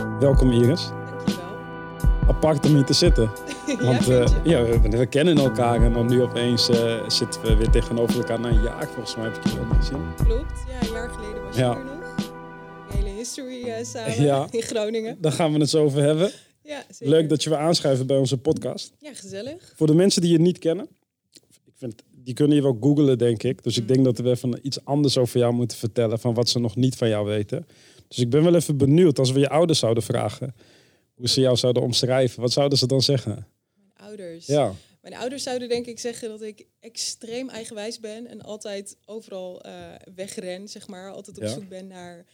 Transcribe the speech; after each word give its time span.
Welkom 0.00 0.50
Iris. 0.52 0.88
Dankjewel. 0.88 1.58
Apart 2.28 2.66
om 2.66 2.74
hier 2.74 2.84
te 2.84 2.92
zitten. 2.92 3.30
Want 3.66 4.04
ja, 4.04 4.20
eh, 4.20 4.26
je? 4.44 4.50
ja, 4.50 4.62
we, 4.64 4.88
we 4.88 5.06
kennen 5.06 5.36
elkaar 5.38 5.82
en 5.82 5.92
dan 5.92 6.06
nu 6.06 6.22
opeens 6.22 6.68
eh, 6.68 7.08
zitten 7.08 7.42
we 7.42 7.56
weer 7.56 7.70
tegenover 7.70 8.16
elkaar 8.16 8.40
na 8.40 8.48
een 8.48 8.62
jaar. 8.62 8.86
Volgens 8.88 9.16
mij 9.16 9.24
heb 9.24 9.36
ik 9.36 9.44
je 9.44 9.54
wel 9.56 9.76
gezien. 9.76 10.14
Klopt. 10.24 10.52
Ja, 10.68 10.86
een 10.86 10.92
jaar 10.92 11.10
geleden 11.10 11.42
was 11.44 11.56
je 11.56 11.60
Ja. 11.62 11.74
hier 11.74 11.84
nog. 11.84 12.14
De 12.16 12.96
hele 12.96 13.08
history 13.08 13.62
eh, 13.62 13.84
samen 13.84 14.22
Ja. 14.22 14.46
in 14.50 14.62
Groningen. 14.62 15.16
Daar 15.20 15.32
gaan 15.32 15.52
we 15.52 15.58
het 15.58 15.70
zo 15.70 15.84
over 15.84 16.02
hebben. 16.02 16.30
Ja, 16.62 16.82
zeker. 16.90 17.14
Leuk 17.14 17.28
dat 17.28 17.42
je 17.42 17.50
weer 17.50 17.58
aanschuift 17.58 18.06
bij 18.06 18.16
onze 18.18 18.38
podcast. 18.38 18.92
Ja, 18.98 19.10
gezellig. 19.14 19.72
Voor 19.76 19.86
de 19.86 19.94
mensen 19.94 20.22
die 20.22 20.32
je 20.32 20.40
niet 20.40 20.58
kennen, 20.58 20.88
ik 21.64 21.72
vind, 21.76 22.02
die 22.24 22.34
kunnen 22.34 22.56
je 22.56 22.62
wel 22.62 22.76
googlen, 22.80 23.18
denk 23.18 23.42
ik. 23.42 23.62
Dus 23.62 23.76
ik 23.78 23.88
denk 23.88 24.04
dat 24.04 24.18
we 24.18 24.30
even 24.30 24.58
iets 24.62 24.84
anders 24.84 25.18
over 25.18 25.38
jou 25.38 25.52
moeten 25.52 25.78
vertellen 25.78 26.18
van 26.18 26.34
wat 26.34 26.48
ze 26.48 26.58
nog 26.58 26.76
niet 26.76 26.96
van 26.96 27.08
jou 27.08 27.26
weten. 27.26 27.66
Dus 28.10 28.18
ik 28.18 28.30
ben 28.30 28.42
wel 28.42 28.54
even 28.54 28.76
benieuwd 28.76 29.18
als 29.18 29.30
we 29.30 29.38
je 29.38 29.48
ouders 29.48 29.78
zouden 29.78 30.02
vragen 30.02 30.54
hoe 31.14 31.28
ze 31.28 31.40
jou 31.40 31.56
zouden 31.56 31.82
omschrijven. 31.82 32.40
Wat 32.40 32.52
zouden 32.52 32.78
ze 32.78 32.86
dan 32.86 33.02
zeggen? 33.02 33.46
Mijn 33.74 34.08
ouders. 34.08 34.46
Ja, 34.46 34.72
Mijn 35.02 35.14
ouders 35.14 35.42
zouden 35.42 35.68
denk 35.68 35.86
ik 35.86 35.98
zeggen 35.98 36.28
dat 36.28 36.42
ik 36.42 36.66
extreem 36.80 37.48
eigenwijs 37.48 38.00
ben 38.00 38.26
en 38.26 38.42
altijd 38.42 38.96
overal 39.04 39.62
eh, 39.62 39.72
wegren, 40.14 40.68
zeg 40.68 40.86
maar. 40.88 41.12
Altijd 41.12 41.36
op 41.36 41.42
Ja. 41.42 41.48
zoek 41.48 41.68
ben 41.68 41.86
naar 41.86 42.26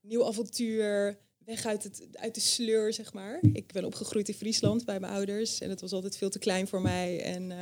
nieuw 0.00 0.26
avontuur, 0.26 1.18
weg 1.44 1.66
uit, 1.66 1.82
het, 1.82 2.06
uit 2.12 2.34
de 2.34 2.40
sleur, 2.40 2.92
zeg 2.92 3.12
maar. 3.12 3.38
Ik 3.52 3.72
ben 3.72 3.84
opgegroeid 3.84 4.28
in 4.28 4.34
Friesland 4.34 4.84
bij 4.84 5.00
mijn 5.00 5.12
ouders 5.12 5.60
en 5.60 5.70
het 5.70 5.80
was 5.80 5.92
altijd 5.92 6.16
veel 6.16 6.30
te 6.30 6.38
klein 6.38 6.68
voor 6.68 6.82
mij. 6.82 7.22
En 7.22 7.50
eh, 7.50 7.58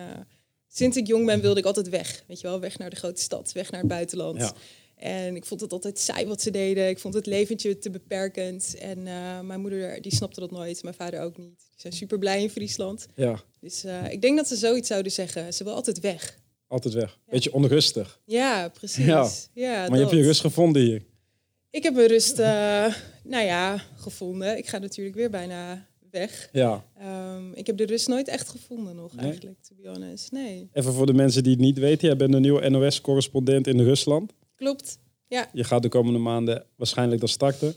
sinds 0.68 0.96
ik 0.96 1.06
jong 1.06 1.26
ben 1.26 1.40
wilde 1.40 1.60
ik 1.60 1.66
altijd 1.66 1.88
weg, 1.88 2.24
weet 2.26 2.40
je 2.40 2.46
wel. 2.46 2.60
Weg 2.60 2.78
naar 2.78 2.90
de 2.90 2.96
grote 2.96 3.20
stad, 3.20 3.52
weg 3.52 3.70
naar 3.70 3.80
het 3.80 3.88
buitenland. 3.88 4.38
Ja. 4.38 4.52
En 5.00 5.36
ik 5.36 5.44
vond 5.44 5.60
het 5.60 5.72
altijd 5.72 5.98
saai 5.98 6.26
wat 6.26 6.42
ze 6.42 6.50
deden. 6.50 6.88
Ik 6.88 6.98
vond 6.98 7.14
het 7.14 7.26
leventje 7.26 7.78
te 7.78 7.90
beperkend. 7.90 8.76
En 8.78 9.06
eh, 9.06 9.40
mijn 9.40 9.60
moeder 9.60 10.02
die 10.02 10.14
snapte 10.14 10.40
dat 10.40 10.50
nooit, 10.50 10.82
mijn 10.82 10.94
vader 10.94 11.20
ook 11.20 11.36
niet. 11.36 11.58
Die 11.70 11.80
zijn 11.80 11.92
super 11.92 12.18
blij 12.18 12.42
in 12.42 12.50
Friesland. 12.50 13.06
ja, 13.14 13.40
Dus 13.60 13.84
eh, 13.84 14.12
ik 14.12 14.22
denk 14.22 14.36
dat 14.36 14.48
ze 14.48 14.56
zoiets 14.56 14.88
zouden 14.88 15.12
zeggen. 15.12 15.52
Ze 15.54 15.64
wil 15.64 15.74
altijd 15.74 16.00
weg. 16.00 16.38
altijd 16.68 16.94
weg. 16.94 17.18
Beetje 17.28 17.52
onrustig. 17.52 18.20
Ja, 18.24 18.68
precies. 18.68 19.04
Ja. 19.04 19.28
Ja, 19.54 19.88
Maar 19.88 19.98
je 19.98 20.04
hebt 20.04 20.16
je 20.16 20.22
rust 20.22 20.40
gevonden 20.40 20.82
hier. 20.82 21.02
Ik 21.70 21.82
heb 21.82 21.94
mijn 21.94 22.08
rust, 22.08 22.38
eh, 22.38 22.94
nou 23.24 23.44
ja, 23.44 23.82
gevonden. 23.96 24.58
Ik 24.58 24.66
ga 24.68 24.78
natuurlijk 24.78 25.16
weer 25.16 25.30
bijna 25.30 25.86
weg. 26.10 26.48
Ja. 26.52 26.84
Ehm, 26.98 27.52
ik 27.52 27.66
heb 27.66 27.76
de 27.76 27.86
rust 27.86 28.08
nooit 28.08 28.28
echt 28.28 28.48
gevonden 28.48 28.96
nog, 28.96 29.14
Nee? 29.14 29.24
eigenlijk, 29.24 29.62
to 29.62 29.74
be 29.82 29.88
honest. 29.88 30.32
Nee, 30.32 30.68
Even 30.72 30.92
voor 30.92 31.06
de 31.06 31.12
mensen 31.12 31.42
die 31.42 31.52
het 31.52 31.60
niet 31.60 31.78
weten. 31.78 32.08
Jij 32.08 32.16
bent 32.16 32.34
een 32.34 32.40
nieuwe 32.42 32.68
NOS-correspondent 32.68 33.66
in 33.66 33.80
Rusland. 33.80 34.32
Klopt. 34.64 34.98
Ja, 35.26 35.48
Je 35.52 35.64
gaat 35.64 35.82
de 35.82 35.88
komende 35.88 36.18
maanden 36.18 36.64
waarschijnlijk 36.76 37.20
dan 37.20 37.28
starten. 37.28 37.74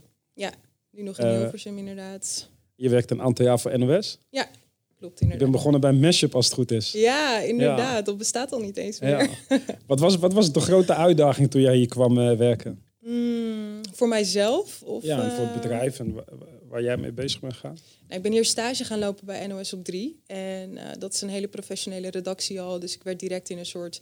nu 0.92 1.02
nog 1.03 1.20
in 1.20 1.26
Eh, 1.26 1.38
Hilversum 1.38 1.78
inderdaad. 1.78 2.50
Je 2.76 2.89
werkt 2.89 3.12
een 3.12 3.22
aantal 3.22 3.45
jaar 3.45 3.59
voor 3.59 3.80
NOS. 3.80 4.17
Klopt 4.30 5.20
Je 5.20 5.26
bent 5.26 5.31
inderdaad. 5.42 5.52
begonnen 5.52 5.81
bij 5.81 5.92
Mashup 5.94 6.36
als 6.36 6.45
het 6.45 6.54
goed 6.54 6.72
is. 6.72 6.92
Ja, 6.92 7.39
inderdaad. 7.39 8.06
Dat 8.06 8.17
bestaat 8.17 8.52
al 8.52 8.59
niet 8.59 8.78
eens 8.78 9.00
meer. 9.00 9.09
Ja. 9.50 9.58
wat, 9.88 10.00
was, 10.00 10.16
wat 10.17 10.34
was 10.34 10.52
de 10.52 10.59
grote 10.59 10.94
uitdaging 10.95 11.52
toen 11.52 11.61
jij 11.61 11.76
hier 11.76 11.88
kwam 11.88 12.20
eh, 12.20 12.38
werken? 12.38 12.84
Mm, 13.00 13.81
voor 13.92 14.08
mijzelf? 14.08 14.81
Of, 14.84 15.04
ja, 15.04 15.23
en 15.23 15.31
voor 15.31 15.45
het 15.45 15.56
eh, 15.56 15.61
bedrijf 15.61 16.00
en 16.00 16.14
wa- 16.14 16.23
waar 16.67 16.81
jij 16.84 16.98
mee 16.98 17.11
bezig 17.11 17.39
bent 17.39 17.54
gegaan? 17.54 17.78
Nou, 18.08 18.16
ik 18.16 18.22
ben 18.22 18.31
hier 18.31 18.45
stage 18.45 18.84
gaan 18.84 19.00
lopen 19.00 19.26
bij 19.26 19.48
NOS 19.48 19.73
op 19.73 19.84
3. 19.84 20.20
En 20.26 20.78
dat 21.00 21.14
is 21.14 21.22
een 21.22 21.30
hele 21.30 21.48
professionele 21.48 22.09
redactie 22.09 22.61
al. 22.61 22.80
Dus 22.80 22.95
ik 22.95 23.04
werd 23.04 23.20
direct 23.20 23.50
in 23.50 23.58
een 23.58 23.66
soort... 23.66 24.02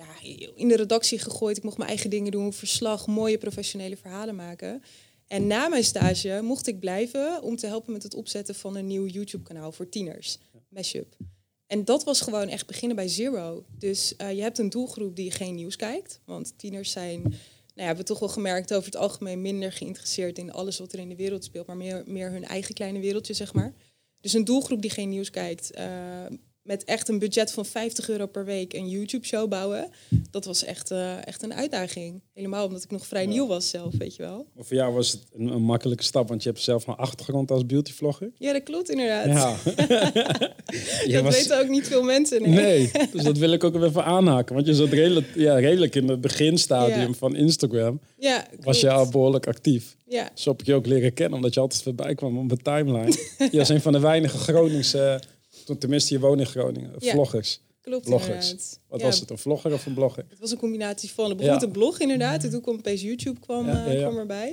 Ja, 0.00 0.30
in 0.54 0.68
de 0.68 0.76
redactie 0.76 1.18
gegooid. 1.18 1.56
Ik 1.56 1.62
mocht 1.62 1.76
mijn 1.76 1.88
eigen 1.88 2.10
dingen 2.10 2.32
doen. 2.32 2.52
Verslag, 2.52 3.06
mooie 3.06 3.38
professionele 3.38 3.96
verhalen 3.96 4.34
maken. 4.34 4.82
En 5.26 5.46
na 5.46 5.68
mijn 5.68 5.84
stage 5.84 6.40
mocht 6.42 6.66
ik 6.66 6.80
blijven 6.80 7.42
om 7.42 7.56
te 7.56 7.66
helpen 7.66 7.92
met 7.92 8.02
het 8.02 8.14
opzetten 8.14 8.54
van 8.54 8.76
een 8.76 8.86
nieuw 8.86 9.06
YouTube-kanaal 9.06 9.72
voor 9.72 9.88
tieners. 9.88 10.38
Mashup. 10.68 11.16
En 11.66 11.84
dat 11.84 12.04
was 12.04 12.20
gewoon 12.20 12.48
echt 12.48 12.66
beginnen 12.66 12.96
bij 12.96 13.08
zero. 13.08 13.64
Dus 13.78 14.16
eh, 14.16 14.32
je 14.32 14.42
hebt 14.42 14.58
een 14.58 14.70
doelgroep 14.70 15.16
die 15.16 15.30
geen 15.30 15.54
nieuws 15.54 15.76
kijkt. 15.76 16.20
Want 16.24 16.52
tieners 16.56 16.90
zijn, 16.90 17.22
nou 17.22 17.34
ja, 17.74 17.84
hebben 17.84 17.96
we 18.04 18.10
toch 18.10 18.18
wel 18.18 18.28
gemerkt, 18.28 18.74
over 18.74 18.84
het 18.84 19.00
algemeen 19.00 19.40
minder 19.42 19.72
geïnteresseerd 19.72 20.38
in 20.38 20.52
alles 20.52 20.78
wat 20.78 20.92
er 20.92 20.98
in 20.98 21.08
de 21.08 21.16
wereld 21.16 21.44
speelt. 21.44 21.66
Maar 21.66 21.76
meer, 21.76 22.02
meer 22.06 22.30
hun 22.30 22.44
eigen 22.44 22.74
kleine 22.74 23.00
wereldje, 23.00 23.34
zeg 23.34 23.52
maar. 23.52 23.74
Dus 24.20 24.32
een 24.32 24.44
doelgroep 24.44 24.82
die 24.82 24.90
geen 24.90 25.08
nieuws 25.08 25.30
kijkt. 25.30 25.70
eh, 25.70 26.26
met 26.70 26.84
echt 26.84 27.08
een 27.08 27.18
budget 27.18 27.52
van 27.52 27.64
50 27.66 28.08
euro 28.08 28.26
per 28.26 28.44
week 28.44 28.72
een 28.72 28.88
YouTube-show 28.88 29.48
bouwen. 29.48 29.88
Dat 30.30 30.44
was 30.44 30.64
echt, 30.64 30.90
eh, 30.90 31.26
echt 31.26 31.42
een 31.42 31.54
uitdaging. 31.54 32.20
Helemaal 32.34 32.66
omdat 32.66 32.82
ik 32.82 32.90
nog 32.90 33.06
vrij 33.06 33.26
nieuw 33.26 33.46
was 33.46 33.70
zelf, 33.70 33.94
weet 33.98 34.16
je 34.16 34.22
wel. 34.22 34.46
Maar 34.54 34.64
voor 34.64 34.76
jou 34.76 34.92
was 34.94 35.10
het 35.12 35.20
een, 35.38 35.46
een 35.46 35.62
makkelijke 35.62 36.02
stap, 36.02 36.28
want 36.28 36.42
je 36.42 36.48
hebt 36.48 36.60
zelf 36.62 36.86
een 36.86 36.94
achtergrond 36.94 37.50
als 37.50 37.66
beautyvlogger. 37.66 38.30
Ja, 38.38 38.52
dat 38.52 38.62
klopt 38.62 38.90
inderdaad. 38.90 39.26
Ja. 39.26 39.56
Dat 41.12 41.22
was- 41.22 41.36
weten 41.36 41.60
ook 41.60 41.68
niet 41.68 41.86
veel 41.86 42.02
mensen. 42.02 42.42
Nee. 42.42 42.50
Nee, 42.52 42.90
dus 43.12 43.22
dat 43.24 43.38
wil 43.38 43.52
ik 43.52 43.64
ook 43.64 43.82
even 43.82 44.04
aanhaken. 44.04 44.54
Want 44.54 44.66
je 44.66 44.74
zat 44.74 44.88
redelijk, 44.88 45.26
ja, 45.34 45.54
redelijk 45.58 45.94
in 45.94 46.08
het 46.08 46.20
beginstadium 46.20 47.08
Ja. 47.08 47.12
van 47.12 47.36
Instagram. 47.36 48.00
Ja, 48.18 48.46
Was 48.60 48.80
je 48.80 48.90
al 48.90 49.08
behoorlijk 49.08 49.46
actief. 49.46 49.96
Ja, 50.06 50.30
Zo 50.34 50.50
heb 50.50 50.60
ik 50.60 50.66
je 50.66 50.74
ook 50.74 50.86
leren 50.86 51.12
kennen, 51.14 51.36
omdat 51.36 51.54
je 51.54 51.60
altijd 51.60 51.82
voorbij 51.82 52.14
kwam 52.14 52.38
op 52.38 52.46
mijn 52.46 52.62
timeline. 52.62 53.16
je 53.52 53.58
was 53.58 53.68
een 53.68 53.80
van 53.80 53.92
de 53.92 54.00
weinige 54.00 54.38
Groningse, 54.38 55.20
tenminste 55.78 56.14
je 56.14 56.20
woont 56.20 56.40
in 56.40 56.46
Groningen, 56.46 56.92
Ja. 56.98 57.12
vloggers. 57.12 57.60
klopt 57.80 58.06
Vloggers. 58.06 58.50
inderdaad. 58.50 58.80
Wat 58.88 59.00
Ja, 59.00 59.06
was 59.06 59.20
het, 59.20 59.30
een 59.30 59.38
vlogger 59.38 59.72
of 59.72 59.86
een 59.86 59.94
blogger? 59.94 60.24
Het 60.28 60.38
was 60.38 60.50
een 60.50 60.58
combinatie 60.58 61.10
van. 61.10 61.28
Het 61.28 61.36
begon 61.36 61.52
met 61.52 61.62
een 61.62 61.70
blog 61.70 61.98
inderdaad. 62.00 62.44
En 62.44 62.50
toen 62.50 62.60
kwam 62.60 62.76
opeens 62.76 63.02
YouTube 63.02 63.40
kwam, 63.40 63.68
eh, 63.68 63.98
kwam 63.98 64.18
erbij. 64.18 64.48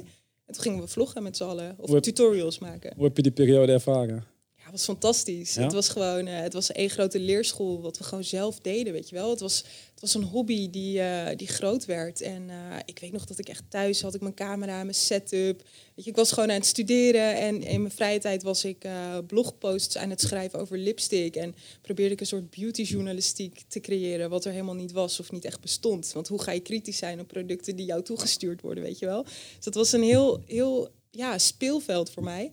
En 0.45 0.53
toen 0.53 0.62
gingen 0.63 0.79
we 0.81 0.88
vloggen 0.88 1.23
met 1.23 1.38
z'n 1.38 1.44
allen. 1.44 1.75
Of 1.79 1.90
Hoe- 1.90 2.00
tutorials 2.00 2.59
maken. 2.59 2.94
Hoe 2.95 3.03
heb 3.06 3.16
je 3.16 3.23
die 3.23 3.31
periode 3.31 3.72
ervaren? 3.72 4.23
Ja, 4.68 4.74
was 4.74 4.84
fantastisch. 4.84 5.54
Ja? 5.54 5.64
Het 5.64 5.74
was 5.74 5.90
gewoon, 5.90 6.28
eh, 6.28 6.40
het 6.40 6.54
was 6.54 6.72
één 6.72 6.90
grote 6.90 7.20
leerschool 7.20 7.82
wat 7.82 7.98
we 7.98 8.04
gewoon 8.04 8.24
zelf 8.24 8.60
deden, 8.60 8.94
weet 8.94 9.10
je 9.10 9.16
wel. 9.16 9.30
Het 9.30 9.40
was, 9.40 9.58
het 9.92 10.02
was 10.02 10.14
een 10.14 10.24
hobby 10.24 10.70
die, 10.70 11.02
eh, 11.02 11.38
die 11.38 11.48
groot 11.48 11.86
werd. 11.86 12.22
En 12.22 12.50
eh, 12.50 12.56
ik 12.86 13.00
weet 13.00 13.12
nog 13.12 13.26
dat 13.26 13.40
ik 13.40 13.50
echt 13.50 13.64
thuis 13.70 14.02
had 14.02 14.16
ik 14.16 14.22
mijn 14.22 14.34
camera, 14.34 14.84
mijn 14.84 14.96
setup. 14.96 15.64
Weet 15.96 16.06
je, 16.06 16.10
ik 16.10 16.16
was 16.16 16.32
gewoon 16.32 16.50
aan 16.50 16.56
het 16.56 16.66
studeren 16.66 17.36
en 17.36 17.64
in 17.64 17.82
mijn 17.82 17.94
vrije 17.94 18.20
tijd 18.20 18.44
was 18.44 18.66
ik 18.66 18.88
blogposts 19.28 19.98
aan 19.98 20.10
het 20.10 20.22
schrijven 20.22 20.60
over 20.60 20.78
lipstick. 20.78 21.36
En 21.36 21.56
probeerde 21.82 22.14
ik 22.14 22.20
een 22.20 22.28
soort 22.28 22.50
beautyjournalistiek 22.50 23.64
te 23.68 23.80
creëren, 23.80 24.30
wat 24.30 24.46
er 24.46 24.52
helemaal 24.52 24.76
niet 24.76 24.92
was 24.92 25.20
of 25.20 25.32
niet 25.32 25.46
echt 25.46 25.62
bestond. 25.62 26.12
Want 26.14 26.28
hoe 26.28 26.42
ga 26.42 26.52
je 26.52 26.60
kritisch 26.60 26.98
zijn 26.98 27.20
op 27.20 27.28
producten 27.28 27.76
die 27.76 27.86
jou 27.86 28.04
toegestuurd 28.04 28.62
worden, 28.62 28.84
weet 28.84 29.00
je 29.00 29.06
wel. 29.06 29.24
Dus 29.24 29.64
dat 29.64 29.76
was 29.76 29.92
een 29.92 30.04
heel, 30.04 30.42
heel 30.46 30.90
ja, 31.12 31.38
speelveld 31.38 32.10
voor 32.10 32.24
mij. 32.24 32.52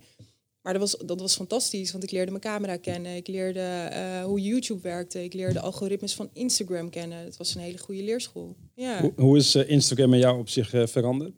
Maar 0.64 0.72
dat 0.72 0.82
was, 0.82 1.06
dat 1.06 1.20
was 1.20 1.34
fantastisch, 1.36 1.92
want 1.92 2.04
ik 2.04 2.10
leerde 2.10 2.30
mijn 2.30 2.42
camera 2.42 2.76
kennen. 2.76 3.16
Ik 3.16 3.26
leerde 3.26 3.60
eh, 3.60 4.24
hoe 4.24 4.40
YouTube 4.40 4.80
werkte. 4.80 5.24
Ik 5.24 5.32
leerde 5.34 5.60
algoritmes 5.60 6.14
van 6.14 6.30
Instagram 6.32 6.90
kennen. 6.90 7.18
Het 7.18 7.36
was 7.36 7.54
een 7.54 7.60
hele 7.60 7.78
goede 7.78 8.02
leerschool. 8.02 8.56
Ja. 8.74 9.00
Hoe, 9.00 9.12
hoe 9.16 9.36
is 9.36 9.54
eh, 9.54 9.68
Instagram 9.70 10.12
in 10.12 10.18
jou 10.18 10.38
op 10.38 10.48
zich 10.48 10.74
eh, 10.74 10.86
veranderd? 10.86 11.34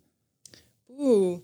Oeh. 0.99 1.39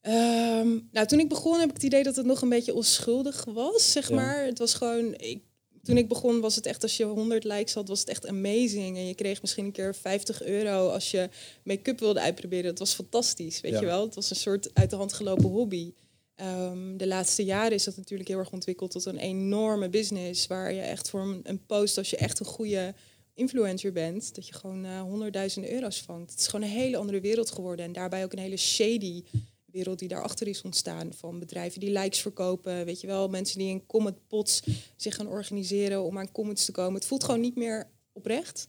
Ehm, 0.00 0.78
nou, 0.92 1.06
toen 1.06 1.20
ik 1.20 1.28
begon 1.28 1.58
heb 1.60 1.68
ik 1.68 1.74
het 1.74 1.82
idee 1.84 2.02
dat 2.02 2.16
het 2.16 2.26
nog 2.26 2.42
een 2.42 2.48
beetje 2.48 2.74
onschuldig 2.74 3.44
was, 3.44 3.92
zeg 3.92 4.08
Ja. 4.08 4.14
maar. 4.14 4.44
Het 4.44 4.58
was 4.58 4.74
gewoon... 4.74 5.14
Ik, 5.16 5.42
toen 5.82 5.96
ik 5.96 6.08
begon 6.08 6.40
was 6.40 6.54
het 6.56 6.66
echt, 6.66 6.82
als 6.82 6.96
je 6.96 7.04
100 7.04 7.44
likes 7.44 7.74
had, 7.74 7.88
was 7.88 8.00
het 8.00 8.08
echt 8.08 8.26
amazing. 8.26 8.96
En 8.96 9.06
je 9.06 9.14
kreeg 9.14 9.40
misschien 9.40 9.64
een 9.64 9.72
keer 9.72 9.94
50 9.94 10.42
euro 10.42 10.88
als 10.88 11.10
je 11.10 11.28
make-up 11.64 12.00
wilde 12.00 12.20
uitproberen. 12.20 12.64
Dat 12.64 12.78
was 12.78 12.94
fantastisch, 12.94 13.60
weet 13.60 13.72
Ja. 13.72 13.80
je 13.80 13.86
wel. 13.86 14.04
Het 14.04 14.14
was 14.14 14.30
een 14.30 14.36
soort 14.36 14.70
uit 14.74 14.90
de 14.90 14.96
hand 14.96 15.12
gelopen 15.12 15.48
hobby. 15.48 15.92
Ehm, 16.36 16.96
de 16.96 17.06
laatste 17.06 17.44
jaren 17.44 17.72
is 17.72 17.84
dat 17.84 17.96
natuurlijk 17.96 18.28
heel 18.28 18.38
erg 18.38 18.52
ontwikkeld 18.52 18.90
tot 18.90 19.04
een 19.04 19.18
enorme 19.18 19.88
business. 19.88 20.46
Waar 20.46 20.72
je 20.72 20.80
echt 20.80 21.10
voor 21.10 21.20
een, 21.20 21.40
een 21.42 21.66
post, 21.66 21.98
als 21.98 22.10
je 22.10 22.16
echt 22.16 22.40
een 22.40 22.46
goede 22.46 22.94
influencer 23.34 23.92
bent, 23.92 24.34
dat 24.34 24.46
je 24.46 24.54
gewoon 24.54 24.84
eh, 24.84 25.00
honderdduizenden 25.00 25.72
euro's 25.72 26.00
vangt. 26.02 26.30
Het 26.30 26.40
is 26.40 26.46
gewoon 26.46 26.64
een 26.66 26.74
hele 26.74 26.96
andere 26.96 27.20
wereld 27.20 27.50
geworden. 27.50 27.84
En 27.84 27.92
daarbij 27.92 28.24
ook 28.24 28.32
een 28.32 28.38
hele 28.38 28.56
shady 28.56 29.22
wereld 29.64 29.98
die 29.98 30.08
daarachter 30.08 30.46
is 30.48 30.62
ontstaan. 30.62 31.12
Van 31.12 31.38
bedrijven 31.38 31.80
die 31.80 31.90
likes 31.90 32.20
verkopen. 32.20 32.84
Weet 32.84 33.00
je 33.00 33.06
wel, 33.06 33.28
mensen 33.28 33.58
die 33.58 33.68
in 33.68 33.86
commentpots 33.86 34.62
zich 34.96 35.14
gaan 35.14 35.28
organiseren 35.28 36.02
om 36.02 36.18
aan 36.18 36.32
comments 36.32 36.64
te 36.64 36.72
komen. 36.72 36.94
Het 36.94 37.06
voelt 37.06 37.24
gewoon 37.24 37.40
niet 37.40 37.56
meer 37.56 37.90
oprecht. 38.12 38.68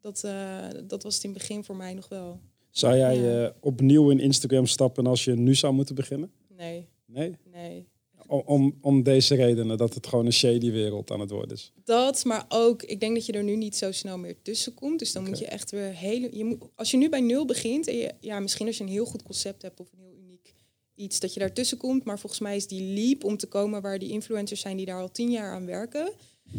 Dat, 0.00 0.24
eh, 0.24 0.58
dat 0.84 1.02
was 1.02 1.14
het 1.14 1.24
in 1.24 1.30
het 1.30 1.38
begin 1.38 1.64
voor 1.64 1.76
mij 1.76 1.94
nog 1.94 2.08
wel. 2.08 2.40
Zou 2.70 2.96
jij 2.96 3.16
Ja. 3.16 3.44
eh, 3.46 3.50
opnieuw 3.60 4.10
in 4.10 4.20
Instagram 4.20 4.66
stappen 4.66 5.06
als 5.06 5.24
je 5.24 5.34
nu 5.34 5.54
zou 5.54 5.72
moeten 5.74 5.94
beginnen? 5.94 6.32
Nee, 6.56 6.88
Nee? 7.14 7.36
nee. 7.52 7.88
Om, 8.26 8.42
om, 8.46 8.78
om 8.80 9.02
deze 9.02 9.34
redenen, 9.34 9.78
dat 9.78 9.94
het 9.94 10.06
gewoon 10.06 10.26
een 10.26 10.32
shady 10.32 10.70
wereld 10.70 11.10
aan 11.10 11.20
het 11.20 11.30
worden 11.30 11.56
is. 11.56 11.72
Dat, 11.84 12.24
maar 12.24 12.44
ook, 12.48 12.82
ik 12.82 13.00
denk 13.00 13.14
dat 13.14 13.26
je 13.26 13.32
er 13.32 13.44
nu 13.44 13.56
niet 13.56 13.76
zo 13.76 13.92
snel 13.92 14.18
meer 14.18 14.42
tussen 14.42 14.74
komt. 14.74 14.98
Dus 14.98 15.12
dan 15.12 15.24
moet 15.24 15.38
je 15.38 15.46
echt 15.46 15.70
weer 15.70 15.94
hele. 15.94 16.36
Je 16.36 16.44
moet, 16.44 16.62
als 16.74 16.90
je 16.90 16.96
nu 16.96 17.08
bij 17.08 17.20
nul 17.20 17.44
begint, 17.44 17.88
en 17.88 17.96
je, 17.96 18.14
ja, 18.20 18.40
misschien 18.40 18.66
als 18.66 18.76
je 18.78 18.84
een 18.84 18.90
heel 18.90 19.04
goed 19.04 19.22
concept 19.22 19.62
hebt 19.62 19.80
of 19.80 19.92
een 19.92 19.98
heel 19.98 20.14
uniek 20.16 20.54
iets, 20.94 21.20
dat 21.20 21.34
je 21.34 21.40
daartussen 21.40 21.78
komt. 21.78 22.04
Maar 22.04 22.18
volgens 22.18 22.40
mij 22.40 22.56
is 22.56 22.66
die 22.66 22.82
leap 22.82 23.24
om 23.24 23.36
te 23.36 23.46
komen 23.46 23.82
waar 23.82 23.98
die 23.98 24.10
influencers 24.10 24.60
zijn 24.60 24.76
die 24.76 24.86
daar 24.86 25.00
al 25.00 25.10
tien 25.10 25.30
jaar 25.30 25.54
aan 25.54 25.66
werken, 25.66 26.12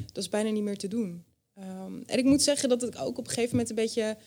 dat 0.06 0.24
is 0.24 0.30
bijna 0.30 0.50
niet 0.50 0.64
meer 0.64 0.78
te 0.78 0.88
doen. 0.88 1.24
Ehm, 1.54 2.02
en 2.06 2.18
ik 2.18 2.26
moet 2.26 2.42
zeggen 2.42 2.70
dat 2.70 2.84
ik 2.84 3.02
ook 3.02 3.18
op 3.18 3.26
een 3.26 3.34
gegeven 3.34 3.50
moment 3.50 3.70
een 3.70 3.76
beetje 3.76 4.18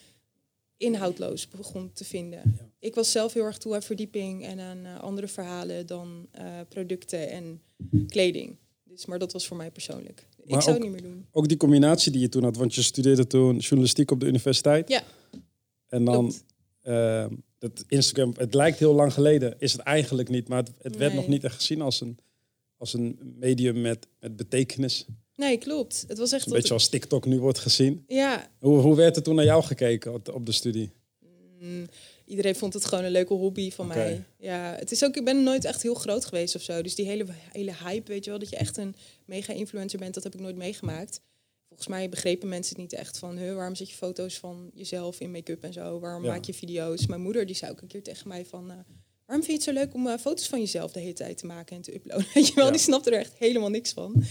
inhoudloos 0.79 1.49
begon 1.49 1.91
te 1.93 2.05
vinden. 2.05 2.59
Ik 2.79 2.95
was 2.95 3.11
zelf 3.13 3.33
heel 3.33 3.45
erg 3.45 3.59
toe 3.59 3.75
aan 3.75 3.83
verdieping 3.83 4.45
en 4.45 4.59
aan 4.61 4.85
eh, 4.85 5.01
andere 5.01 5.29
verhalen 5.29 5.87
dan 5.87 6.27
eh, 6.31 6.45
producten 6.69 7.31
en 7.31 7.61
kleding. 8.07 8.57
Dus, 8.85 9.07
maar 9.07 9.19
dat 9.19 9.33
was 9.33 9.47
voor 9.47 9.57
mij 9.57 9.71
persoonlijk. 9.71 10.27
Maar 10.45 10.57
ik 10.57 10.63
zou 10.63 10.77
ook- 10.77 10.83
het 10.85 10.93
niet 10.93 11.03
meer 11.03 11.11
doen. 11.13 11.27
Ook 11.33 11.49
die 11.49 11.57
combinatie 11.57 12.13
die 12.13 12.21
je 12.21 12.29
toen 12.29 12.43
had, 12.45 12.57
want 12.57 12.75
je 12.75 12.83
studeerde 12.83 13.27
toen 13.27 13.57
journalistiek 13.57 14.11
op 14.11 14.21
de 14.21 14.27
universiteit. 14.27 14.89
Ja. 14.89 15.03
En 15.87 16.05
dan 16.05 16.33
eh, 16.81 17.27
dat 17.59 17.85
Instagram, 17.89 18.33
het 18.37 18.55
lijkt 18.55 18.79
heel 18.79 18.95
lang 18.95 19.13
geleden, 19.13 19.55
is 19.59 19.73
het 19.73 19.81
eigenlijk 19.81 20.29
niet, 20.29 20.49
maar 20.49 20.59
het, 20.59 20.73
het 20.79 20.97
werd 20.97 21.13
Nee. 21.13 21.21
nog 21.21 21.31
niet 21.31 21.45
echt 21.45 21.55
gezien 21.55 21.81
als 21.81 22.01
een, 22.01 22.19
als 22.77 22.93
een 22.93 23.19
medium 23.39 23.81
met, 23.81 24.07
met 24.21 24.37
betekenis. 24.37 25.07
Nee, 25.39 25.59
klopt. 25.59 26.05
Het 26.09 26.19
was 26.19 26.33
echt 26.33 26.47
Een 26.47 26.53
beetje 26.53 26.73
als 26.75 26.89
TikTok 26.89 27.27
nu 27.27 27.41
wordt 27.41 27.59
gezien. 27.59 28.05
ja, 28.07 28.51
Hoe, 28.59 28.79
hoe 28.79 28.97
werd 28.97 29.17
er 29.17 29.23
toen 29.23 29.35
naar 29.35 29.45
jou 29.45 29.63
gekeken 29.65 30.13
op 30.13 30.25
de, 30.25 30.35
op 30.35 30.47
de 30.47 30.53
studie? 30.53 30.91
Mm, 31.61 31.87
iedereen 32.25 32.55
vond 32.57 32.73
het 32.75 32.85
gewoon 32.85 33.05
een 33.05 33.11
leuke 33.11 33.35
hobby 33.35 33.71
van 33.71 33.87
mij. 33.87 34.25
Ja, 34.39 34.75
het 34.79 34.91
is 34.93 35.05
ook, 35.05 35.17
ik 35.17 35.25
ben 35.25 35.43
nooit 35.43 35.65
echt 35.65 35.83
heel 35.83 35.95
groot 35.95 36.25
geweest 36.25 36.55
of 36.55 36.63
zo. 36.63 36.83
Dus 36.83 36.95
die 36.95 37.07
hele, 37.07 37.25
hele 37.53 37.73
hype, 37.85 38.13
weet 38.13 38.25
je 38.25 38.31
wel, 38.31 38.39
dat 38.39 38.49
je 38.49 38.57
echt 38.57 38.77
een 38.77 38.95
mega 39.25 39.53
influencer 39.53 39.99
bent, 39.99 40.15
dat 40.15 40.23
heb 40.23 40.35
ik 40.35 40.41
nooit 40.41 40.57
meegemaakt. 40.57 41.21
Volgens 41.69 41.89
mij 41.89 42.09
begrepen 42.09 42.49
mensen 42.49 42.73
het 42.77 42.83
niet 42.91 43.01
echt 43.01 43.19
van, 43.19 43.37
huh, 43.39 43.55
waarom 43.55 43.75
zet 43.75 43.91
je 43.91 43.97
foto's 43.97 44.39
van 44.39 44.71
jezelf 44.75 45.21
in 45.21 45.31
make-up 45.31 45.63
en 45.65 45.73
zo? 45.73 45.99
Waarom 46.01 46.25
Ja. 46.25 46.31
maak 46.31 46.45
je 46.45 46.55
video's? 46.55 47.07
Mijn 47.07 47.21
moeder 47.23 47.47
die 47.47 47.57
zei 47.57 47.71
ook 47.71 47.81
een 47.81 47.89
keer 47.89 48.03
tegen 48.03 48.29
mij 48.29 48.45
van, 48.47 48.71
eh, 48.71 48.77
waarom 49.27 49.45
vind 49.45 49.47
je 49.47 49.53
het 49.53 49.63
zo 49.63 49.73
leuk 49.73 49.95
om 49.95 50.07
eh, 50.07 50.19
foto's 50.19 50.49
van 50.49 50.59
jezelf 50.61 50.93
de 50.93 51.01
hele 51.01 51.13
tijd 51.13 51.39
te 51.39 51.47
maken 51.47 51.77
en 51.77 51.83
te 51.83 51.95
uploaden? 51.95 52.27
Weet 52.35 52.47
je 52.49 52.55
wel, 52.55 52.65
Ja. 52.65 52.71
die 52.71 52.81
snapte 52.81 53.11
er 53.11 53.19
echt 53.19 53.33
helemaal 53.39 53.71
niks 53.71 53.93
van. 53.93 54.25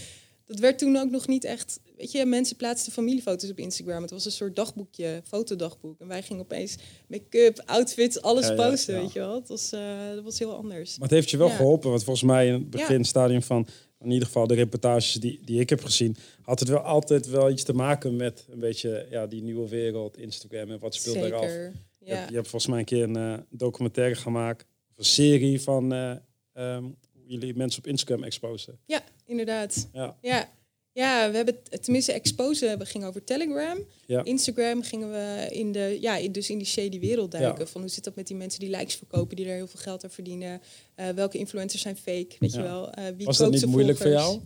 Dat 0.48 0.58
werd 0.58 0.78
toen 0.78 0.96
ook 0.96 1.10
nog 1.10 1.26
niet 1.26 1.44
echt. 1.44 1.80
Weet 1.96 2.12
je, 2.12 2.24
mensen 2.26 2.56
plaatsten 2.56 2.92
familiefoto's 2.92 3.50
op 3.50 3.58
Instagram. 3.58 4.02
Het 4.02 4.10
was 4.10 4.24
een 4.24 4.30
soort 4.32 4.56
dagboekje, 4.56 5.22
fotodagboek. 5.26 6.00
En 6.00 6.08
wij 6.08 6.22
gingen 6.22 6.42
opeens 6.42 6.76
make-up, 7.08 7.62
outfits, 7.66 8.22
alles 8.22 8.46
Ja, 8.48 8.54
posten. 8.54 8.94
ja. 8.94 9.00
Weet 9.00 9.12
je 9.12 9.18
wel, 9.18 9.34
het 9.34 9.48
was, 9.48 9.72
eh, 9.72 9.80
dat 10.14 10.24
was 10.24 10.38
heel 10.38 10.54
anders. 10.56 10.90
Maar 10.98 11.08
het 11.08 11.16
heeft 11.16 11.30
je 11.30 11.36
wel 11.36 11.48
geholpen, 11.50 11.90
want 11.90 12.04
volgens 12.04 12.26
mij 12.26 12.46
in 12.46 12.52
het 12.52 12.70
beginstadium 12.70 13.42
van, 13.42 13.66
in 14.00 14.10
ieder 14.10 14.26
geval 14.26 14.46
de 14.46 14.54
reportages 14.54 15.12
die, 15.12 15.40
die 15.44 15.60
ik 15.60 15.68
heb 15.70 15.84
gezien, 15.84 16.16
had 16.42 16.60
het 16.60 16.68
wel 16.68 16.78
altijd 16.78 17.26
wel 17.26 17.50
iets 17.50 17.62
te 17.62 17.72
maken 17.72 18.16
met 18.16 18.46
een 18.50 18.58
beetje 18.60 19.06
ja, 19.10 19.26
die 19.26 19.42
nieuwe 19.42 19.68
wereld, 19.68 20.18
Instagram 20.18 20.70
en 20.70 20.78
wat 20.78 20.94
speelt. 20.94 21.16
Zeker. 21.16 21.72
Je, 21.98 22.06
Ja. 22.06 22.14
hebt, 22.16 22.28
je 22.28 22.34
hebt 22.34 22.48
volgens 22.48 22.70
mij 22.70 22.78
een 22.80 22.84
keer 22.84 23.02
een 23.02 23.16
eh, 23.16 23.34
documentaire 23.50 24.14
gemaakt, 24.14 24.66
of 24.90 24.98
een 24.98 25.04
serie 25.04 25.60
van 25.60 25.92
eh, 25.92 26.10
ehm, 26.52 26.84
jullie 27.28 27.54
mensen 27.56 27.78
op 27.82 27.86
Instagram 27.86 28.24
exposen. 28.24 28.78
ja, 28.86 29.02
inderdaad. 29.26 29.88
Ja, 29.92 30.16
Ja. 30.22 30.52
ja, 30.92 31.30
we 31.30 31.36
hebben 31.36 31.58
het- 31.70 31.82
tenminste 31.82 32.12
expose 32.12 32.76
we 32.78 32.84
gingen 32.86 33.08
over 33.08 33.24
Telegram. 33.24 33.78
ja. 34.06 34.24
Instagram 34.24 34.82
gingen 34.82 35.10
we 35.10 35.46
in 35.50 35.72
de, 35.72 35.98
ja, 36.00 36.28
dus 36.28 36.50
in 36.50 36.58
die 36.58 36.66
shady 36.66 37.00
wereld 37.00 37.30
duiken. 37.30 37.64
Ja. 37.64 37.70
Van 37.70 37.80
hoe 37.80 37.90
zit 37.90 38.04
dat 38.04 38.14
met 38.16 38.26
die 38.26 38.36
mensen 38.36 38.60
die 38.60 38.70
likes 38.70 38.94
verkopen, 38.94 39.36
die 39.36 39.46
er 39.46 39.54
heel 39.54 39.66
veel 39.66 39.80
geld 39.80 40.04
aan 40.04 40.10
verdienen? 40.10 40.60
Eh, 40.94 41.08
welke 41.08 41.38
influencers 41.38 41.82
zijn 41.82 41.96
fake? 41.96 42.36
Weet 42.38 42.52
je 42.52 42.62
wel? 42.62 42.90
Eh, 42.92 43.04
wie 43.16 43.26
Was 43.26 43.36
dat 43.36 43.50
niet 43.50 43.66
moeilijk 43.66 43.98
voor 43.98 44.10
jou? 44.10 44.40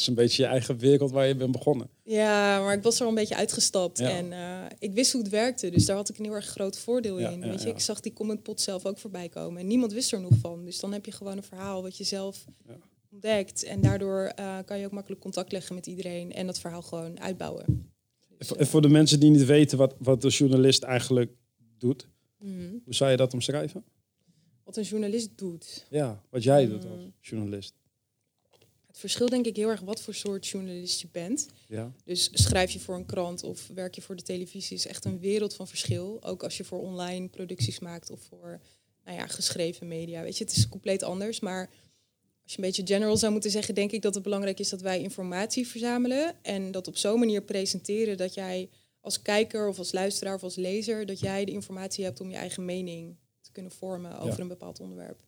Is 0.00 0.06
een 0.06 0.14
beetje 0.14 0.42
je 0.42 0.48
eigen 0.48 0.78
wereld 0.78 1.10
waar 1.10 1.26
je 1.26 1.34
bent 1.34 1.52
begonnen. 1.52 1.88
Ja, 2.02 2.60
maar 2.62 2.76
ik 2.76 2.82
was 2.82 2.96
er 2.96 3.02
al 3.02 3.08
een 3.08 3.14
beetje 3.14 3.36
uitgestapt. 3.36 3.98
Ja. 3.98 4.08
En 4.10 4.32
eh, 4.32 4.66
ik 4.78 4.92
wist 4.92 5.12
hoe 5.12 5.22
het 5.22 5.30
werkte. 5.30 5.70
Dus 5.70 5.84
daar 5.86 5.96
had 5.96 6.08
ik 6.08 6.18
een 6.18 6.24
heel 6.24 6.34
erg 6.34 6.46
groot 6.46 6.78
voordeel 6.78 7.18
Ja, 7.18 7.28
in. 7.28 7.40
ja, 7.40 7.48
Weet 7.48 7.62
je, 7.62 7.68
ik 7.68 7.80
zag 7.80 8.00
die 8.00 8.12
commentpot 8.12 8.60
zelf 8.60 8.86
ook 8.86 8.98
voorbij 8.98 9.28
komen. 9.28 9.60
En 9.60 9.66
niemand 9.66 9.92
wist 9.92 10.12
er 10.12 10.20
nog 10.20 10.32
van. 10.40 10.64
Dus 10.64 10.80
dan 10.80 10.92
heb 10.92 11.04
je 11.04 11.12
gewoon 11.12 11.36
een 11.36 11.42
verhaal 11.42 11.82
wat 11.82 11.96
je 11.96 12.04
zelf 12.04 12.44
ontdekt. 13.12 13.64
En 13.64 13.80
daardoor 13.80 14.32
eh, 14.34 14.58
kan 14.64 14.78
je 14.78 14.84
ook 14.86 14.92
makkelijk 14.92 15.20
contact 15.20 15.52
leggen 15.52 15.74
met 15.74 15.86
iedereen. 15.86 16.32
En 16.32 16.46
dat 16.46 16.60
verhaal 16.60 16.82
gewoon 16.82 17.20
uitbouwen. 17.20 17.90
Dus, 18.38 18.54
En 18.56 18.66
voor 18.66 18.82
de 18.82 18.88
mensen 18.88 19.20
die 19.20 19.30
niet 19.30 19.44
weten 19.46 19.78
wat, 19.78 19.94
wat 19.98 20.22
de 20.22 20.28
journalist 20.28 20.82
eigenlijk 20.82 21.30
doet, 21.78 22.08
mhm. 22.38 22.52
hoe 22.84 22.94
zou 22.94 23.10
je 23.10 23.16
dat 23.16 23.32
omschrijven? 23.32 23.84
Wat 24.64 24.76
een 24.76 24.82
journalist 24.84 25.30
doet. 25.38 25.86
Ja, 25.90 26.22
wat 26.30 26.42
jij 26.42 26.66
doet 26.66 26.84
als 26.84 27.02
Mm. 27.02 27.12
journalist. 27.20 27.74
Verschil 29.00 29.28
denk 29.28 29.46
ik 29.46 29.56
heel 29.56 29.68
erg 29.68 29.80
wat 29.80 30.00
voor 30.00 30.14
soort 30.14 30.46
journalist 30.46 31.00
je 31.00 31.08
bent. 31.12 31.46
Ja, 31.68 31.92
Dus 32.04 32.30
schrijf 32.32 32.70
je 32.70 32.80
voor 32.80 32.94
een 32.94 33.06
krant 33.06 33.42
of 33.42 33.66
werk 33.74 33.94
je 33.94 34.02
voor 34.02 34.16
de 34.16 34.22
televisie 34.22 34.76
is 34.76 34.86
echt 34.86 35.04
een 35.04 35.18
wereld 35.18 35.54
van 35.54 35.68
verschil. 35.68 36.18
Ook 36.22 36.42
als 36.42 36.56
je 36.56 36.64
voor 36.64 36.80
online 36.80 37.28
producties 37.28 37.78
maakt 37.78 38.10
of 38.10 38.20
voor 38.28 38.60
nou 39.04 39.16
ja, 39.18 39.26
geschreven 39.26 39.88
media. 39.88 40.22
Weet 40.22 40.38
je, 40.38 40.44
het 40.44 40.56
is 40.56 40.68
compleet 40.68 41.02
anders. 41.02 41.40
Maar 41.40 41.70
als 42.42 42.52
je 42.52 42.58
een 42.58 42.64
beetje 42.64 42.86
general 42.86 43.16
zou 43.16 43.32
moeten 43.32 43.50
zeggen, 43.50 43.74
denk 43.74 43.92
ik 43.92 44.02
dat 44.02 44.14
het 44.14 44.22
belangrijk 44.22 44.58
is 44.60 44.68
dat 44.68 44.80
wij 44.80 45.00
informatie 45.00 45.66
verzamelen. 45.66 46.34
En 46.42 46.70
dat 46.70 46.88
op 46.88 46.96
zo'n 46.96 47.18
manier 47.18 47.42
presenteren 47.42 48.16
dat 48.16 48.34
jij 48.34 48.68
als 49.00 49.22
kijker 49.22 49.68
of 49.68 49.78
als 49.78 49.92
luisteraar 49.92 50.34
of 50.34 50.42
als 50.42 50.56
lezer, 50.56 51.06
dat 51.06 51.20
jij 51.20 51.44
de 51.44 51.52
informatie 51.52 52.04
hebt 52.04 52.20
om 52.20 52.30
je 52.30 52.36
eigen 52.36 52.64
mening 52.64 53.16
te 53.40 53.52
kunnen 53.52 53.72
vormen 53.72 54.18
over 54.18 54.34
Ja. 54.36 54.38
een 54.38 54.48
bepaald 54.48 54.80
onderwerp. 54.80 55.20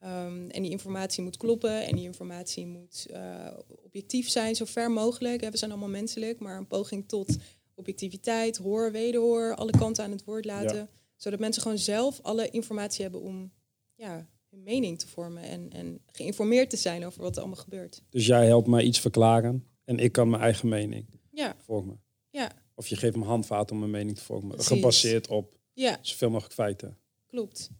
Ehm, 0.00 0.48
en 0.48 0.62
die 0.62 0.70
informatie 0.70 1.22
moet 1.22 1.36
kloppen 1.36 1.86
en 1.86 1.96
die 1.96 2.04
informatie 2.04 2.66
moet 2.66 3.06
eh, 3.10 3.46
objectief 3.84 4.28
zijn, 4.28 4.54
zo 4.54 4.64
ver 4.64 4.90
mogelijk. 4.90 5.40
We 5.50 5.56
zijn 5.56 5.70
allemaal 5.70 5.88
menselijk, 5.88 6.38
maar 6.38 6.56
een 6.56 6.66
poging 6.66 7.08
tot 7.08 7.36
objectiviteit, 7.74 8.56
hoor, 8.56 8.92
wederhoor, 8.92 9.54
alle 9.54 9.70
kanten 9.70 10.04
aan 10.04 10.10
het 10.10 10.24
woord 10.24 10.44
laten. 10.44 10.76
Ja. 10.76 10.88
Zodat 11.16 11.38
mensen 11.40 11.62
gewoon 11.62 11.78
zelf 11.78 12.20
alle 12.22 12.50
informatie 12.50 13.02
hebben 13.02 13.20
om 13.20 13.52
ja, 13.94 14.26
hun 14.50 14.62
mening 14.62 14.98
te 14.98 15.08
vormen 15.08 15.42
en, 15.42 15.70
en 15.72 16.00
geïnformeerd 16.06 16.70
te 16.70 16.76
zijn 16.76 17.04
over 17.06 17.22
wat 17.22 17.34
er 17.36 17.42
allemaal 17.42 17.62
gebeurt. 17.62 18.02
Dus 18.10 18.26
jij 18.26 18.46
helpt 18.46 18.66
mij 18.68 18.82
iets 18.82 19.00
verklaren 19.00 19.66
en 19.84 19.98
ik 19.98 20.12
kan 20.12 20.30
mijn 20.30 20.42
eigen 20.42 20.68
mening 20.68 21.06
Ja, 21.32 21.56
vormen. 21.58 22.00
ja, 22.30 22.52
Of 22.74 22.86
je 22.88 22.96
geeft 22.96 23.16
me 23.16 23.24
handvaten 23.24 23.72
om 23.74 23.78
mijn 23.78 23.90
mening 23.90 24.16
te 24.16 24.24
vormen. 24.24 24.48
Precies. 24.50 24.66
Gebaseerd 24.72 25.28
op 25.28 25.58
ja, 25.72 25.98
zoveel 26.00 26.30
mogelijk 26.30 26.54
feiten. 26.54 26.96
klopt. 27.26 27.70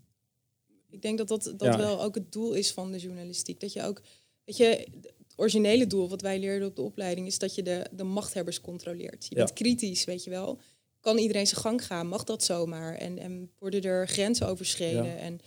Ik 0.90 1.02
denk 1.02 1.18
dat 1.18 1.28
dat, 1.28 1.42
dat 1.44 1.60
Ja. 1.60 1.76
wel 1.76 2.02
ook 2.02 2.14
het 2.14 2.32
doel 2.32 2.52
is 2.52 2.72
van 2.72 2.92
de 2.92 2.98
journalistiek. 2.98 3.60
Dat 3.60 3.72
je 3.72 3.82
ook, 3.82 4.00
weet 4.44 4.56
je, 4.56 4.64
het 4.64 5.12
originele 5.36 5.86
doel 5.86 6.08
wat 6.08 6.20
wij 6.20 6.38
leerden 6.38 6.68
op 6.68 6.76
de 6.76 6.82
opleiding 6.82 7.26
is 7.26 7.38
dat 7.38 7.54
je 7.54 7.62
de, 7.62 7.86
de 7.92 8.04
machthebbers 8.04 8.60
controleert. 8.60 9.26
Je 9.28 9.34
Ja. 9.36 9.44
bent 9.44 9.52
kritisch, 9.52 10.04
weet 10.04 10.24
je 10.24 10.30
wel. 10.30 10.58
Kan 11.00 11.18
iedereen 11.18 11.46
zijn 11.46 11.60
gang 11.60 11.86
gaan? 11.86 12.06
Mag 12.06 12.24
dat 12.24 12.44
zomaar? 12.44 12.94
En, 12.94 13.18
en 13.18 13.50
worden 13.58 13.82
er 13.82 14.08
grenzen 14.08 14.46
overschreden? 14.48 15.04
Ja. 15.04 15.16
En 15.16 15.38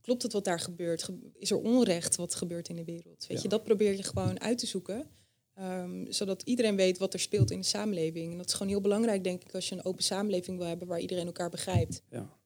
klopt 0.00 0.22
het 0.22 0.32
wat 0.32 0.44
daar 0.44 0.60
gebeurt? 0.60 1.02
Ge- 1.02 1.18
Is 1.38 1.50
er 1.50 1.58
onrecht 1.60 2.16
wat 2.16 2.34
gebeurt 2.34 2.68
in 2.68 2.76
de 2.76 2.84
wereld? 2.84 3.26
Weet 3.28 3.42
je, 3.42 3.48
dat 3.48 3.64
probeer 3.64 3.96
je 3.96 4.02
gewoon 4.02 4.40
uit 4.40 4.58
te 4.58 4.66
zoeken. 4.66 5.06
Ehm, 5.54 6.04
zodat 6.12 6.42
iedereen 6.42 6.76
weet 6.76 6.98
wat 6.98 7.12
er 7.14 7.20
speelt 7.20 7.50
in 7.50 7.60
de 7.60 7.66
samenleving. 7.66 8.30
En 8.32 8.36
dat 8.38 8.46
is 8.46 8.52
gewoon 8.52 8.68
heel 8.68 8.80
belangrijk, 8.80 9.24
denk 9.24 9.44
ik, 9.44 9.54
als 9.54 9.68
je 9.68 9.74
een 9.74 9.84
open 9.84 10.04
samenleving 10.04 10.58
wil 10.58 10.66
hebben 10.66 10.88
waar 10.88 11.00
iedereen 11.00 11.26
elkaar 11.26 11.50
begrijpt. 11.50 12.02
Ja. 12.10 12.36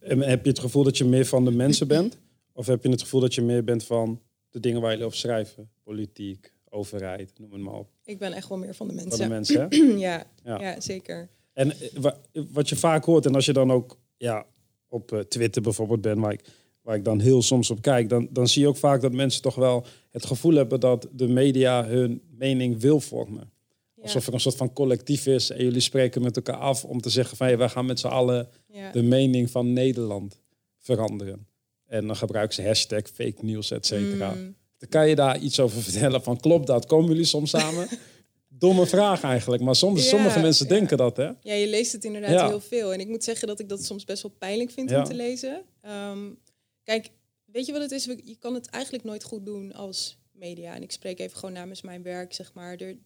En 0.00 0.20
heb 0.20 0.44
je 0.44 0.50
het 0.50 0.58
gevoel 0.58 0.82
dat 0.84 0.98
je 0.98 1.04
meer 1.04 1.26
van 1.26 1.44
de 1.44 1.50
mensen 1.50 1.88
bent? 1.88 2.18
Of 2.52 2.66
heb 2.66 2.82
je 2.82 2.88
het 2.90 3.00
gevoel 3.02 3.20
dat 3.20 3.34
je 3.34 3.42
meer 3.42 3.64
bent 3.64 3.84
van 3.84 4.20
de 4.50 4.60
dingen 4.60 4.80
waar 4.80 4.90
jullie 4.90 5.04
over 5.06 5.18
schrijven? 5.18 5.70
Politiek, 5.82 6.52
overheid, 6.68 7.32
noem 7.38 7.52
het 7.52 7.60
maar 7.60 7.74
op. 7.74 7.88
Ik 8.04 8.18
ben 8.18 8.32
echt 8.32 8.48
wel 8.48 8.58
meer 8.58 8.74
van 8.74 8.88
de 8.88 8.94
Van 8.94 9.02
mensen. 9.04 9.28
de 9.28 9.28
mensen, 9.34 9.66
hè? 9.70 9.98
ja, 10.08 10.24
Ja. 10.44 10.60
ja. 10.60 10.80
zeker. 10.80 11.28
En 11.52 11.70
eh, 11.70 11.88
wa- 12.00 12.16
wat 12.32 12.68
je 12.68 12.76
vaak 12.76 13.04
hoort, 13.04 13.26
en 13.26 13.34
als 13.34 13.44
je 13.46 13.52
dan 13.52 13.72
ook 13.72 13.98
ja, 14.16 14.46
op 14.88 15.12
eh, 15.12 15.18
Twitter 15.20 15.62
bijvoorbeeld 15.62 16.00
bent, 16.00 16.18
waar 16.20 16.32
ik, 16.32 16.40
waar 16.82 16.96
ik 16.96 17.04
dan 17.04 17.20
heel 17.20 17.42
soms 17.42 17.70
op 17.70 17.82
kijk, 17.82 18.08
dan, 18.08 18.28
dan 18.30 18.48
zie 18.48 18.62
je 18.62 18.68
ook 18.68 18.76
vaak 18.76 19.00
dat 19.00 19.12
mensen 19.12 19.42
toch 19.42 19.54
wel 19.54 19.84
het 20.10 20.26
gevoel 20.26 20.54
hebben 20.54 20.80
dat 20.80 21.08
de 21.12 21.28
media 21.28 21.84
hun 21.86 22.22
mening 22.38 22.80
wil 22.80 23.00
vormen. 23.00 23.50
Ja, 24.00 24.06
Alsof 24.06 24.26
er 24.26 24.34
een 24.34 24.40
soort 24.40 24.56
van 24.56 24.72
collectief 24.72 25.26
is 25.26 25.50
en 25.50 25.64
jullie 25.64 25.80
spreken 25.80 26.22
met 26.22 26.36
elkaar 26.36 26.56
af 26.56 26.84
om 26.84 27.00
te 27.00 27.10
zeggen 27.10 27.36
van 27.36 27.46
hey, 27.46 27.58
wij 27.58 27.68
gaan 27.68 27.86
met 27.86 28.00
z'n 28.00 28.06
allen 28.06 28.48
ja. 28.66 28.92
de 28.92 29.02
mening 29.02 29.50
van 29.50 29.72
Nederland 29.72 30.40
veranderen. 30.78 31.46
En 31.86 32.06
dan 32.06 32.16
gebruiken 32.16 32.54
ze 32.54 32.62
hashtag 32.62 33.02
fake 33.14 33.44
news, 33.44 33.70
et 33.70 33.86
cetera. 33.86 34.30
Mm, 34.30 34.56
Dan 34.78 34.88
kan 34.88 35.08
je 35.08 35.14
daar 35.14 35.38
iets 35.38 35.60
over 35.60 35.82
vertellen 35.82 36.22
van 36.22 36.40
klopt 36.40 36.66
dat? 36.66 36.86
Komen 36.86 37.08
jullie 37.08 37.24
soms 37.24 37.50
samen? 37.50 37.88
Domme 38.48 38.86
vraag 38.86 39.22
eigenlijk, 39.22 39.62
maar 39.62 39.76
soms, 39.76 40.02
Ja, 40.02 40.08
sommige 40.08 40.40
mensen 40.40 40.68
denken 40.68 40.96
dat 40.96 41.16
hè? 41.16 41.30
ja, 41.40 41.54
je 41.54 41.68
leest 41.68 41.92
het 41.92 42.04
inderdaad 42.04 42.48
heel 42.48 42.60
veel. 42.60 42.92
En 42.92 43.00
ik 43.00 43.08
moet 43.08 43.24
zeggen 43.24 43.48
dat 43.48 43.60
ik 43.60 43.68
dat 43.68 43.84
soms 43.84 44.04
best 44.04 44.22
wel 44.22 44.34
pijnlijk 44.38 44.70
vind 44.70 44.92
om 44.92 45.04
te 45.04 45.14
lezen. 45.14 45.62
Ehm, 45.80 46.18
kijk, 46.82 47.10
weet 47.44 47.66
je 47.66 47.72
wat 47.72 47.82
het 47.82 47.90
is? 47.90 48.04
Je 48.04 48.36
kan 48.38 48.54
het 48.54 48.66
eigenlijk 48.66 49.04
nooit 49.04 49.22
goed 49.22 49.46
doen 49.46 49.72
als 49.72 50.18
media. 50.32 50.74
En 50.74 50.82
ik 50.82 50.92
spreek 50.92 51.18
even 51.18 51.38
gewoon 51.38 51.54
namens 51.54 51.82
mijn 51.82 52.02
werk, 52.02 52.34
zeg 52.34 52.54
maar. 52.54 52.76
Er, 52.76 52.96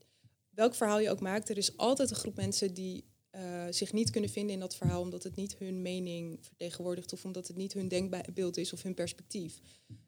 welk 0.55 0.75
verhaal 0.75 1.01
je 1.01 1.11
ook 1.11 1.21
maakt, 1.21 1.49
er 1.49 1.59
is 1.59 1.77
altijd 1.77 2.11
een 2.11 2.17
groep 2.17 2.37
mensen 2.37 2.75
die 2.75 3.05
eh, 3.31 3.67
zich 3.71 3.93
niet 3.93 4.11
kunnen 4.11 4.31
vinden 4.31 4.55
in 4.55 4.61
dat 4.61 4.77
verhaal, 4.77 5.01
omdat 5.01 5.23
het 5.23 5.37
niet 5.37 5.57
hun 5.59 5.83
mening 5.83 6.39
vertegenwoordigt 6.41 7.13
of 7.13 7.25
omdat 7.25 7.47
het 7.47 7.57
niet 7.57 7.73
hun 7.73 7.89
denkbeeld 7.89 8.57
is 8.57 8.73
of 8.73 8.83
hun 8.83 8.95
perspectief. 8.95 9.61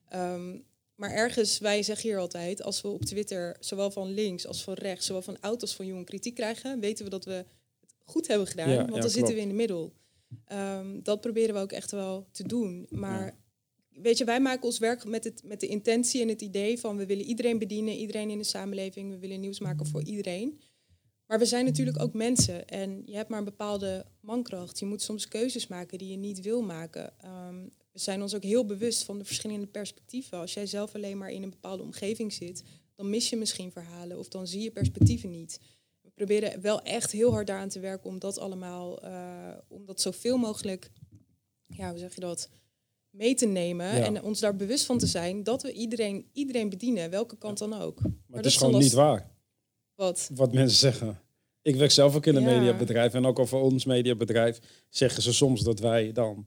Ehm, 0.09 0.59
maar 0.95 1.11
ergens, 1.11 1.59
wij 1.59 1.83
zeggen 1.83 2.09
hier 2.09 2.19
altijd, 2.19 2.63
als 2.63 2.81
we 2.81 2.89
op 2.89 3.05
Twitter 3.05 3.57
zowel 3.61 3.91
van 3.91 4.11
links 4.11 4.47
als 4.47 4.65
van 4.65 4.75
rechts, 4.75 5.07
zowel 5.07 5.23
van 5.23 5.41
oud 5.41 5.63
als 5.63 5.75
van 5.75 5.87
jong 5.87 6.07
kritiek 6.07 6.35
krijgen, 6.35 6.81
weten 6.81 7.05
we 7.05 7.11
dat 7.11 7.25
we 7.25 7.33
het 7.33 7.95
goed 8.05 8.27
hebben 8.27 8.47
gedaan, 8.47 8.71
Ja, 8.71 8.77
want 8.77 8.95
ja, 8.95 9.01
dan 9.01 9.11
zitten 9.11 9.35
we 9.35 9.41
in 9.41 9.49
de 9.49 9.55
middel. 9.55 9.93
Ehm, 10.45 11.03
dat 11.03 11.21
proberen 11.21 11.55
we 11.55 11.61
ook 11.61 11.73
echt 11.73 11.91
wel 11.91 12.29
te 12.31 12.43
doen. 12.43 12.87
Maar. 12.91 13.45
Weet 14.03 14.19
je, 14.19 14.25
wij 14.25 14.41
maken 14.41 14.65
ons 14.65 14.79
werk 14.79 15.05
met, 15.05 15.25
het, 15.25 15.43
met 15.45 15.61
de 15.61 15.67
intentie 15.67 16.23
en 16.23 16.29
het 16.29 16.41
idee 16.41 16.79
van 16.79 16.97
we 16.97 17.07
willen 17.07 17.25
iedereen 17.25 17.59
bedienen, 17.59 17.95
iedereen 17.95 18.31
in 18.31 18.39
de 18.39 18.45
samenleving, 18.45 19.11
we 19.11 19.19
willen 19.19 19.41
nieuws 19.41 19.61
maken 19.61 19.87
voor 19.87 20.03
iedereen. 20.03 20.61
Maar 21.27 21.39
we 21.39 21.45
zijn 21.45 21.65
natuurlijk 21.65 22.01
ook 22.01 22.13
mensen 22.13 22.69
en 22.69 23.03
je 23.07 23.17
hebt 23.17 23.29
maar 23.29 23.39
een 23.39 23.45
bepaalde 23.45 24.07
mankracht. 24.21 24.79
Je 24.79 24.87
moet 24.87 25.03
soms 25.03 25.29
keuzes 25.29 25.67
maken 25.67 25.99
die 25.99 26.11
je 26.11 26.17
niet 26.17 26.41
wil 26.41 26.63
maken. 26.63 27.21
Ehm, 27.21 27.63
we 27.93 27.99
zijn 27.99 28.23
ons 28.23 28.35
ook 28.35 28.43
heel 28.43 28.65
bewust 28.65 29.03
van 29.03 29.19
de 29.19 29.25
verschillende 29.25 29.67
perspectieven. 29.67 30.39
Als 30.39 30.55
jij 30.55 30.67
zelf 30.67 30.95
alleen 30.95 31.19
maar 31.19 31.31
in 31.31 31.43
een 31.43 31.51
bepaalde 31.51 31.83
omgeving 31.83 32.33
zit, 32.33 32.63
dan 32.95 33.11
mis 33.11 33.31
je 33.31 33.37
misschien 33.37 33.73
verhalen 33.73 34.19
of 34.19 34.29
dan 34.29 34.47
zie 34.47 34.63
je 34.63 34.71
perspectieven 34.71 35.31
niet. 35.31 35.61
We 36.01 36.11
proberen 36.11 36.61
wel 36.61 36.83
echt 36.83 37.13
heel 37.13 37.33
hard 37.33 37.47
daaraan 37.47 37.69
te 37.69 37.81
werken 37.81 38.11
om 38.11 38.19
dat 38.19 38.39
allemaal, 38.39 39.05
uh, 39.05 39.55
om 39.69 39.87
dat 39.87 40.01
zoveel 40.01 40.37
mogelijk, 40.37 40.91
ja, 41.67 41.91
hoe 41.91 41.99
zeg 41.99 42.15
je 42.15 42.21
dat, 42.21 42.49
mee 43.17 43.35
te 43.35 43.47
nemen 43.47 43.91
en 43.91 44.23
ons 44.23 44.41
daar 44.41 44.57
bewust 44.57 44.85
van 44.85 44.99
te 44.99 45.07
zijn 45.07 45.43
dat 45.43 45.63
we 45.63 45.73
iedereen, 45.73 46.27
iedereen 46.33 46.69
bedienen, 46.69 47.11
welke 47.11 47.37
kant 47.37 47.59
dan 47.59 47.73
ook. 47.73 48.01
Maar, 48.01 48.13
maar 48.27 48.39
het 48.39 48.47
is 48.47 48.57
gewoon 48.57 48.81
niet 48.81 48.93
waar. 48.93 49.31
Wat? 49.95 50.31
Wat 50.35 50.53
mensen 50.53 50.79
zeggen. 50.79 51.21
Ik 51.63 51.77
werk 51.77 51.91
zelf 51.91 52.17
ook 52.17 52.27
in 52.27 52.37
een 52.37 52.45
mediabedrijf 52.45 53.15
en 53.15 53.27
ook 53.27 53.39
over 53.39 53.59
ons 53.59 53.85
mediabedrijf 53.85 54.59
zeggen 54.89 55.23
ze 55.23 55.33
soms 55.33 55.63
dat 55.63 55.81
wij 55.81 56.13
dan 56.13 56.47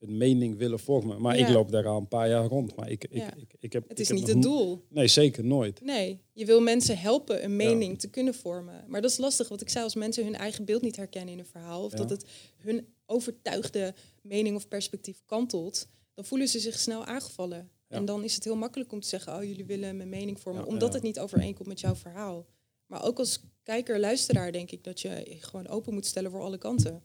een 0.00 0.16
mening 0.16 0.58
willen 0.58 0.78
vormen. 0.78 1.20
Maar 1.20 1.38
ik 1.38 1.48
loop 1.48 1.70
daar 1.70 1.86
al 1.86 1.96
een 1.96 2.08
paar 2.08 2.28
jaar 2.28 2.44
rond. 2.44 2.76
Maar 2.76 2.90
ik, 2.90 3.04
ik, 3.04 3.22
ik, 3.36 3.54
ik, 3.58 3.72
heb, 3.72 3.88
het 3.88 4.00
is 4.00 4.10
ik 4.10 4.16
niet 4.16 4.26
het 4.26 4.42
doel. 4.42 4.84
Nee, 4.88 5.06
zeker 5.06 5.44
nooit. 5.44 5.80
Nee, 5.80 6.20
je 6.32 6.44
wil 6.44 6.60
mensen 6.60 6.98
helpen 6.98 7.44
een 7.44 7.56
mening 7.56 7.98
te 7.98 8.10
kunnen 8.10 8.34
vormen. 8.34 8.84
Maar 8.88 9.00
dat 9.00 9.10
is 9.10 9.16
lastig, 9.16 9.48
wat 9.48 9.60
ik 9.60 9.68
zei, 9.68 9.84
als 9.84 9.94
mensen 9.94 10.24
hun 10.24 10.36
eigen 10.36 10.64
beeld 10.64 10.82
niet 10.82 10.96
herkennen 10.96 11.32
in 11.32 11.38
een 11.38 11.46
verhaal... 11.46 11.84
of 11.84 11.92
dat 11.92 12.10
het 12.10 12.24
hun 12.56 12.86
overtuigde 13.06 13.94
mening 14.22 14.56
of 14.56 14.68
perspectief 14.68 15.22
kantelt... 15.26 15.88
dan 16.20 16.28
voelen 16.28 16.48
ze 16.48 16.58
zich 16.58 16.78
snel 16.78 17.04
aangevallen. 17.04 17.70
En 17.88 18.04
dan 18.04 18.24
is 18.24 18.34
het 18.34 18.44
heel 18.44 18.56
makkelijk 18.56 18.92
om 18.92 19.00
te 19.00 19.08
zeggen... 19.08 19.36
oh, 19.36 19.44
jullie 19.44 19.64
willen 19.64 19.96
mijn 19.96 20.08
mening 20.08 20.40
vormen, 20.40 20.66
omdat 20.66 20.92
het 20.92 21.02
niet 21.02 21.18
overeenkomt 21.18 21.68
met 21.68 21.80
jouw 21.80 21.94
verhaal. 21.94 22.46
Maar 22.86 23.04
ook 23.04 23.18
als 23.18 23.40
kijker, 23.62 24.00
luisteraar 24.00 24.52
denk 24.52 24.70
ik 24.70 24.84
dat 24.84 25.00
je 25.00 25.36
gewoon 25.40 25.68
open 25.68 25.94
moet 25.94 26.06
stellen 26.06 26.30
voor 26.30 26.40
alle 26.40 26.58
kanten. 26.58 27.02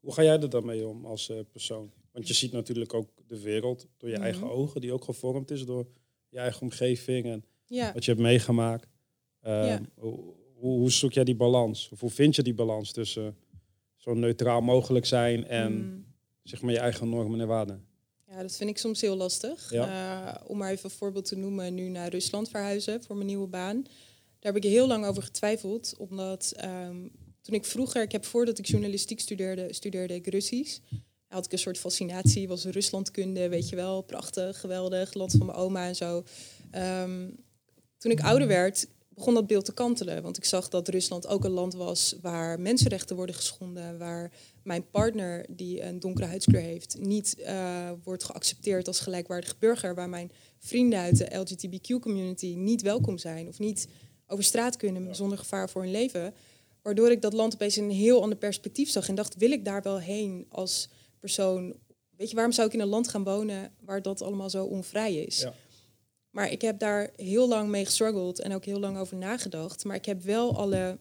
Hoe 0.00 0.12
ga 0.12 0.22
jij 0.22 0.40
er 0.40 0.50
dan 0.50 0.66
mee 0.66 0.86
om 0.86 1.04
als 1.06 1.28
uh, 1.28 1.38
persoon? 1.52 1.92
Want 2.12 2.28
je 2.28 2.34
ziet 2.34 2.52
natuurlijk 2.52 2.94
ook 2.94 3.10
de 3.26 3.40
wereld 3.40 3.86
door 3.96 4.10
je 4.10 4.16
eigen 4.16 4.46
mhm. 4.46 4.50
ogen, 4.50 4.80
die 4.80 4.92
ook 4.92 5.04
gevormd 5.04 5.50
is 5.50 5.64
door 5.64 5.86
je 6.28 6.38
eigen 6.38 6.62
omgeving 6.62 7.24
en 7.26 7.44
wat 7.94 8.04
je 8.04 8.10
hebt 8.10 8.22
meegemaakt. 8.22 8.88
Uh, 9.46 9.76
hoe, 9.94 10.34
hoe, 10.54 10.90
zoek 10.90 11.12
jij 11.12 11.24
die 11.24 11.36
balans? 11.36 11.88
Of 11.92 12.00
hoe 12.00 12.10
vind 12.10 12.36
je 12.36 12.42
die 12.42 12.54
balans 12.54 12.92
tussen 12.92 13.36
zo 13.96 14.14
neutraal 14.14 14.60
mogelijk 14.60 15.06
zijn 15.06 15.46
en 15.46 15.72
mhm. 15.72 16.00
zeg 16.42 16.62
maar 16.62 16.72
je 16.72 16.78
eigen 16.78 17.08
normen 17.08 17.40
en 17.40 17.46
waarden? 17.46 17.92
Ja, 18.34 18.42
dat 18.42 18.56
vind 18.56 18.70
ik 18.70 18.78
soms 18.78 19.00
heel 19.00 19.16
lastig. 19.16 19.72
Uh, 19.72 20.34
om 20.46 20.58
maar 20.58 20.70
even 20.70 20.84
een 20.84 20.96
voorbeeld 20.96 21.24
te 21.24 21.36
noemen, 21.36 21.74
nu 21.74 21.88
naar 21.88 22.08
Rusland 22.08 22.48
verhuizen 22.48 23.02
voor 23.02 23.16
mijn 23.16 23.26
nieuwe 23.26 23.46
baan. 23.46 23.82
Daar 24.38 24.52
heb 24.52 24.64
ik 24.64 24.70
heel 24.70 24.86
lang 24.86 25.06
over 25.06 25.22
getwijfeld, 25.22 25.94
omdat 25.98 26.52
um, 26.64 27.10
toen 27.40 27.54
ik 27.54 27.64
vroeger, 27.64 28.02
ik 28.02 28.12
heb 28.12 28.24
voordat 28.24 28.58
ik 28.58 28.66
journalistiek 28.66 29.20
studeerde, 29.20 29.72
studeerde 29.72 30.14
ik 30.14 30.26
Russisch 30.26 30.78
had 31.34 31.44
ik 31.44 31.52
een 31.52 31.58
soort 31.58 31.78
fascinatie, 31.78 32.48
was 32.48 32.64
Ruslandkunde, 32.64 33.48
weet 33.48 33.68
je 33.68 33.76
wel, 33.76 34.02
prachtig, 34.02 34.60
geweldig, 34.60 35.14
land 35.14 35.32
van 35.32 35.46
mijn 35.46 35.58
oma 35.58 35.86
en 35.86 35.96
zo. 35.96 36.24
Ehm, 36.70 37.28
toen 37.98 38.10
ik 38.10 38.20
ouder 38.20 38.48
werd, 38.48 38.86
begon 39.14 39.34
dat 39.34 39.46
beeld 39.46 39.64
te 39.64 39.72
kantelen. 39.72 40.22
Want 40.22 40.36
ik 40.36 40.44
zag 40.44 40.68
dat 40.68 40.88
Rusland 40.88 41.26
ook 41.26 41.44
een 41.44 41.50
land 41.50 41.74
was 41.74 42.16
waar 42.20 42.60
mensenrechten 42.60 43.16
worden 43.16 43.34
geschonden, 43.34 43.98
waar 43.98 44.32
mijn 44.62 44.90
partner, 44.90 45.46
die 45.48 45.82
een 45.82 46.00
donkere 46.00 46.26
huidskleur 46.26 46.62
heeft, 46.62 46.96
niet 47.00 47.36
uh, 47.38 47.90
wordt 48.04 48.24
geaccepteerd 48.24 48.86
als 48.86 49.00
gelijkwaardig 49.00 49.58
burger, 49.58 49.94
waar 49.94 50.08
mijn 50.08 50.30
vrienden 50.58 50.98
uit 50.98 51.18
de 51.18 51.36
LGBTQ-community 51.36 52.54
niet 52.56 52.82
welkom 52.82 53.18
zijn 53.18 53.48
of 53.48 53.58
niet 53.58 53.88
over 54.26 54.44
straat 54.44 54.76
kunnen 54.76 55.14
zonder 55.14 55.38
gevaar 55.38 55.70
voor 55.70 55.82
hun 55.82 55.90
leven. 55.90 56.34
Waardoor 56.82 57.10
ik 57.10 57.22
dat 57.22 57.32
land 57.32 57.54
opeens 57.54 57.76
in 57.76 57.84
een 57.84 57.90
heel 57.90 58.22
ander 58.22 58.38
perspectief 58.38 58.90
zag 58.90 59.08
en 59.08 59.14
dacht, 59.14 59.36
wil 59.36 59.50
ik 59.50 59.64
daar 59.64 59.82
wel 59.82 59.98
heen 59.98 60.46
als 60.48 60.88
persoon. 61.20 61.76
Weet 62.16 62.28
je, 62.28 62.34
waarom 62.34 62.52
zou 62.52 62.66
ik 62.66 62.74
in 62.74 62.80
een 62.80 62.86
land 62.86 63.08
gaan 63.08 63.24
wonen 63.24 63.72
waar 63.80 64.02
dat 64.02 64.22
allemaal 64.22 64.50
zo 64.50 64.64
onvrij 64.64 65.14
is? 65.14 65.40
Ja. 65.40 65.54
Maar 66.34 66.50
ik 66.50 66.62
heb 66.62 66.78
daar 66.78 67.10
heel 67.16 67.48
lang 67.48 67.68
mee 67.68 67.84
gestruggeld 67.84 68.40
en 68.40 68.54
ook 68.54 68.64
heel 68.64 68.80
lang 68.80 68.98
over 68.98 69.16
nagedacht. 69.16 69.84
Maar 69.84 69.96
ik 69.96 70.04
heb 70.04 70.22
wel 70.22 70.56
alle, 70.56 70.98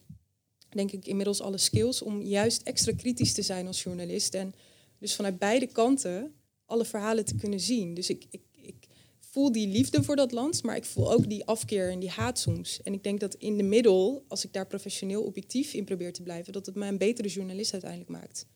denk 0.69 0.91
ik, 0.91 1.07
inmiddels 1.07 1.41
alle 1.41 1.57
skills 1.57 2.01
om 2.01 2.21
juist 2.21 2.61
extra 2.61 2.93
kritisch 2.95 3.33
te 3.33 3.41
zijn 3.41 3.67
als 3.67 3.83
journalist. 3.83 4.33
En 4.33 4.53
dus 4.99 5.15
vanuit 5.15 5.39
beide 5.39 5.67
kanten 5.67 6.33
alle 6.65 6.85
verhalen 6.85 7.25
te 7.25 7.35
kunnen 7.35 7.59
zien. 7.59 7.93
Dus 7.93 8.09
ik, 8.09 8.25
ik, 8.29 8.41
ik 8.51 8.87
voel 9.19 9.51
die 9.51 9.67
liefde 9.67 10.03
voor 10.03 10.15
dat 10.15 10.31
land, 10.31 10.63
maar 10.63 10.75
ik 10.75 10.85
voel 10.85 11.11
ook 11.11 11.29
die 11.29 11.45
afkeer 11.45 11.91
en 11.91 11.99
die 11.99 12.09
haat 12.09 12.39
soms. 12.39 12.81
En 12.81 12.93
ik 12.93 13.03
denk 13.03 13.19
dat 13.19 13.35
in 13.35 13.57
de 13.57 13.63
middel, 13.63 14.25
als 14.27 14.45
ik 14.45 14.53
daar 14.53 14.67
professioneel 14.67 15.23
objectief 15.23 15.73
in 15.73 15.85
probeer 15.85 16.13
te 16.13 16.23
blijven, 16.23 16.53
dat 16.53 16.65
het 16.65 16.75
mij 16.75 16.87
een 16.87 16.97
betere 16.97 17.27
journalist 17.27 17.71
uiteindelijk 17.71 18.11
maakt 18.11 18.47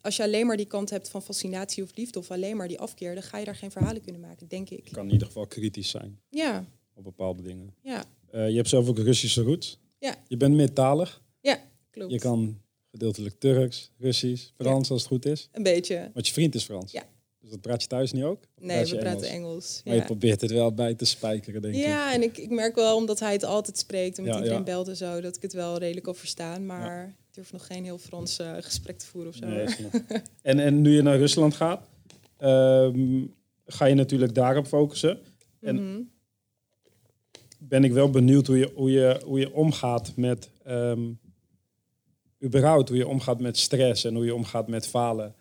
als 0.00 0.16
je 0.16 0.22
alleen 0.22 0.46
maar 0.46 0.56
die 0.56 0.66
kant 0.66 0.90
hebt 0.90 1.08
van 1.08 1.22
fascinatie 1.22 1.82
of 1.82 1.96
liefde 1.96 2.18
of 2.18 2.30
alleen 2.30 2.56
maar 2.56 2.68
die 2.68 2.80
afkeer, 2.80 3.14
dan 3.14 3.22
ga 3.22 3.38
je 3.38 3.44
daar 3.44 3.56
geen 3.56 3.70
verhalen 3.70 4.02
kunnen 4.02 4.20
maken, 4.20 4.48
denk 4.48 4.70
ik. 4.70 4.88
Je 4.88 4.94
kan 4.94 5.06
in 5.06 5.12
ieder 5.12 5.26
geval 5.26 5.46
kritisch 5.46 5.90
zijn. 5.90 6.20
Ja. 6.28 6.66
Op 6.94 7.04
bepaalde 7.04 7.42
dingen. 7.42 7.74
Ja. 7.82 8.04
Uh, 8.34 8.48
je 8.48 8.56
hebt 8.56 8.68
zelf 8.68 8.88
ook 8.88 8.98
Russische 8.98 9.42
roots. 9.42 9.78
Ja. 9.98 10.16
Je 10.28 10.36
bent 10.36 10.54
meertalig. 10.54 11.22
Ja, 11.40 11.60
klopt. 11.90 12.12
Je 12.12 12.18
kan 12.18 12.60
gedeeltelijk 12.90 13.34
Turks, 13.38 13.90
Russisch, 13.98 14.50
Frans 14.56 14.90
als 14.90 15.00
het 15.00 15.10
goed 15.10 15.26
is. 15.26 15.48
Een 15.52 15.62
beetje. 15.62 16.10
Want 16.14 16.26
je 16.26 16.32
vriend 16.32 16.54
is 16.54 16.64
Frans. 16.64 16.92
Ja. 16.92 17.04
Dus 17.40 17.50
dat 17.50 17.60
praat 17.60 17.82
je 17.82 17.88
thuis 17.88 18.12
niet 18.12 18.24
ook? 18.24 18.44
nee, 18.60 18.84
we 18.84 18.96
praten 18.96 19.28
Engels. 19.28 19.80
Maar 19.84 19.94
je 19.94 20.02
probeert 20.02 20.40
het 20.40 20.50
wel 20.50 20.74
bij 20.74 20.94
te 20.94 21.04
spijkeren, 21.04 21.62
denk 21.62 21.74
ik. 21.74 21.80
Ja, 21.80 22.12
en 22.12 22.22
ik, 22.22 22.38
ik 22.38 22.50
merk 22.50 22.74
wel, 22.74 22.96
omdat 22.96 23.20
hij 23.20 23.32
het 23.32 23.44
altijd 23.44 23.78
spreekt 23.78 24.18
en 24.18 24.24
met 24.24 24.34
iedereen 24.34 24.64
belt 24.64 24.88
en 24.88 24.96
zo, 24.96 25.20
dat 25.20 25.36
ik 25.36 25.42
het 25.42 25.52
wel 25.52 25.78
redelijk 25.78 26.04
kan 26.04 26.14
verstaan. 26.14 26.66
Maar 26.66 27.16
ik 27.32 27.38
durf 27.38 27.52
nog 27.52 27.66
geen 27.66 27.84
heel 27.84 27.98
Frans 27.98 28.40
uh, 28.40 28.52
gesprek 28.60 28.98
te 28.98 29.06
voeren 29.06 29.30
of 29.30 29.36
zo. 29.36 29.46
Nee, 29.46 29.64
en, 30.42 30.58
en 30.58 30.80
nu 30.80 30.94
je 30.94 31.02
naar 31.02 31.18
Rusland 31.18 31.54
gaat, 31.54 31.88
um, 32.40 33.34
ga 33.66 33.84
je 33.84 33.94
natuurlijk 33.94 34.34
daarop 34.34 34.66
focussen. 34.66 35.18
En 35.60 35.82
mm 35.82 36.10
ben 37.58 37.84
ik 37.84 37.92
wel 37.92 38.10
benieuwd 38.10 38.46
hoe 38.46 38.58
je, 38.58 38.70
hoe 38.74 38.90
je, 38.90 39.20
hoe 39.24 39.38
je 39.38 39.52
omgaat 39.52 40.12
met... 40.16 40.50
Um, 40.68 41.18
überhaupt 42.44 42.88
hoe 42.88 42.98
je 42.98 43.08
omgaat 43.08 43.40
met 43.40 43.58
stress 43.58 44.04
en 44.04 44.14
hoe 44.14 44.24
je 44.24 44.34
omgaat 44.34 44.68
met 44.68 44.86
falen. 44.86 45.34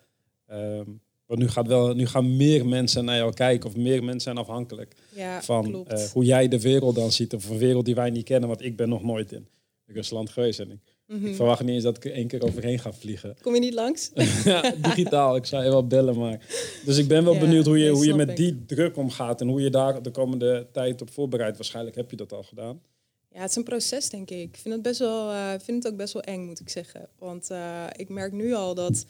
Um, 0.52 1.02
want 1.26 1.40
nu, 1.40 1.48
gaat 1.48 1.68
wel, 1.68 1.96
nu 1.96 2.08
gaan 2.08 2.36
meer 2.38 2.66
mensen 2.66 3.06
naar 3.06 3.18
jou 3.18 3.34
kijken 3.34 3.70
of 3.70 3.76
meer 3.76 4.04
mensen 4.04 4.22
zijn 4.22 4.38
afhankelijk 4.38 4.96
ja, 5.16 5.42
van 5.42 5.86
uh, 5.92 6.04
hoe 6.04 6.24
jij 6.24 6.48
de 6.48 6.62
wereld 6.62 6.96
dan 6.96 7.12
ziet. 7.12 7.34
Of 7.34 7.50
een 7.50 7.58
wereld 7.58 7.86
die 7.86 7.96
wij 7.96 8.10
niet 8.10 8.26
kennen, 8.26 8.50
want 8.50 8.62
ik 8.62 8.76
ben 8.76 8.90
nog 8.90 9.04
nooit 9.04 9.32
in 9.32 9.48
Rusland 9.86 10.30
geweest. 10.30 10.60
En 10.60 10.72
ik, 10.72 10.80
ik 11.12 11.36
verwacht 11.36 11.63
niet 11.63 11.70
eens 11.70 11.84
dat 11.84 11.98
ik 11.98 12.06
er 12.06 12.13
één 12.13 12.27
keer 12.27 12.44
overheen 12.44 12.80
ga 12.80 12.94
vliegen. 12.94 13.36
Kom 13.41 13.53
je 13.53 13.60
niet 13.60 13.74
langs? 13.74 14.12
ja, 14.44 14.74
digitaal. 14.82 15.36
Ik 15.36 15.46
zou 15.46 15.63
je 15.63 15.70
wel 15.70 15.88
bellen, 15.88 16.18
maar... 16.18 16.46
Dus 16.86 16.98
ik 16.98 17.08
ben 17.08 17.24
wel 17.24 17.38
benieuwd 17.38 17.65
hoe 17.65 17.80
je, 17.80 17.89
hoe 17.89 18.06
je 18.06 18.13
met 18.13 18.38
die 18.38 18.65
druk 18.65 18.98
omgaat 18.98 19.41
en 19.41 19.48
hoe 19.48 19.62
je 19.62 19.70
daar 19.70 20.03
de 20.03 20.12
komende 20.12 20.68
tijd 20.72 21.01
op 21.01 21.12
voorbereidt. 21.12 21.58
Waarschijnlijk 21.58 21.96
heb 21.96 22.10
je 22.12 22.18
dat 22.18 22.34
al 22.34 22.44
gedaan. 22.44 22.82
Ja, 23.30 23.41
het 23.41 23.50
is 23.50 23.56
een 23.56 23.63
proces, 23.63 24.10
denk 24.10 24.30
ik. 24.30 24.39
Ik 24.39 24.58
vind 24.58 24.74
het, 24.74 24.84
best 24.84 25.00
wel, 25.00 25.32
uh, 25.32 25.50
vind 25.63 25.84
het 25.84 25.91
ook 25.91 25.98
best 25.98 26.13
wel 26.13 26.22
eng, 26.22 26.46
moet 26.46 26.60
ik 26.60 26.70
zeggen. 26.70 27.08
Want 27.20 27.51
uh, 27.51 27.86
ik 27.96 28.10
merk 28.10 28.32
nu 28.32 28.53
al 28.53 28.75
dat 28.75 29.06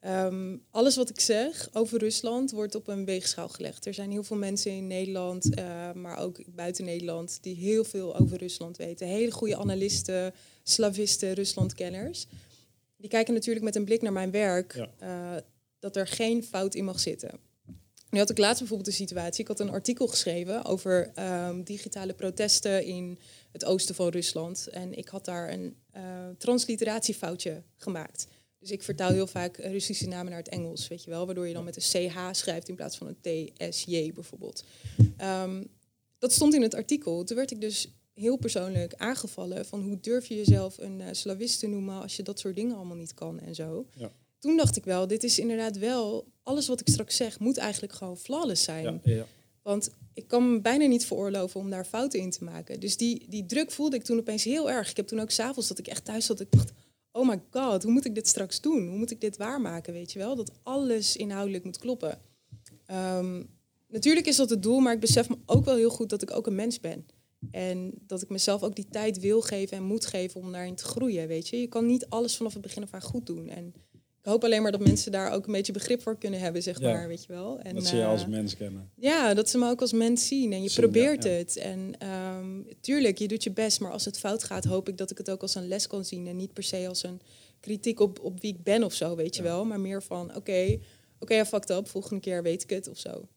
Ehm, 0.00 0.56
alles 0.70 0.96
wat 0.96 1.10
ik 1.10 1.20
zeg 1.20 1.68
over 1.72 1.98
Rusland 1.98 2.50
wordt 2.50 2.74
op 2.74 2.88
een 2.88 3.04
weegschaal 3.04 3.48
gelegd. 3.48 3.86
Er 3.86 3.94
zijn 3.94 4.10
heel 4.10 4.22
veel 4.22 4.36
mensen 4.36 4.72
in 4.72 4.86
Nederland, 4.86 5.58
uh, 5.58 5.92
maar 5.92 6.18
ook 6.18 6.54
buiten 6.54 6.84
Nederland, 6.84 7.38
die 7.42 7.54
heel 7.54 7.84
veel 7.84 8.16
over 8.16 8.38
Rusland 8.38 8.76
weten. 8.76 9.06
Hele 9.06 9.30
goede 9.30 9.56
analisten, 9.56 10.34
slavisten, 10.70 11.32
Ruslandkenners. 11.32 12.26
Die 12.96 13.10
kijken 13.10 13.34
natuurlijk 13.34 13.64
met 13.64 13.76
een 13.76 13.84
blik 13.84 14.02
naar 14.02 14.12
mijn 14.12 14.30
werk 14.30 14.86
uh, 15.02 15.36
dat 15.78 15.96
er 15.96 16.06
geen 16.06 16.44
fout 16.44 16.74
in 16.74 16.84
mag 16.84 17.00
zitten. 17.00 17.30
Nu 18.10 18.18
had 18.18 18.30
ik 18.30 18.38
laatst 18.38 18.58
bijvoorbeeld 18.58 18.88
een 18.88 19.06
situatie. 19.06 19.40
Ik 19.40 19.48
had 19.48 19.60
een 19.60 19.70
artikel 19.70 20.06
geschreven 20.06 20.64
over 20.64 21.12
um, 21.18 21.64
digitale 21.64 22.12
protesten 22.12 22.84
in 22.84 23.18
het 23.52 23.64
oosten 23.64 23.94
van 23.94 24.08
Rusland. 24.08 24.66
En 24.66 24.94
ik 24.94 25.08
had 25.08 25.24
daar 25.24 25.52
een 25.52 25.76
uh, 25.96 26.02
transliteratiefoutje 26.38 27.62
gemaakt. 27.76 28.26
Dus 28.58 28.70
ik 28.70 28.82
vertaal 28.82 29.12
heel 29.12 29.26
vaak 29.26 29.56
Russische 29.56 30.08
namen 30.08 30.30
naar 30.30 30.38
het 30.38 30.48
Engels, 30.48 30.88
weet 30.88 31.04
je 31.04 31.10
wel, 31.10 31.26
waardoor 31.26 31.46
je 31.46 31.54
dan 31.54 31.64
met 31.64 31.76
een 31.76 32.08
CH 32.10 32.28
schrijft 32.30 32.68
in 32.68 32.74
plaats 32.74 32.96
van 32.96 33.06
een 33.06 33.54
TSJ 33.54 34.12
bijvoorbeeld. 34.12 34.64
Um, 35.20 35.68
dat 36.18 36.32
stond 36.32 36.54
in 36.54 36.62
het 36.62 36.74
artikel. 36.74 37.24
Toen 37.24 37.36
werd 37.36 37.50
ik 37.50 37.60
dus 37.60 37.88
heel 38.14 38.36
persoonlijk 38.36 38.94
aangevallen 38.94 39.66
van 39.66 39.82
hoe 39.82 40.00
durf 40.00 40.26
je 40.26 40.36
jezelf 40.36 40.78
een 40.78 41.00
uh, 41.00 41.06
slavist 41.10 41.58
te 41.58 41.66
noemen 41.66 42.02
als 42.02 42.16
je 42.16 42.22
dat 42.22 42.38
soort 42.38 42.54
dingen 42.56 42.76
allemaal 42.76 42.96
niet 42.96 43.14
kan 43.14 43.40
en 43.40 43.54
zo. 43.54 43.86
Ja. 43.96 44.12
Toen 44.38 44.56
dacht 44.56 44.76
ik 44.76 44.84
wel, 44.84 45.06
dit 45.06 45.24
is 45.24 45.38
inderdaad 45.38 45.78
wel, 45.78 46.26
alles 46.42 46.68
wat 46.68 46.80
ik 46.80 46.88
straks 46.88 47.16
zeg 47.16 47.38
moet 47.38 47.56
eigenlijk 47.56 47.92
gewoon 47.92 48.16
flawless 48.16 48.64
zijn. 48.64 49.00
Ja, 49.04 49.26
Want 49.62 49.90
ik 50.14 50.28
kan 50.28 50.52
me 50.52 50.60
bijna 50.60 50.86
niet 50.86 51.06
veroorloven 51.06 51.60
om 51.60 51.70
daar 51.70 51.84
fouten 51.84 52.20
in 52.20 52.30
te 52.30 52.44
maken. 52.44 52.80
Dus 52.80 52.96
die, 52.96 53.26
die 53.28 53.46
druk 53.46 53.70
voelde 53.70 53.96
ik 53.96 54.02
toen 54.02 54.18
opeens 54.18 54.44
heel 54.44 54.70
erg. 54.70 54.90
Ik 54.90 54.96
heb 54.96 55.06
toen 55.06 55.20
ook 55.20 55.30
s'avonds 55.30 55.68
dat 55.68 55.78
ik 55.78 55.86
echt 55.86 56.04
thuis 56.04 56.26
zat, 56.26 56.40
ik 56.40 56.50
dacht, 56.50 56.72
oh 57.12 57.28
my 57.28 57.42
god, 57.50 57.82
hoe 57.82 57.92
moet 57.92 58.04
ik 58.04 58.14
dit 58.14 58.28
straks 58.28 58.60
doen? 58.60 58.88
Hoe 58.88 58.98
moet 58.98 59.10
ik 59.10 59.20
dit 59.20 59.36
waarmaken, 59.36 59.92
weet 59.92 60.12
je 60.12 60.18
wel? 60.18 60.36
Dat 60.36 60.52
alles 60.62 61.16
inhoudelijk 61.16 61.64
moet 61.64 61.78
kloppen. 61.78 62.18
Um, 62.90 63.48
natuurlijk 63.88 64.26
is 64.26 64.36
dat 64.36 64.50
het 64.50 64.62
doel, 64.62 64.80
maar 64.80 64.92
ik 64.92 65.00
besef 65.00 65.28
me 65.28 65.36
ook 65.46 65.64
wel 65.64 65.76
heel 65.76 65.90
goed 65.90 66.08
dat 66.08 66.22
ik 66.22 66.30
ook 66.30 66.46
een 66.46 66.54
mens 66.54 66.80
ben. 66.80 67.06
En 67.50 67.92
dat 68.06 68.22
ik 68.22 68.28
mezelf 68.28 68.62
ook 68.62 68.74
die 68.74 68.88
tijd 68.90 69.20
wil 69.20 69.40
geven 69.40 69.76
en 69.76 69.82
moet 69.82 70.06
geven 70.06 70.40
om 70.40 70.52
daarin 70.52 70.74
te 70.74 70.84
groeien. 70.84 71.28
Weet 71.28 71.48
je, 71.48 71.60
je 71.60 71.66
kan 71.66 71.86
niet 71.86 72.06
alles 72.08 72.36
vanaf 72.36 72.52
het 72.52 72.62
begin 72.62 72.82
af 72.82 72.92
aan 72.94 73.02
goed 73.02 73.26
doen. 73.26 73.48
En 73.48 73.74
ik 74.22 74.26
hoop 74.26 74.44
alleen 74.44 74.62
maar 74.62 74.72
dat 74.72 74.80
mensen 74.80 75.12
daar 75.12 75.32
ook 75.32 75.46
een 75.46 75.52
beetje 75.52 75.72
begrip 75.72 76.02
voor 76.02 76.18
kunnen 76.18 76.40
hebben, 76.40 76.62
zeg 76.62 76.80
Ja. 76.80 76.92
maar. 76.92 77.08
Weet 77.08 77.24
je 77.24 77.32
wel. 77.32 77.58
En, 77.60 77.74
dat 77.74 77.86
ze 77.86 77.96
je 77.96 78.04
als 78.04 78.22
eh, 78.22 78.28
mens 78.28 78.56
kennen. 78.56 78.90
ja, 78.96 79.34
dat 79.34 79.48
ze 79.50 79.58
me 79.58 79.68
ook 79.70 79.80
als 79.80 79.92
mens 79.92 80.26
zien 80.26 80.52
en 80.52 80.62
je 80.62 80.68
Zien, 80.68 80.80
probeert 80.82 81.24
ja. 81.24 81.30
het. 81.30 81.56
En 81.56 81.92
ehm, 81.98 82.62
tuurlijk, 82.80 83.18
je 83.18 83.28
doet 83.28 83.44
je 83.44 83.52
best, 83.52 83.80
maar 83.80 83.92
als 83.92 84.04
het 84.04 84.18
fout 84.18 84.44
gaat, 84.44 84.64
hoop 84.64 84.88
ik 84.88 84.96
dat 84.96 85.10
ik 85.10 85.18
het 85.18 85.30
ook 85.30 85.42
als 85.42 85.54
een 85.54 85.68
les 85.68 85.86
kan 85.86 86.04
zien. 86.04 86.26
En 86.26 86.36
niet 86.36 86.52
per 86.52 86.62
se 86.62 86.88
als 86.88 87.02
een 87.02 87.20
kritiek 87.60 88.00
op, 88.00 88.20
op 88.22 88.40
wie 88.40 88.54
ik 88.54 88.62
ben 88.62 88.84
of 88.84 88.92
zo, 88.94 89.16
weet 89.16 89.36
je 89.36 89.42
wel. 89.42 89.64
Maar 89.64 89.80
meer 89.80 90.02
van, 90.02 90.36
oké, 90.36 90.78
oké, 91.18 91.34
ja, 91.34 91.46
fucked 91.46 91.70
up, 91.70 91.88
volgende 91.88 92.20
keer 92.20 92.42
weet 92.42 92.62
ik 92.62 92.70
het 92.70 92.88
of 92.88 92.98
zo. 92.98 93.28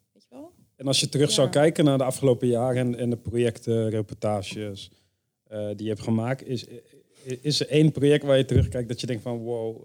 En 0.75 0.88
als 0.88 1.00
je 1.00 1.10
terug 1.10 1.32
zou 1.32 1.50
kijken 1.50 1.86
naar 1.86 1.98
de 1.98 2.03
afgelopen 2.03 2.48
jaren 2.48 2.77
en, 2.94 2.96
en 3.00 3.10
de 3.10 3.18
projecten, 3.18 3.89
reportages 3.89 4.89
eh, 5.48 5.68
die 5.68 5.84
je 5.84 5.89
hebt 5.89 6.01
gemaakt, 6.01 6.48
is, 6.48 6.65
is 7.42 7.60
er 7.60 7.68
één 7.68 7.92
project 7.92 8.24
waar 8.24 8.38
je 8.38 8.46
terugkijkt 8.46 8.88
dat 8.88 9.01
je 9.01 9.08
denkt 9.08 9.24
van 9.24 9.38
wow, 9.38 9.84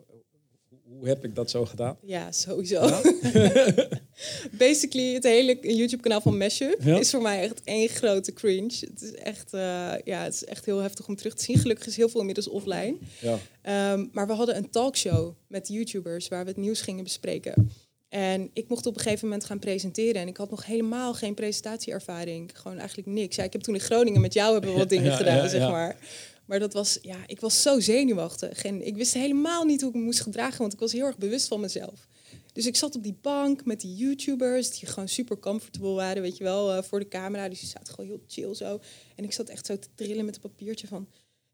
hoe 0.99 1.09
heb 1.09 1.25
ik 1.25 1.35
dat 1.35 1.51
zo 1.51 1.65
gedaan? 1.65 1.97
Ja, 2.03 2.33
sowieso. 2.33 2.81
Basically, 4.59 5.15
het 5.15 5.25
hele 5.25 5.59
YouTube-kanaal 5.61 6.21
van 6.21 6.37
Mashup 6.39 6.83
Ja. 6.83 6.99
is 6.99 7.11
voor 7.11 7.23
mij 7.23 7.43
echt 7.43 7.61
één 7.65 7.89
grote 7.89 8.33
cringe. 8.33 8.77
Het 8.81 9.03
is 9.03 9.13
echt, 9.15 9.53
eh, 9.53 9.61
ja, 10.05 10.23
het 10.23 10.35
is 10.35 10.45
echt 10.45 10.65
heel 10.65 10.79
heftig 10.79 11.09
om 11.09 11.17
terug 11.17 11.35
te 11.35 11.45
zien. 11.45 11.59
Gelukkig 11.59 11.87
is 11.87 11.97
heel 11.97 12.09
veel 12.09 12.21
inmiddels 12.21 12.49
offline. 12.49 12.97
Ja, 13.21 13.39
Ehm, 13.63 14.07
maar 14.13 14.27
we 14.27 14.33
hadden 14.33 14.57
een 14.57 14.71
talkshow 14.71 15.35
met 15.49 15.69
YouTubers 15.69 16.29
waar 16.29 16.43
we 16.45 16.51
het 16.51 16.59
nieuws 16.61 16.81
gingen 16.81 17.05
bespreken. 17.05 17.71
En 18.09 18.51
ik 18.53 18.69
mocht 18.69 18.87
op 18.87 18.97
een 18.97 19.01
gegeven 19.01 19.29
moment 19.29 19.45
gaan 19.45 19.59
presenteren. 19.59 20.21
En 20.23 20.29
ik 20.29 20.37
had 20.37 20.51
nog 20.51 20.67
helemaal 20.67 21.15
geen 21.15 21.35
presentatieervaring. 21.35 22.51
Gewoon 22.55 22.79
eigenlijk 22.79 23.09
niks. 23.09 23.37
Ja, 23.37 23.45
ik 23.45 23.53
heb 23.53 23.63
toen 23.63 23.75
in 23.75 23.81
Groningen 23.81 24.21
met 24.21 24.33
jou 24.33 24.53
hebben 24.53 24.75
wat 24.75 24.89
dingen 24.99 25.11
Ja, 25.11 25.17
gedaan, 25.17 25.37
ja, 25.37 25.49
zeg 25.49 25.61
ja. 25.61 25.71
maar. 25.71 25.97
Maar 26.45 26.59
dat 26.59 26.73
was, 26.73 26.99
ja, 27.03 27.17
ik 27.27 27.41
was 27.41 27.63
zo 27.63 27.81
zenuwachtig. 27.81 28.65
En 28.65 28.87
ik 28.87 28.97
wist 28.97 29.15
helemaal 29.15 29.65
niet 29.65 29.81
hoe 29.81 29.91
ik 29.91 29.97
me 29.97 30.03
moest 30.03 30.21
gedragen, 30.21 30.59
want 30.59 30.73
ik 30.73 30.79
was 30.79 30.93
heel 30.93 31.07
erg 31.07 31.19
bewust 31.19 31.49
van 31.49 31.61
mezelf. 31.61 32.09
Dus 32.53 32.67
ik 32.67 32.77
zat 32.77 32.97
op 32.97 33.03
die 33.03 33.19
bank 33.23 33.65
met 33.65 33.81
die 33.81 33.97
YouTubers, 33.97 34.79
die 34.79 34.89
gewoon 34.89 35.09
super 35.09 35.39
comfortable 35.39 35.93
waren, 35.93 36.23
weet 36.23 36.37
je 36.37 36.45
wel, 36.45 36.73
eh, 36.73 36.83
voor 36.83 36.99
de 36.99 37.09
camera. 37.09 37.49
Dus 37.49 37.61
die 37.61 37.69
zaten 37.69 37.95
gewoon 37.95 38.11
heel 38.11 38.23
chill 38.27 38.55
zo. 38.55 38.81
En 39.17 39.25
ik 39.25 39.33
zat 39.33 39.49
echt 39.49 39.67
zo 39.67 39.79
te 39.79 39.89
trillen 39.95 40.25
met 40.25 40.35
een 40.35 40.41
papiertje 40.41 40.87
van... 40.87 41.09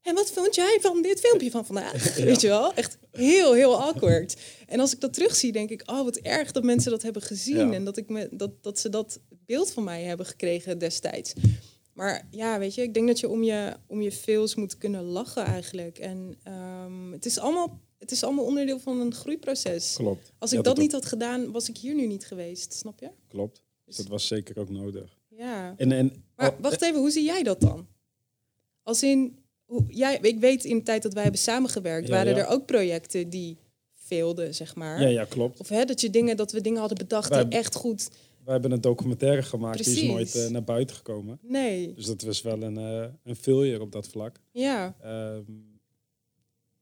En 0.04 0.14
wat 0.14 0.30
vond 0.30 0.54
jij 0.54 0.78
van 0.80 1.02
dit 1.02 1.20
filmpje 1.20 1.50
van 1.50 1.66
vandaag? 1.66 2.16
Weet 2.16 2.40
je 2.40 2.49
wel? 2.49 2.75
Echt 2.75 2.99
heel, 3.11 3.52
heel 3.52 3.82
awkward. 3.82 4.37
En 4.66 4.80
als 4.80 4.92
ik 4.92 5.00
dat 5.00 5.12
terugzie, 5.14 5.52
denk 5.52 5.70
ik, 5.70 5.82
oh, 5.87 6.02
wat 6.04 6.16
erg 6.16 6.52
dat 6.52 6.62
mensen 6.62 6.90
dat 6.90 7.02
hebben 7.02 7.23
gezien. 7.23 7.68
Ja. 7.68 7.73
En 7.73 7.84
dat, 7.84 7.96
ik 7.96 8.08
me, 8.08 8.28
dat, 8.30 8.62
dat 8.62 8.78
ze 8.78 8.88
dat 8.88 9.20
beeld 9.46 9.70
van 9.73 9.84
mij 9.84 10.02
hebben 10.02 10.26
gekregen 10.26 10.78
destijds. 10.78 11.32
Maar 11.92 12.28
ja, 12.30 12.58
weet 12.58 12.75
je, 12.75 12.82
ik 12.82 12.94
denk 12.94 13.06
dat 13.06 13.20
je 13.20 13.28
om 13.28 13.42
je, 13.42 13.76
om 13.87 14.02
je 14.02 14.12
fails 14.12 14.54
moet 14.54 14.78
kunnen 14.78 15.04
lachen 15.04 15.44
eigenlijk. 15.44 15.99
En 15.99 16.34
ehm, 16.42 17.12
het, 17.12 17.26
is 17.26 17.38
allemaal, 17.38 17.80
het 17.99 18.11
is 18.11 18.25
allemaal 18.25 18.44
onderdeel 18.44 18.78
van 18.78 19.00
een 19.00 19.14
groeiproces. 19.14 19.94
klopt. 19.94 20.32
Als 20.38 20.50
Ja, 20.50 20.58
ik 20.58 20.64
dat 20.64 20.76
niet 20.76 20.92
had 20.92 21.06
gedaan, 21.06 21.52
was 21.52 21.68
ik 21.68 21.76
hier 21.76 21.94
nu 21.94 22.06
niet 22.06 22.26
geweest, 22.26 22.73
snap 22.73 23.00
je? 23.00 23.11
Klopt. 23.28 23.62
Dus 23.84 23.96
dat 23.96 24.06
was 24.06 24.26
zeker 24.26 24.58
ook 24.58 24.70
nodig. 24.70 25.18
Ja. 25.28 25.75
En, 25.76 25.92
en, 25.92 26.25
Maar 26.37 26.52
oh, 26.52 26.61
wacht 26.61 26.82
even, 26.82 27.00
hoe 27.00 27.11
zie 27.11 27.25
jij 27.25 27.42
dat 27.42 27.61
dan? 27.61 27.87
Als 28.82 29.02
in, 29.02 29.38
jij, 29.88 30.18
ik 30.23 30.38
weet 30.38 30.64
in 30.64 30.76
de 30.76 30.83
tijd 30.83 31.02
dat 31.02 31.12
wij 31.14 31.23
hebben 31.23 31.40
samengewerkt, 31.40 32.06
Ja, 32.09 32.14
waren 32.14 32.35
ja. 32.37 32.38
er 32.38 32.47
ook 32.47 32.66
projecten 32.66 33.30
die 33.30 33.56
veelden, 33.94 34.54
zeg 34.54 34.75
maar. 34.75 35.00
ja, 35.00 35.09
ja, 35.09 35.25
klopt. 35.25 35.61
Of 35.61 35.68
hè, 35.68 35.85
dat, 35.85 36.00
je 36.00 36.11
dingen, 36.11 36.37
dat 36.37 36.52
we 36.52 36.61
dingen 36.61 36.78
hadden 36.80 36.99
bedacht 36.99 37.28
Wij- 37.28 37.44
die 37.49 37.59
echt 37.59 37.75
goed... 37.75 38.09
We 38.44 38.50
hebben 38.50 38.71
een 38.73 38.80
documentaire 38.80 39.42
gemaakt, 39.42 39.85
die 39.85 39.97
is 39.97 40.02
nooit 40.02 40.35
eh, 40.35 40.47
naar 40.49 40.64
buiten 40.64 40.97
gekomen. 40.97 41.38
Nee, 41.42 41.94
Dus 41.94 42.06
dat 42.06 42.23
was 42.23 42.42
wel 42.42 42.62
een, 42.62 42.78
eh 42.78 43.04
een 43.25 43.37
failure 43.37 43.80
op 43.80 43.92
dat 43.92 44.09
vlak. 44.09 44.40
ja. 44.52 44.97
Ehm, 45.02 45.42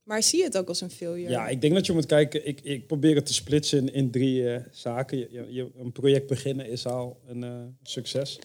Maar 0.03 0.23
zie 0.23 0.39
je 0.39 0.45
het 0.45 0.57
ook 0.57 0.69
als 0.69 0.81
een 0.81 0.91
failure? 0.91 1.31
Ja, 1.31 1.49
ik 1.49 1.61
denk 1.61 1.75
dat 1.75 1.87
je 1.87 1.93
moet 1.93 2.07
kijken. 2.07 2.47
Ik, 2.47 2.61
ik 2.61 2.87
probeer 2.87 3.15
het 3.15 3.27
te 3.27 3.33
splitsen 3.35 3.79
in, 3.79 3.93
in 3.95 4.11
drie 4.11 4.49
eh, 4.55 4.65
zaken. 4.71 5.19
Je, 5.19 5.47
je- 5.49 5.71
een 5.79 5.93
project 5.93 6.27
beginnen 6.27 6.69
is 6.69 6.87
al 6.87 7.21
een 7.27 7.45
eh, 7.45 7.61
succes. 7.83 8.39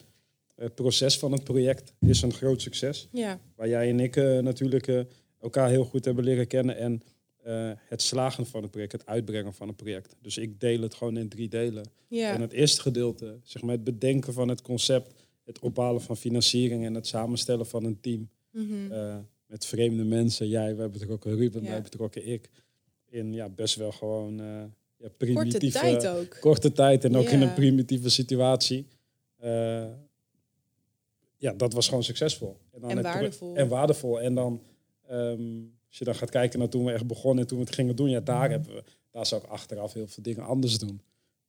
Het 0.57 0.75
proces 0.75 1.17
van 1.17 1.31
het 1.31 1.43
project 1.43 1.93
is 1.99 2.21
een 2.21 2.33
groot 2.33 2.61
succes. 2.61 3.07
Ja, 3.11 3.39
Waar 3.55 3.67
jij 3.67 3.89
en 3.89 3.99
ik 3.99 4.15
eh, 4.15 4.39
natuurlijk 4.39 4.87
eh, 4.87 4.99
elkaar 5.39 5.69
heel 5.69 5.83
goed 5.85 6.05
hebben 6.05 6.23
leren 6.23 6.47
kennen. 6.47 6.77
En 6.77 7.01
eh, 7.43 7.71
het 7.75 8.01
slagen 8.01 8.45
van 8.45 8.61
het 8.61 8.71
project, 8.71 8.91
het 8.91 9.05
uitbrengen 9.05 9.53
van 9.53 9.67
het 9.67 9.75
project. 9.75 10.15
Dus 10.21 10.37
ik 10.37 10.59
deel 10.59 10.81
het 10.81 10.93
gewoon 10.93 11.17
in 11.17 11.29
drie 11.29 11.49
delen. 11.49 11.85
ja. 12.07 12.33
En 12.33 12.41
het 12.41 12.51
eerste 12.51 12.81
gedeelte, 12.81 13.39
zeg 13.43 13.61
maar 13.61 13.75
het 13.75 13.83
bedenken 13.83 14.33
van 14.33 14.47
het 14.47 14.61
concept, 14.61 15.13
het 15.43 15.59
ophalen 15.59 16.01
van 16.01 16.17
financiering 16.17 16.85
en 16.85 16.93
het 16.93 17.07
samenstellen 17.07 17.65
van 17.65 17.83
een 17.83 17.99
team. 17.99 18.29
Mhm. 18.51 19.21
met 19.47 19.65
vreemde 19.65 20.03
mensen, 20.03 20.47
jij, 20.47 20.75
wij 20.75 20.89
betrokken 20.89 21.35
Ruben, 21.35 21.63
Ja. 21.63 21.69
wij 21.69 21.81
betrokken 21.81 22.27
ik. 22.27 22.49
In 23.09 23.33
ja, 23.33 23.49
best 23.49 23.75
wel 23.75 23.91
gewoon 23.91 24.37
ja, 24.37 24.69
Korte 24.97 25.15
primitieve... 25.17 25.79
tijd 25.79 26.07
ook. 26.07 26.37
Korte 26.39 26.71
tijd 26.71 27.03
en 27.03 27.15
ook 27.15 27.27
in 27.29 27.41
een 27.41 27.53
primitieve 27.53 28.09
situatie. 28.09 28.87
Ja, 31.37 31.53
dat 31.53 31.73
was 31.73 31.87
gewoon 31.87 32.03
succesvol. 32.03 32.57
dan 32.71 32.89
En 32.89 32.97
het 32.97 33.05
pro- 33.05 33.13
waardevol. 33.15 33.55
En 33.55 33.67
waardevol. 33.67 34.21
En 34.21 34.35
dan, 34.35 34.61
ehm, 35.07 35.41
als 35.87 35.97
je 35.97 36.05
dan 36.05 36.15
gaat 36.15 36.29
kijken 36.29 36.59
naar 36.59 36.69
toen 36.69 36.85
we 36.85 36.91
echt 36.91 37.07
begonnen 37.07 37.41
en 37.43 37.47
toen 37.49 37.57
we 37.57 37.63
het 37.63 37.73
gingen 37.75 37.95
doen, 37.95 38.09
ja, 38.09 38.19
daar 38.19 38.49
hebben 38.49 38.73
we, 38.75 38.83
daar 39.11 39.25
zou 39.25 39.41
ik 39.43 39.49
achteraf 39.49 39.93
heel 39.93 40.07
veel 40.07 40.23
dingen 40.23 40.45
anders 40.45 40.77
doen. 40.79 41.01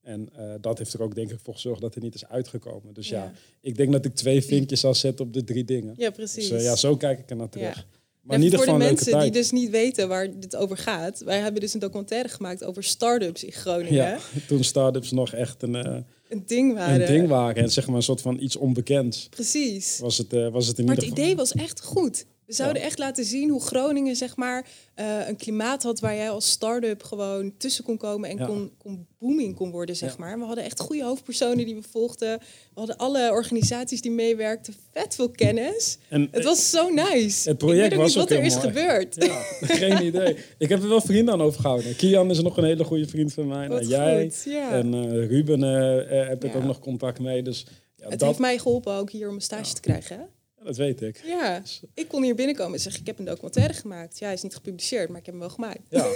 En 0.02 0.28
eh, 0.34 0.54
dat 0.60 0.78
heeft 0.78 0.92
er 0.92 1.02
ook 1.02 1.14
denk 1.14 1.30
ik 1.32 1.38
voor 1.42 1.54
gezorgd 1.54 1.80
dat 1.80 1.94
er 1.94 2.00
niet 2.02 2.14
is 2.14 2.26
uitgekomen. 2.26 2.94
Dus 2.94 3.08
ja, 3.08 3.22
Ja. 3.24 3.32
ik 3.60 3.76
denk 3.76 3.92
dat 3.92 4.04
ik 4.04 4.14
twee 4.14 4.42
vinkjes 4.44 4.80
zal 4.80 4.94
zetten 4.94 5.24
op 5.24 5.32
de 5.32 5.44
drie 5.44 5.64
dingen. 5.64 5.94
Ja, 5.96 6.10
precies. 6.10 6.48
Dus 6.48 6.58
eh, 6.58 6.64
ja, 6.64 6.76
zo 6.76 6.96
kijk 6.96 7.18
ik 7.18 7.30
er 7.30 7.36
naar 7.36 7.48
terug. 7.48 7.76
Ja. 7.76 7.84
Maar 8.28 8.42
in 8.42 8.52
voor 8.52 8.66
de 8.66 8.72
mensen 8.72 9.20
die 9.20 9.30
dus 9.30 9.50
niet 9.50 9.70
weten 9.70 10.08
waar 10.08 10.38
dit 10.40 10.56
over 10.56 10.76
gaat. 10.76 11.22
Wij 11.24 11.38
hebben 11.38 11.60
dus 11.60 11.74
een 11.74 11.80
documentaire 11.80 12.28
gemaakt 12.28 12.64
over 12.64 12.84
start-ups 12.84 13.44
in 13.44 13.52
Groningen. 13.52 13.92
Ja, 13.92 14.18
toen 14.48 14.64
start-ups 14.64 15.10
nog 15.10 15.32
echt 15.32 15.62
een, 15.62 15.74
eh, 15.74 15.96
Een 16.28 16.42
ding 16.46 16.74
waren. 16.74 17.00
een 17.00 17.06
ding 17.06 17.28
waren. 17.28 17.62
En 17.62 17.70
zeg 17.70 17.86
maar 17.86 17.96
een 17.96 18.02
soort 18.02 18.20
van 18.20 18.40
iets 18.40 18.56
onbekends. 18.56 19.26
Precies. 19.30 19.98
Was 20.00 20.18
het, 20.18 20.32
eh, 20.32 20.48
was 20.48 20.66
het 20.66 20.78
in 20.78 20.84
Maar 20.84 20.94
het 20.94 21.04
geval. 21.04 21.18
idee 21.18 21.36
was 21.36 21.52
echt 21.52 21.80
goed. 21.82 22.26
We 22.48 22.54
zouden 22.54 22.82
echt 22.82 22.98
laten 22.98 23.24
zien 23.24 23.48
hoe 23.50 23.60
Groningen 23.62 24.16
zeg 24.16 24.36
maar, 24.36 24.66
eh, 24.94 25.28
een 25.28 25.36
klimaat 25.36 25.82
had 25.82 26.00
waar 26.00 26.14
jij 26.14 26.30
als 26.30 26.50
start-up 26.50 27.02
gewoon 27.02 27.56
tussen 27.56 27.84
kon 27.84 27.96
komen 27.96 28.30
en 28.30 28.46
kon, 28.46 28.72
kon 28.78 29.06
booming 29.18 29.54
kon 29.56 29.70
worden. 29.70 29.96
Zeg 29.96 30.18
maar. 30.18 30.38
We 30.38 30.44
hadden 30.44 30.64
echt 30.64 30.80
goede 30.80 31.02
hoofdpersonen 31.02 31.64
die 31.64 31.74
we 31.74 31.82
volgden. 31.90 32.38
We 32.38 32.44
hadden 32.74 32.96
alle 32.96 33.30
organisaties 33.30 34.00
die 34.00 34.10
meewerkten. 34.10 34.74
Vet 34.92 35.14
veel 35.14 35.28
kennis. 35.30 35.98
En, 36.08 36.28
Het 36.30 36.44
was 36.44 36.70
zo 36.70 36.88
nice. 36.88 37.48
Het 37.48 37.58
project 37.58 37.84
ik 37.84 37.90
weet 37.90 37.98
ook 37.98 38.04
was 38.04 38.14
niet 38.14 38.22
ook 38.22 38.28
wat 38.28 38.38
er 38.38 38.44
is 38.44 38.54
mooi. 38.54 38.66
gebeurd. 38.66 39.14
Ja, 39.24 39.42
geen 39.60 40.04
idee. 40.14 40.36
Ik 40.58 40.68
heb 40.68 40.82
er 40.82 40.88
wel 40.88 41.00
vrienden 41.00 41.34
aan 41.34 41.42
overgehouden. 41.42 41.96
Kian 41.96 42.30
is 42.30 42.42
nog 42.42 42.56
een 42.56 42.64
hele 42.64 42.84
goede 42.84 43.06
vriend 43.08 43.32
van 43.32 43.46
mij. 43.46 43.68
Wat 43.68 43.80
Nou, 43.80 43.90
jij 43.90 44.22
goed, 44.22 44.52
ja. 44.52 44.70
en 44.72 44.94
eh, 44.94 45.26
Ruben 45.28 45.62
eh, 45.62 46.28
heb 46.28 46.44
ik 46.44 46.54
ook 46.56 46.64
nog 46.64 46.78
contact 46.78 47.20
mee. 47.20 47.42
Dus 47.42 47.66
ja, 47.96 48.08
Het 48.08 48.18
dat, 48.18 48.28
heeft 48.28 48.40
mij 48.40 48.58
geholpen 48.58 48.92
ook 48.92 49.10
hier 49.10 49.28
om 49.28 49.34
een 49.34 49.40
stage 49.40 49.74
te 49.74 49.80
krijgen. 49.80 50.28
Dat 50.64 50.76
weet 50.76 51.00
ik. 51.02 51.22
Ja, 51.26 51.62
ik 51.94 52.08
kon 52.08 52.22
hier 52.22 52.34
binnenkomen 52.34 52.72
en 52.74 52.80
zeggen, 52.80 53.00
ik 53.00 53.06
heb 53.06 53.18
een 53.18 53.24
documentaire 53.24 53.72
gemaakt. 53.74 54.18
Ja, 54.18 54.24
hij 54.24 54.34
is 54.34 54.42
niet 54.42 54.54
gepubliceerd, 54.54 55.08
maar 55.08 55.18
ik 55.18 55.26
heb 55.26 55.34
hem 55.34 55.42
wel 55.44 55.52
gemaakt. 55.54 55.80
Ja. 55.88 56.06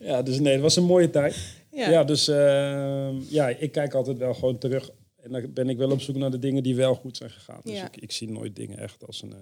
ja, 0.10 0.22
dus 0.22 0.38
nee, 0.40 0.52
het 0.52 0.62
was 0.62 0.76
een 0.76 0.84
mooie 0.84 1.10
tijd. 1.10 1.36
Ja, 1.70 1.90
Ja, 1.90 2.04
dus 2.04 2.28
eh, 2.28 3.30
ja, 3.30 3.48
ik 3.48 3.72
kijk 3.72 3.94
altijd 3.94 4.18
wel 4.18 4.34
gewoon 4.34 4.58
terug. 4.58 4.90
En 5.22 5.32
dan 5.32 5.52
ben 5.52 5.68
ik 5.68 5.76
wel 5.76 5.90
op 5.90 6.00
zoek 6.00 6.16
naar 6.16 6.30
de 6.30 6.38
dingen 6.38 6.62
die 6.62 6.74
wel 6.76 6.94
goed 6.94 7.16
zijn 7.16 7.30
gegaan. 7.30 7.60
Dus 7.62 7.74
Ja. 7.74 7.86
ik, 7.86 7.96
ik 7.96 8.12
zie 8.12 8.30
nooit 8.30 8.56
dingen 8.56 8.78
echt 8.78 9.06
als 9.06 9.22
een 9.22 9.30
uh, 9.30 9.36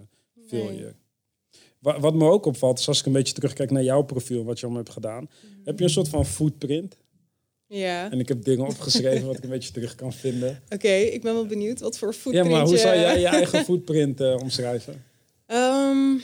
Nee. 0.51 0.63
failure. 0.65 0.95
Wa- 1.79 2.01
Wat 2.01 2.15
me 2.15 2.29
ook 2.31 2.47
opvalt, 2.47 2.79
is 2.79 2.89
als 2.89 3.01
ik 3.01 3.07
een 3.07 3.13
beetje 3.13 3.35
terugkijk 3.35 3.71
naar 3.71 3.83
jouw 3.83 4.03
profiel, 4.03 4.45
wat 4.45 4.57
je 4.59 4.65
allemaal 4.65 4.83
hebt 4.83 4.95
gedaan. 4.95 5.31
Heb 5.65 5.79
je 5.79 5.85
een 5.85 5.91
soort 5.91 6.09
van 6.09 6.27
footprint? 6.27 6.97
Ja. 7.79 8.11
En 8.11 8.21
ik 8.21 8.29
heb 8.29 8.45
dingen 8.45 8.67
opgeschreven 8.67 9.27
wat 9.27 9.37
ik 9.37 9.45
een 9.45 9.51
beetje 9.51 9.73
terug 9.73 9.95
kan 9.95 10.13
vinden. 10.13 10.63
oké, 10.75 10.93
ik 10.93 11.23
ben 11.23 11.35
wel 11.35 11.47
benieuwd 11.47 11.81
wat 11.81 11.99
voor 11.99 12.09
Ja, 12.09 12.15
footprint 12.15 12.51
maar 12.51 12.67
hoe 12.67 12.77
zou 12.77 12.97
jij 12.97 13.21
je 13.21 13.27
eigen 13.27 13.65
footprint 13.71 14.21
eh, 14.21 14.37
omschrijven? 14.41 15.05
Ehm, 15.47 16.15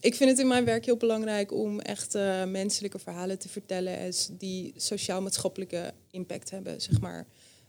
ik 0.00 0.14
vind 0.14 0.30
het 0.30 0.38
in 0.38 0.46
mijn 0.48 0.64
werk 0.64 0.84
heel 0.84 0.96
belangrijk 0.96 1.52
om 1.52 1.80
echt 1.80 2.14
eh, 2.14 2.44
menselijke 2.44 2.98
verhalen 2.98 3.38
te 3.38 3.48
vertellen 3.48 4.12
die 4.38 4.72
sociaal-maatschappelijke 4.76 5.92
impact 6.10 6.50
hebben, 6.50 6.80
zeg 6.80 7.00
maar. 7.00 7.26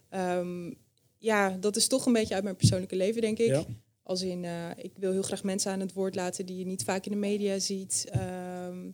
Ehm, 0.09 0.71
ja, 1.17 1.57
dat 1.59 1.75
is 1.75 1.87
toch 1.87 2.05
een 2.05 2.13
beetje 2.13 2.33
uit 2.33 2.43
mijn 2.43 2.55
persoonlijke 2.55 2.95
leven, 2.95 3.21
denk 3.21 3.37
ik. 3.37 3.47
Ja. 3.47 3.65
Als 4.03 4.21
in, 4.21 4.45
eh, 4.45 4.69
ik 4.77 4.91
wil 4.95 5.11
heel 5.11 5.21
graag 5.21 5.43
mensen 5.43 5.71
aan 5.71 5.79
het 5.79 5.93
woord 5.93 6.15
laten 6.15 6.45
die 6.45 6.57
je 6.57 6.65
niet 6.65 6.83
vaak 6.83 7.05
in 7.05 7.11
de 7.11 7.17
media 7.17 7.59
ziet. 7.59 8.05
Ehm, 8.11 8.89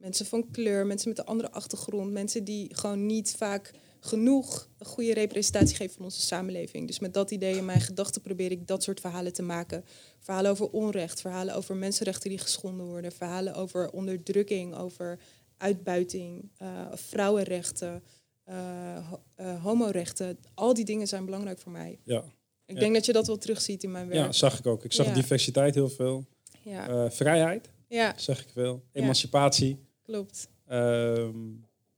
mensen 0.00 0.26
van 0.26 0.50
kleur, 0.50 0.86
mensen 0.86 1.08
met 1.08 1.18
een 1.18 1.24
andere 1.24 1.50
achtergrond, 1.50 2.10
mensen 2.12 2.44
die 2.44 2.74
gewoon 2.76 3.06
niet 3.06 3.34
vaak 3.36 3.70
genoeg 4.00 4.68
een 4.78 4.86
goede 4.86 5.14
representatie 5.14 5.76
geven 5.76 5.94
van 5.94 6.04
onze 6.04 6.20
samenleving. 6.20 6.86
Dus 6.86 6.98
met 6.98 7.14
dat 7.14 7.30
idee 7.30 7.56
in 7.56 7.64
mijn 7.64 7.80
gedachten 7.80 8.20
probeer 8.20 8.50
ik 8.50 8.66
dat 8.66 8.82
soort 8.82 9.00
verhalen 9.00 9.32
te 9.32 9.42
maken. 9.42 9.84
Verhalen 10.18 10.50
over 10.50 10.70
onrecht, 10.70 11.20
verhalen 11.20 11.54
over 11.54 11.76
mensenrechten 11.76 12.28
die 12.30 12.38
geschonden 12.38 12.86
worden, 12.86 13.12
verhalen 13.12 13.54
over 13.54 13.90
onderdrukking, 13.90 14.74
over 14.76 15.18
uitbuiting, 15.56 16.50
eh, 16.56 16.86
vrouwenrechten, 16.94 18.02
eh, 18.44 19.08
ho- 19.10 19.22
eh, 19.34 19.62
homorechten. 19.64 20.38
Al 20.54 20.74
die 20.74 20.84
dingen 20.84 21.06
zijn 21.08 21.24
belangrijk 21.24 21.58
voor 21.58 21.72
mij. 21.72 21.98
Ja. 22.04 22.24
Ik 22.66 22.78
denk 22.78 22.94
dat 22.94 23.06
je 23.06 23.12
dat 23.12 23.26
wel 23.26 23.38
terugziet 23.38 23.82
in 23.82 23.90
mijn 23.90 24.08
werk. 24.08 24.24
Ja, 24.24 24.32
zag 24.32 24.58
ik 24.58 24.66
ook. 24.66 24.84
Ik 24.84 24.92
zag 24.92 25.06
Ja. 25.06 25.14
diversiteit 25.14 25.74
heel 25.74 25.88
veel. 25.88 26.24
Ja, 26.62 27.10
vrijheid, 27.10 27.70
ja 27.88 28.12
zeg 28.16 28.40
ik 28.42 28.48
veel. 28.52 28.82
Emancipatie. 28.92 29.88
Klopt. 30.10 30.48
Ehm, 30.66 31.38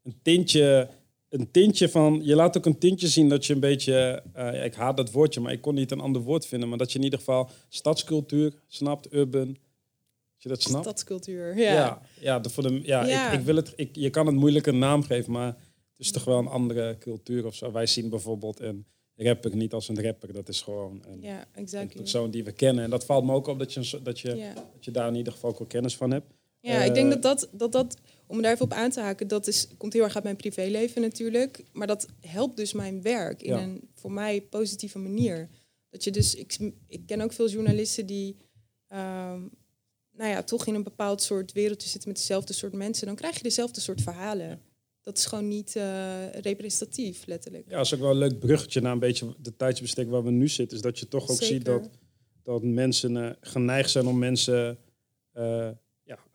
een 0.02 0.18
tintje, 0.22 0.88
een 1.28 1.50
tintje 1.50 1.88
van, 1.88 2.20
je 2.22 2.34
laat 2.34 2.56
ook 2.56 2.66
een 2.66 2.78
tintje 2.78 3.08
zien 3.08 3.28
dat 3.28 3.46
je 3.46 3.54
een 3.54 3.60
beetje, 3.60 4.22
eh, 4.32 4.64
ik 4.64 4.74
haat 4.74 4.96
dat 4.96 5.10
woordje, 5.10 5.40
maar 5.40 5.52
ik 5.52 5.60
kon 5.60 5.74
niet 5.74 5.90
een 5.90 6.00
ander 6.00 6.22
woord 6.22 6.46
vinden, 6.46 6.68
maar 6.68 6.78
dat 6.78 6.92
je 6.92 6.98
in 6.98 7.04
ieder 7.04 7.18
geval 7.18 7.50
stadscultuur 7.68 8.52
snapt, 8.68 9.12
urban, 9.14 9.46
dat 9.46 10.42
je 10.42 10.48
dat 10.48 10.62
snapt. 10.62 10.84
Stadscultuur. 10.84 11.56
ja, 11.58 11.72
Ja. 11.72 12.02
ja, 12.20 12.38
de, 12.38 12.50
voor 12.50 12.62
de, 12.62 12.80
ja, 12.82 13.06
Ja. 13.06 13.30
Ik, 13.32 13.38
ik 13.38 13.44
wil 13.44 13.56
het, 13.56 13.72
ik, 13.76 13.96
je 13.96 14.10
kan 14.10 14.26
het 14.26 14.34
moeilijk 14.34 14.66
een 14.66 14.78
naam 14.78 15.02
geven, 15.02 15.32
maar 15.32 15.46
het 15.46 15.56
is 16.06 16.10
toch 16.10 16.24
wel 16.24 16.38
een 16.38 16.46
andere 16.48 16.96
cultuur 16.98 17.46
of 17.46 17.54
zo. 17.54 17.72
Wij 17.72 17.86
zien 17.86 18.08
bijvoorbeeld 18.08 18.60
een 18.60 18.86
rapper 19.16 19.56
niet 19.56 19.72
als 19.72 19.88
een 19.88 20.02
rapper, 20.02 20.32
dat 20.32 20.48
is 20.48 20.60
gewoon 20.60 21.02
een, 21.06 21.20
Ja, 21.20 21.44
een 21.54 21.88
persoon 21.94 22.30
die 22.30 22.44
we 22.44 22.52
kennen. 22.52 22.84
En 22.84 22.90
dat 22.90 23.04
valt 23.04 23.24
me 23.24 23.32
ook 23.32 23.46
op 23.46 23.58
dat 23.58 23.72
je, 23.74 24.00
dat 24.02 24.20
je, 24.20 24.36
Ja. 24.36 24.54
dat 24.54 24.84
je 24.84 24.90
daar 24.90 25.08
in 25.08 25.14
ieder 25.14 25.32
geval 25.32 25.50
ook 25.50 25.58
wel 25.58 25.66
kennis 25.68 25.96
van 25.96 26.10
hebt. 26.10 26.32
Ja, 26.62 26.82
ik 26.82 26.88
Eh, 26.88 26.94
denk 26.94 27.10
dat 27.10 27.22
dat, 27.22 27.48
dat 27.52 27.72
dat, 27.72 27.96
om 28.26 28.42
daar 28.42 28.52
even 28.52 28.64
op 28.64 28.72
aan 28.72 28.90
te 28.90 29.00
haken, 29.00 29.28
dat 29.28 29.46
is, 29.46 29.68
komt 29.76 29.92
heel 29.92 30.02
erg 30.04 30.14
uit 30.14 30.24
mijn 30.24 30.36
privéleven 30.36 31.02
natuurlijk. 31.02 31.64
Maar 31.72 31.86
dat 31.86 32.06
helpt 32.20 32.56
dus 32.56 32.72
mijn 32.72 33.02
werk 33.02 33.42
in 33.42 33.50
Ja. 33.52 33.62
een 33.62 33.88
voor 33.94 34.12
mij 34.12 34.40
positieve 34.42 34.98
manier. 34.98 35.48
Dat 35.90 36.04
je 36.04 36.10
dus, 36.10 36.34
ik, 36.34 36.58
ik 36.86 37.06
ken 37.06 37.20
ook 37.20 37.32
veel 37.32 37.48
journalisten 37.48 38.06
die, 38.06 38.36
ehm, 38.88 39.40
nou 40.12 40.30
ja, 40.30 40.42
toch 40.42 40.66
in 40.66 40.74
een 40.74 40.82
bepaald 40.82 41.22
soort 41.22 41.52
wereldje 41.52 41.88
zitten 41.88 42.08
met 42.08 42.18
dezelfde 42.18 42.52
soort 42.52 42.72
mensen. 42.72 43.06
Dan 43.06 43.16
krijg 43.16 43.36
je 43.36 43.42
dezelfde 43.42 43.80
soort 43.80 44.00
verhalen. 44.00 44.60
Dat 45.02 45.18
is 45.18 45.26
gewoon 45.26 45.48
niet 45.48 45.76
eh, 45.76 46.30
representatief, 46.40 47.26
letterlijk. 47.26 47.64
Ja, 47.70 47.76
dat 47.76 47.86
is 47.86 47.94
ook 47.94 48.00
wel 48.00 48.10
een 48.10 48.16
leuk 48.18 48.38
bruggetje 48.38 48.80
naar 48.80 48.92
een 48.92 48.98
beetje 48.98 49.34
de 49.38 49.56
tijdsbestek 49.56 50.08
waar 50.10 50.24
we 50.24 50.30
nu 50.30 50.48
zitten. 50.48 50.76
Is 50.76 50.82
dat 50.82 50.98
je 50.98 51.08
toch 51.08 51.22
ook 51.30 51.36
Zeker. 51.36 51.46
ziet 51.46 51.64
dat, 51.64 51.88
dat 52.42 52.62
mensen 52.62 53.16
eh, 53.16 53.30
geneigd 53.40 53.90
zijn 53.90 54.06
om 54.06 54.18
mensen 54.18 54.78
eh, 55.32 55.68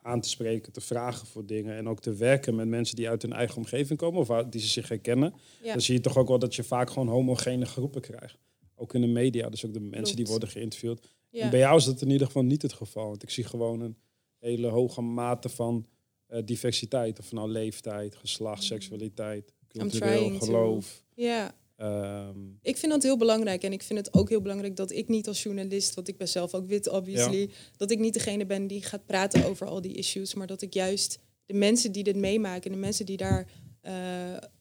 aan 0.07 0.21
te 0.21 0.29
spreken, 0.29 0.71
te 0.71 0.81
vragen 0.81 1.27
voor 1.27 1.45
dingen. 1.45 1.75
En 1.75 1.89
ook 1.89 1.99
te 1.99 2.13
werken 2.13 2.55
met 2.55 2.67
mensen 2.67 2.95
die 2.95 3.09
uit 3.09 3.21
hun 3.21 3.33
eigen 3.33 3.57
omgeving 3.57 3.99
komen 3.99 4.19
of 4.19 4.45
die 4.49 4.61
ze 4.61 4.67
zich 4.67 4.87
herkennen. 4.89 5.33
Ja. 5.63 5.71
Dan 5.71 5.81
zie 5.81 5.93
je 5.95 6.01
toch 6.01 6.17
ook 6.17 6.27
wel 6.27 6.39
dat 6.39 6.55
je 6.55 6.63
vaak 6.63 6.89
gewoon 6.89 7.07
homogene 7.07 7.65
groepen 7.65 8.01
krijgt. 8.01 8.37
Ook 8.75 8.93
in 8.93 9.01
de 9.01 9.07
media, 9.07 9.49
dus 9.49 9.65
ook 9.65 9.73
de 9.73 9.79
mensen 9.79 10.15
die 10.15 10.25
worden 10.25 10.49
geïnterviewd. 10.49 11.07
En 11.31 11.49
bij 11.49 11.59
jou 11.59 11.77
is 11.77 11.85
dat 11.85 12.01
in 12.01 12.09
ieder 12.09 12.27
geval 12.27 12.43
niet 12.43 12.61
het 12.61 12.73
geval. 12.73 13.07
Want 13.07 13.23
ik 13.23 13.29
zie 13.29 13.43
gewoon 13.43 13.81
een 13.81 13.97
hele 14.39 14.67
hoge 14.67 15.01
mate 15.01 15.49
van 15.49 15.87
eh, 16.27 16.41
diversiteit. 16.45 17.19
Of 17.19 17.31
nou 17.31 17.49
leeftijd, 17.49 18.15
geslacht, 18.15 18.63
seksualiteit, 18.63 19.53
cultureel, 19.67 20.11
Mm. 20.11 20.17
trying 20.25 20.39
to- 20.39 20.45
geloof. 20.45 21.03
ja, 21.15 21.55
Ehm, 21.77 22.39
Ik 22.61 22.77
vind 22.77 22.91
dat 22.91 23.03
heel 23.03 23.17
belangrijk. 23.17 23.63
En 23.63 23.71
ik 23.71 23.83
vind 23.83 23.99
het 23.99 24.13
ook 24.13 24.29
heel 24.29 24.41
belangrijk 24.41 24.75
dat 24.75 24.91
ik 24.91 25.07
niet 25.07 25.27
als 25.27 25.43
journalist, 25.43 25.95
want 25.95 26.07
ik 26.07 26.17
ben 26.17 26.27
zelf 26.27 26.53
ook 26.53 26.67
wit, 26.67 26.89
obviously, 26.89 27.49
dat 27.77 27.91
ik 27.91 27.99
niet 27.99 28.13
degene 28.13 28.45
ben 28.45 28.67
die 28.67 28.83
gaat 28.83 29.05
praten 29.05 29.45
over 29.45 29.67
al 29.67 29.81
die 29.81 29.93
issues, 29.93 30.33
maar 30.33 30.47
dat 30.47 30.61
ik 30.61 30.73
juist 30.73 31.19
de 31.45 31.53
mensen 31.53 31.91
die 31.91 32.03
dit 32.03 32.15
meemaken, 32.15 32.71
de 32.71 32.77
mensen 32.77 33.05
die 33.05 33.17
daar 33.17 33.47
eh, 33.81 33.93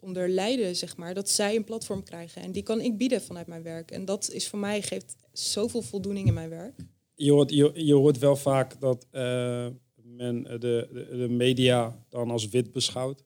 onder 0.00 0.28
lijden, 0.28 0.76
zeg 0.76 0.96
maar, 0.96 1.14
dat 1.14 1.28
zij 1.28 1.56
een 1.56 1.64
platform 1.64 2.02
krijgen. 2.02 2.42
En 2.42 2.52
die 2.52 2.62
kan 2.62 2.80
ik 2.80 2.96
bieden 2.96 3.22
vanuit 3.22 3.46
mijn 3.46 3.62
werk. 3.62 3.90
En 3.90 4.04
dat 4.04 4.30
is 4.30 4.48
voor 4.48 4.58
mij, 4.58 4.82
geeft 4.82 5.16
zoveel 5.32 5.82
voldoening 5.82 6.26
in 6.26 6.34
mijn 6.34 6.48
werk. 6.48 6.74
je, 7.14 7.32
hoort, 7.32 7.50
je, 7.50 7.70
je 7.74 7.94
hoort 7.94 8.18
wel 8.18 8.36
vaak 8.36 8.80
dat 8.80 9.06
eh, 9.10 9.66
men 9.94 10.42
de, 10.42 10.58
de, 10.58 11.16
de 11.16 11.28
media 11.28 12.04
dan 12.08 12.30
als 12.30 12.48
wit 12.48 12.72
beschouwt. 12.72 13.24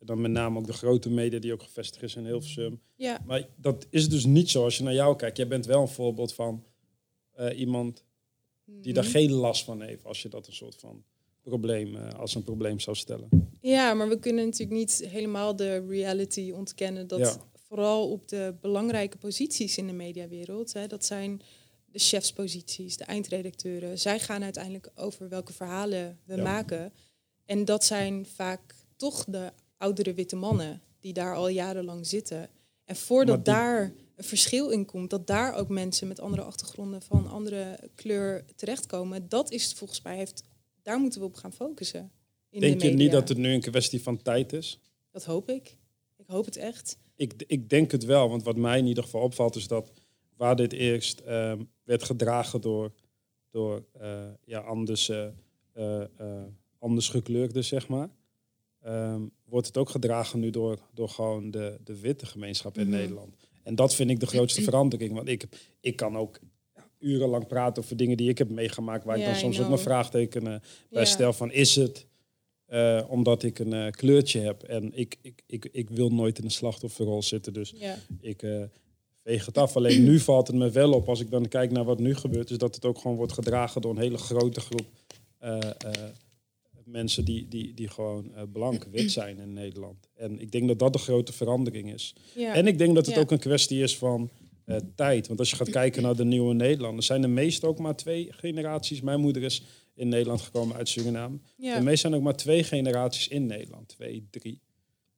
En 0.00 0.06
dan 0.06 0.20
met 0.20 0.30
name 0.30 0.58
ook 0.58 0.66
de 0.66 0.72
grote 0.72 1.10
media 1.10 1.38
die 1.38 1.52
ook 1.52 1.62
gevestigd 1.62 2.02
is 2.02 2.16
in 2.16 2.24
Hilversum. 2.26 2.80
Ja, 2.96 3.20
Maar 3.26 3.46
dat 3.56 3.86
is 3.90 4.08
dus 4.08 4.24
niet 4.24 4.50
zo 4.50 4.64
als 4.64 4.76
je 4.78 4.82
naar 4.84 4.94
jou 4.94 5.16
kijkt. 5.16 5.36
Jij 5.36 5.48
bent 5.48 5.66
wel 5.66 5.80
een 5.80 5.88
voorbeeld 5.88 6.34
van 6.34 6.64
eh, 7.34 7.58
iemand 7.58 8.04
die 8.64 8.92
daar 8.92 9.04
Mhm. 9.04 9.12
geen 9.12 9.30
last 9.32 9.64
van 9.64 9.80
heeft. 9.82 10.04
Als 10.04 10.22
je 10.22 10.28
dat 10.28 10.46
een 10.46 10.52
soort 10.52 10.74
van 10.76 11.04
probleem, 11.42 11.96
eh, 11.96 12.18
als 12.18 12.34
een 12.34 12.42
probleem 12.44 12.80
zou 12.80 12.96
stellen. 12.96 13.28
Ja, 13.60 13.94
maar 13.94 14.08
we 14.08 14.18
kunnen 14.18 14.44
natuurlijk 14.44 14.78
niet 14.78 15.04
helemaal 15.08 15.56
de 15.56 15.86
reality 15.86 16.50
ontkennen 16.50 17.06
dat 17.06 17.18
Ja. 17.18 17.36
vooral 17.54 18.10
op 18.10 18.28
de 18.28 18.54
belangrijke 18.60 19.16
posities 19.18 19.78
in 19.78 19.86
de 19.86 19.92
mediawereld, 19.92 20.72
hè, 20.72 20.86
dat 20.86 21.04
zijn 21.04 21.40
de 21.86 21.98
chefsposities, 21.98 22.96
de 22.96 23.04
eindredacteuren, 23.04 23.98
zij 23.98 24.20
gaan 24.20 24.42
uiteindelijk 24.42 24.90
over 24.94 25.28
welke 25.28 25.52
verhalen 25.52 26.18
we 26.24 26.36
Ja. 26.36 26.42
maken. 26.42 26.92
En 27.44 27.64
dat 27.64 27.84
zijn 27.84 28.26
vaak 28.26 28.74
toch 28.96 29.24
de 29.24 29.52
oudere 29.80 30.14
witte 30.14 30.36
mannen 30.36 30.82
die 31.00 31.12
daar 31.12 31.34
al 31.34 31.48
jarenlang 31.48 32.06
zitten. 32.06 32.48
En 32.84 32.96
voordat 32.96 33.44
die- 33.44 33.54
daar 33.54 33.92
een 34.16 34.24
verschil 34.24 34.68
in 34.70 34.84
komt, 34.84 35.10
dat 35.10 35.26
daar 35.26 35.54
ook 35.54 35.68
mensen 35.68 36.08
met 36.08 36.20
andere 36.20 36.42
achtergronden 36.42 37.02
van 37.02 37.26
andere 37.30 37.78
kleur 37.94 38.44
terechtkomen, 38.56 39.28
dat 39.28 39.50
is 39.50 39.72
volgens 39.72 40.02
mij, 40.02 40.16
heeft, 40.16 40.42
daar 40.82 40.98
moeten 41.00 41.20
we 41.20 41.26
op 41.26 41.34
gaan 41.34 41.52
focussen. 41.52 42.10
In 42.50 42.60
Denk 42.60 42.80
de 42.80 42.86
je 42.86 42.94
niet 42.94 43.10
dat 43.12 43.28
het 43.28 43.38
nu 43.38 43.52
een 43.52 43.60
kwestie 43.60 44.02
van 44.02 44.22
tijd 44.22 44.52
is? 44.52 44.80
Dat 45.10 45.24
hoop 45.24 45.48
ik. 45.50 45.76
Ik 46.16 46.26
hoop 46.26 46.44
het 46.44 46.56
echt. 46.56 46.98
Ik, 47.14 47.34
ik 47.46 47.68
denk 47.68 47.90
het 47.90 48.04
wel, 48.04 48.28
want 48.28 48.42
wat 48.42 48.56
mij 48.56 48.78
in 48.78 48.86
ieder 48.86 49.04
geval 49.04 49.22
opvalt 49.22 49.56
is 49.56 49.66
dat 49.66 49.92
waar 50.36 50.56
dit 50.56 50.72
eerst 50.72 51.20
ehm, 51.20 51.62
werd 51.84 52.02
gedragen 52.02 52.60
door, 52.60 52.92
door 53.50 53.84
eh, 53.92 54.28
ja, 54.44 54.60
anders, 54.60 55.08
eh, 55.08 55.26
anders 56.78 57.08
gekleurden, 57.08 57.64
zeg 57.64 57.88
maar, 57.88 58.08
ehm, 58.82 59.20
wordt 59.44 59.66
het 59.66 59.76
ook 59.76 59.90
gedragen 59.90 60.40
nu 60.40 60.50
door, 60.50 60.78
door 60.94 61.08
gewoon 61.08 61.50
de, 61.50 61.78
de 61.84 62.00
witte 62.00 62.26
gemeenschap 62.26 62.78
in 62.78 62.88
Mhm. 62.88 62.96
Nederland. 62.96 63.34
En 63.62 63.74
dat 63.74 63.94
vind 63.94 64.10
ik 64.10 64.20
de 64.20 64.26
grootste 64.26 64.62
verandering, 64.62 65.12
want 65.12 65.28
ik, 65.28 65.44
ik 65.80 65.96
kan 65.96 66.16
ook 66.16 66.38
urenlang 66.98 67.46
praten 67.46 67.82
over 67.82 67.96
dingen 67.96 68.16
die 68.16 68.28
ik 68.28 68.38
heb 68.38 68.50
meegemaakt, 68.50 69.04
waar 69.04 69.18
ik 69.18 69.24
dan 69.24 69.34
soms 69.34 69.60
ook 69.60 69.68
mijn 69.68 69.80
vraagtekenen 69.80 70.62
bij 70.90 71.04
stel 71.06 71.32
van 71.32 71.52
is 71.52 71.76
het 71.76 72.06
eh, 72.66 73.04
omdat 73.08 73.42
ik 73.42 73.58
een 73.58 73.72
eh, 73.72 73.90
kleurtje 73.90 74.40
heb 74.40 74.62
en 74.62 74.90
ik, 74.94 75.16
ik, 75.22 75.42
ik, 75.46 75.68
ik 75.72 75.90
wil 75.90 76.08
nooit 76.10 76.38
in 76.38 76.44
een 76.44 76.50
slachtofferrol 76.50 77.22
zitten. 77.22 77.52
Dus 77.52 77.74
ik 78.20 78.42
eh, 78.42 78.62
veeg 79.24 79.46
het 79.46 79.58
af. 79.58 79.76
Alleen 79.76 80.04
nu 80.04 80.18
valt 80.18 80.46
het 80.46 80.56
me 80.56 80.70
wel 80.70 80.92
op 80.92 81.08
als 81.08 81.20
ik 81.20 81.30
dan 81.30 81.48
kijk 81.48 81.70
naar 81.70 81.84
wat 81.84 81.98
nu 81.98 82.14
gebeurt, 82.14 82.50
is 82.50 82.58
dat 82.58 82.74
het 82.74 82.84
ook 82.84 82.98
gewoon 82.98 83.16
wordt 83.16 83.32
gedragen 83.32 83.80
door 83.80 83.90
een 83.90 84.02
hele 84.02 84.18
grote 84.18 84.60
groep 84.60 84.86
mensen 86.90 87.24
die, 87.24 87.48
die, 87.48 87.74
die 87.74 87.88
gewoon 87.88 88.34
eh, 88.34 88.42
blank 88.52 88.86
wit 88.90 89.10
zijn 89.20 89.38
in 89.38 89.52
Nederland. 89.52 90.08
En 90.14 90.40
ik 90.40 90.52
denk 90.52 90.68
dat 90.68 90.78
dat 90.78 90.92
de 90.92 90.98
grote 90.98 91.32
verandering 91.32 91.92
is. 91.92 92.14
Ja. 92.36 92.54
En 92.54 92.66
ik 92.66 92.78
denk 92.78 92.94
dat 92.94 93.06
het 93.06 93.14
Ja. 93.14 93.20
ook 93.20 93.30
een 93.30 93.38
kwestie 93.38 93.82
is 93.82 93.96
van 93.96 94.30
eh, 94.64 94.76
tijd. 94.94 95.26
Want 95.26 95.38
als 95.38 95.50
je 95.50 95.56
gaat 95.56 95.70
kijken 95.70 96.02
naar 96.02 96.16
de 96.16 96.24
nieuwe 96.24 96.54
Nederlanders, 96.54 97.06
zijn 97.06 97.20
de 97.20 97.28
meeste 97.28 97.66
ook 97.66 97.78
maar 97.78 97.96
twee 97.96 98.28
generaties. 98.32 99.00
Mijn 99.00 99.20
moeder 99.20 99.42
is 99.42 99.62
in 99.94 100.08
Nederland 100.08 100.40
gekomen 100.40 100.76
uit 100.76 100.88
Suriname. 100.88 101.38
ja, 101.56 101.78
De 101.78 101.84
meeste 101.84 102.00
zijn 102.00 102.14
ook 102.14 102.22
maar 102.22 102.36
twee 102.36 102.64
generaties 102.64 103.28
in 103.28 103.46
Nederland. 103.46 103.88
Twee, 103.88 104.26
drie. 104.30 104.60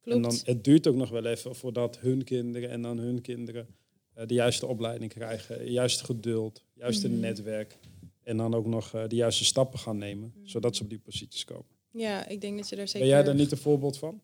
klopt. 0.01 0.17
En 0.17 0.23
dan, 0.23 0.39
het 0.45 0.65
duurt 0.65 0.87
ook 0.87 0.97
nog 0.97 1.11
wel 1.11 1.25
even 1.27 1.55
voordat 1.55 1.99
hun 1.99 2.25
kinderen 2.25 2.71
en 2.71 2.83
dan 2.83 2.99
hun 2.99 3.21
kinderen 3.21 3.67
eh, 4.15 4.27
de 4.27 4.35
juiste 4.35 4.67
opleiding 4.67 5.11
krijgen. 5.13 5.71
Juist 5.71 6.01
geduld, 6.01 6.65
juist 6.75 7.05
een 7.05 7.11
Mhm. 7.11 7.21
netwerk. 7.21 7.79
En 8.23 8.37
dan 8.37 8.55
ook 8.55 8.67
nog 8.67 8.95
eh, 8.95 9.09
de 9.09 9.17
juiste 9.17 9.45
stappen 9.45 9.79
gaan 9.79 9.99
nemen, 9.99 10.33
Mhm. 10.37 10.47
zodat 10.47 10.77
ze 10.77 10.83
op 10.83 10.89
die 10.89 10.99
posities 10.99 11.45
komen. 11.45 11.67
ja, 11.91 12.27
ik 12.29 12.41
denk 12.41 12.57
dat 12.59 12.69
je 12.69 12.77
daar 12.77 12.87
zeker... 12.89 13.01
Ben 13.01 13.17
jij 13.17 13.23
daar 13.23 13.35
niet 13.35 13.53
een 13.53 13.59
voorbeeld 13.59 13.99
van? 13.99 14.23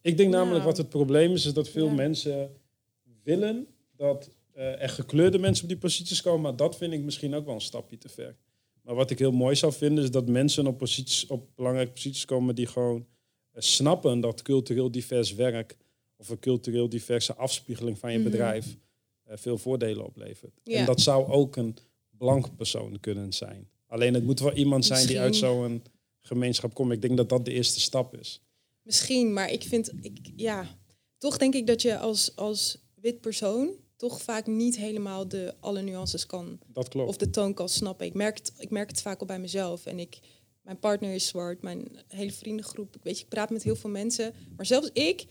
Ik 0.00 0.16
denk 0.16 0.30
namelijk 0.30 0.54
Nou. 0.56 0.66
wat 0.66 0.76
het 0.76 0.88
probleem 0.88 1.32
is, 1.32 1.46
is 1.46 1.52
dat 1.52 1.68
veel 1.68 1.86
Ja. 1.86 1.92
mensen 1.92 2.50
willen 3.22 3.66
dat 3.96 4.30
eh, 4.52 4.82
er 4.82 4.88
gekleurde 4.88 5.38
mensen 5.38 5.62
op 5.62 5.68
die 5.70 5.78
posities 5.78 6.20
komen. 6.22 6.40
Maar 6.40 6.56
dat 6.56 6.76
vind 6.76 6.92
ik 6.92 7.00
misschien 7.00 7.34
ook 7.34 7.44
wel 7.44 7.54
een 7.54 7.60
stapje 7.60 7.98
te 7.98 8.08
ver. 8.08 8.36
Maar 8.82 8.94
wat 8.94 9.10
ik 9.10 9.18
heel 9.18 9.32
mooi 9.32 9.56
zou 9.56 9.72
vinden, 9.72 10.04
is 10.04 10.10
dat 10.10 10.28
mensen 10.28 10.66
op, 10.66 10.78
posities, 10.78 11.26
op 11.26 11.48
belangrijke 11.54 11.92
posities 11.92 12.24
komen 12.24 12.54
die 12.54 12.66
gewoon 12.66 13.06
eh, 13.50 13.60
snappen 13.62 14.20
dat 14.20 14.42
cultureel 14.42 14.90
divers 14.90 15.34
werk 15.34 15.76
of 16.16 16.28
een 16.28 16.38
cultureel 16.38 16.88
diverse 16.88 17.34
afspiegeling 17.34 17.98
van 17.98 18.12
je 18.12 18.18
Mhm. 18.18 18.30
bedrijf 18.30 18.76
veel 19.26 19.58
voordelen 19.58 20.04
oplevert. 20.06 20.60
Ja. 20.62 20.78
En 20.78 20.86
dat 20.86 21.00
zou 21.00 21.26
ook 21.30 21.56
een 21.56 21.76
blanke 22.24 22.50
persoon 22.52 23.00
kunnen 23.00 23.32
zijn. 23.32 23.68
Alleen 23.86 24.14
het 24.14 24.24
moet 24.24 24.40
wel 24.40 24.52
iemand 24.52 24.84
zijn 24.84 25.06
die 25.06 25.20
uit 25.20 25.36
zo'n 25.36 25.82
gemeenschap 26.20 26.74
komt. 26.74 26.92
Ik 26.92 27.02
denk 27.02 27.16
dat 27.16 27.28
dat 27.28 27.44
de 27.44 27.52
eerste 27.52 27.80
stap 27.80 28.16
is. 28.16 28.40
Misschien, 28.82 29.32
maar 29.32 29.50
ik 29.50 29.62
vind... 29.62 29.92
Ik, 30.00 30.18
ja, 30.36 30.78
toch 31.18 31.38
denk 31.38 31.54
ik 31.54 31.66
dat 31.66 31.82
je 31.82 31.98
als, 31.98 32.36
als 32.36 32.78
wit 32.94 33.20
persoon 33.20 33.70
toch 33.96 34.22
vaak 34.22 34.46
niet 34.46 34.76
helemaal 34.76 35.28
de 35.28 35.54
alle 35.60 35.82
nuances 35.82 36.26
kan 36.26 36.58
Dat 36.66 36.88
klopt. 36.88 37.08
of 37.08 37.16
de 37.16 37.30
toon 37.30 37.54
kan 37.54 37.68
snappen. 37.68 38.06
Ik 38.06 38.14
merk 38.14 38.38
het, 38.38 38.52
ik 38.58 38.70
merk 38.70 38.88
het 38.90 39.02
vaak 39.02 39.20
al 39.20 39.26
bij 39.26 39.38
mezelf. 39.38 39.86
En 39.86 39.98
ik, 39.98 40.18
mijn 40.62 40.78
partner 40.78 41.14
is 41.14 41.26
zwart, 41.26 41.62
mijn 41.62 41.88
hele 42.08 42.32
vriendengroep. 42.32 42.96
Ik 42.96 43.02
weet 43.02 43.18
je, 43.18 43.24
ik 43.24 43.30
praat 43.30 43.50
met 43.50 43.62
heel 43.62 43.76
veel 43.76 43.90
mensen. 43.90 44.34
Maar 44.56 44.66
zelfs 44.66 44.90
ik 44.92 45.24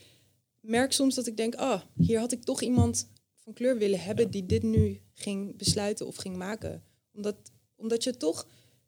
merk 0.60 0.92
soms 0.92 1.16
dat 1.16 1.28
ik 1.28 1.38
denk, 1.38 1.56
ah, 1.56 1.82
hier 1.98 2.20
had 2.20 2.32
ik 2.32 2.44
toch 2.44 2.62
iemand 2.62 3.08
van 3.44 3.54
kleur 3.54 3.78
willen 3.78 4.00
hebben 4.00 4.32
die 4.32 4.46
dit 4.46 4.64
nu 4.64 5.02
ging 5.14 5.58
besluiten 5.58 6.08
of 6.08 6.16
ging 6.16 6.36
maken. 6.36 6.84
Omdat, 7.14 7.36
omdat 7.76 8.04
je 8.04 8.10
het 8.10 8.20
toch 8.20 8.48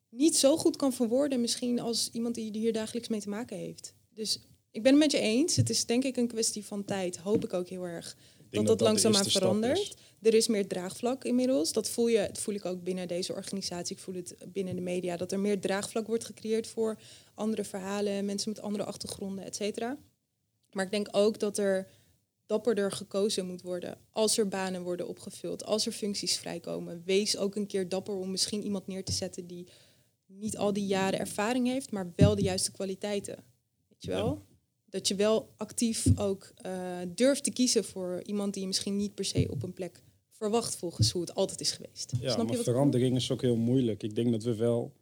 niet 0.10 0.38
zo 0.38 0.58
goed 0.58 0.76
kan 0.76 0.94
verwoorden 0.94 1.42
misschien 1.42 1.80
als 1.80 2.10
iemand 2.12 2.36
die 2.36 2.58
hier 2.58 2.74
dagelijks 2.74 3.08
mee 3.08 3.22
te 3.22 3.30
maken 3.30 3.58
heeft. 3.58 3.94
Dus 4.14 4.40
ik 4.72 4.84
ben 4.84 4.92
het 4.92 5.02
met 5.02 5.12
je 5.12 5.20
eens. 5.20 5.56
Het 5.56 5.70
is 5.70 5.86
denk 5.86 6.04
ik 6.04 6.18
een 6.18 6.28
kwestie 6.28 6.66
van 6.66 6.86
tijd. 6.86 7.18
Hoop 7.18 7.44
ik 7.44 7.54
ook 7.54 7.70
heel 7.70 7.84
erg. 7.84 8.18
Dat 8.50 8.66
dat, 8.66 8.82
langzaamaan 8.82 9.26
verandert. 9.26 9.80
is. 9.80 9.94
Er 10.22 10.34
is 10.34 10.48
meer 10.48 10.68
draagvlak 10.68 11.24
inmiddels. 11.24 11.74
Dat 11.74 11.90
voel, 11.90 12.08
je, 12.08 12.18
dat 12.28 12.40
voel 12.40 12.56
ik 12.56 12.66
ook 12.66 12.84
binnen 12.84 13.08
deze 13.08 13.34
organisatie. 13.34 13.96
Ik 13.96 14.02
voel 14.02 14.16
het 14.16 14.36
binnen 14.48 14.76
de 14.76 14.82
media. 14.82 15.18
Dat 15.18 15.32
er 15.32 15.40
meer 15.40 15.60
draagvlak 15.60 16.08
wordt 16.08 16.26
gecreëerd 16.26 16.68
voor 16.68 17.00
andere 17.34 17.64
verhalen, 17.64 18.26
mensen 18.26 18.50
met 18.50 18.62
andere 18.62 18.84
achtergronden, 18.84 19.46
et 19.46 19.56
cetera. 19.56 19.98
Maar 20.72 20.86
ik 20.86 20.92
denk 20.92 21.08
ook 21.12 21.40
dat 21.40 21.58
er 21.58 21.88
dapperder 22.46 22.92
gekozen 22.92 23.46
moet 23.46 23.62
worden. 23.62 23.98
Als 24.12 24.38
er 24.38 24.48
banen 24.48 24.84
worden 24.84 25.08
opgevuld, 25.08 25.66
als 25.66 25.86
er 25.86 25.92
functies 25.92 26.38
vrijkomen. 26.38 27.02
Wees 27.06 27.38
ook 27.38 27.56
een 27.56 27.68
keer 27.68 27.90
dapper 27.90 28.16
om 28.16 28.32
misschien 28.32 28.64
iemand 28.64 28.88
neer 28.88 29.04
te 29.04 29.12
zetten 29.12 29.48
die 29.48 29.68
niet 30.28 30.58
al 30.58 30.74
die 30.74 30.86
jaren 30.86 31.20
ervaring 31.20 31.68
heeft, 31.68 31.92
maar 31.92 32.14
wel 32.16 32.36
de 32.36 32.42
juiste 32.42 32.72
kwaliteiten. 32.72 33.36
Weet 33.90 34.04
je 34.04 34.12
wel? 34.12 34.46
Dat 34.90 35.08
je 35.08 35.16
wel 35.16 35.54
actief 35.58 36.06
ook 36.16 36.52
eh, 36.56 36.72
durft 37.16 37.44
te 37.44 37.52
kiezen 37.52 37.84
voor 37.84 38.22
iemand 38.26 38.54
die 38.54 38.62
je 38.62 38.68
misschien 38.68 38.96
niet 38.96 39.16
per 39.16 39.26
se 39.26 39.48
op 39.50 39.64
een 39.64 39.74
plek 39.74 40.04
verwacht 40.32 40.76
volgens 40.76 41.12
hoe 41.12 41.22
het 41.22 41.36
altijd 41.36 41.62
is 41.62 41.72
geweest. 41.72 42.14
Ja, 42.20 42.32
Snap 42.32 42.48
maar 42.48 42.58
verandering 42.58 43.16
is 43.16 43.32
ook 43.32 43.42
heel 43.42 43.56
moeilijk. 43.56 44.04
Ik 44.04 44.16
denk 44.16 44.32
dat 44.32 44.44
we 44.44 44.56
wel, 44.56 44.94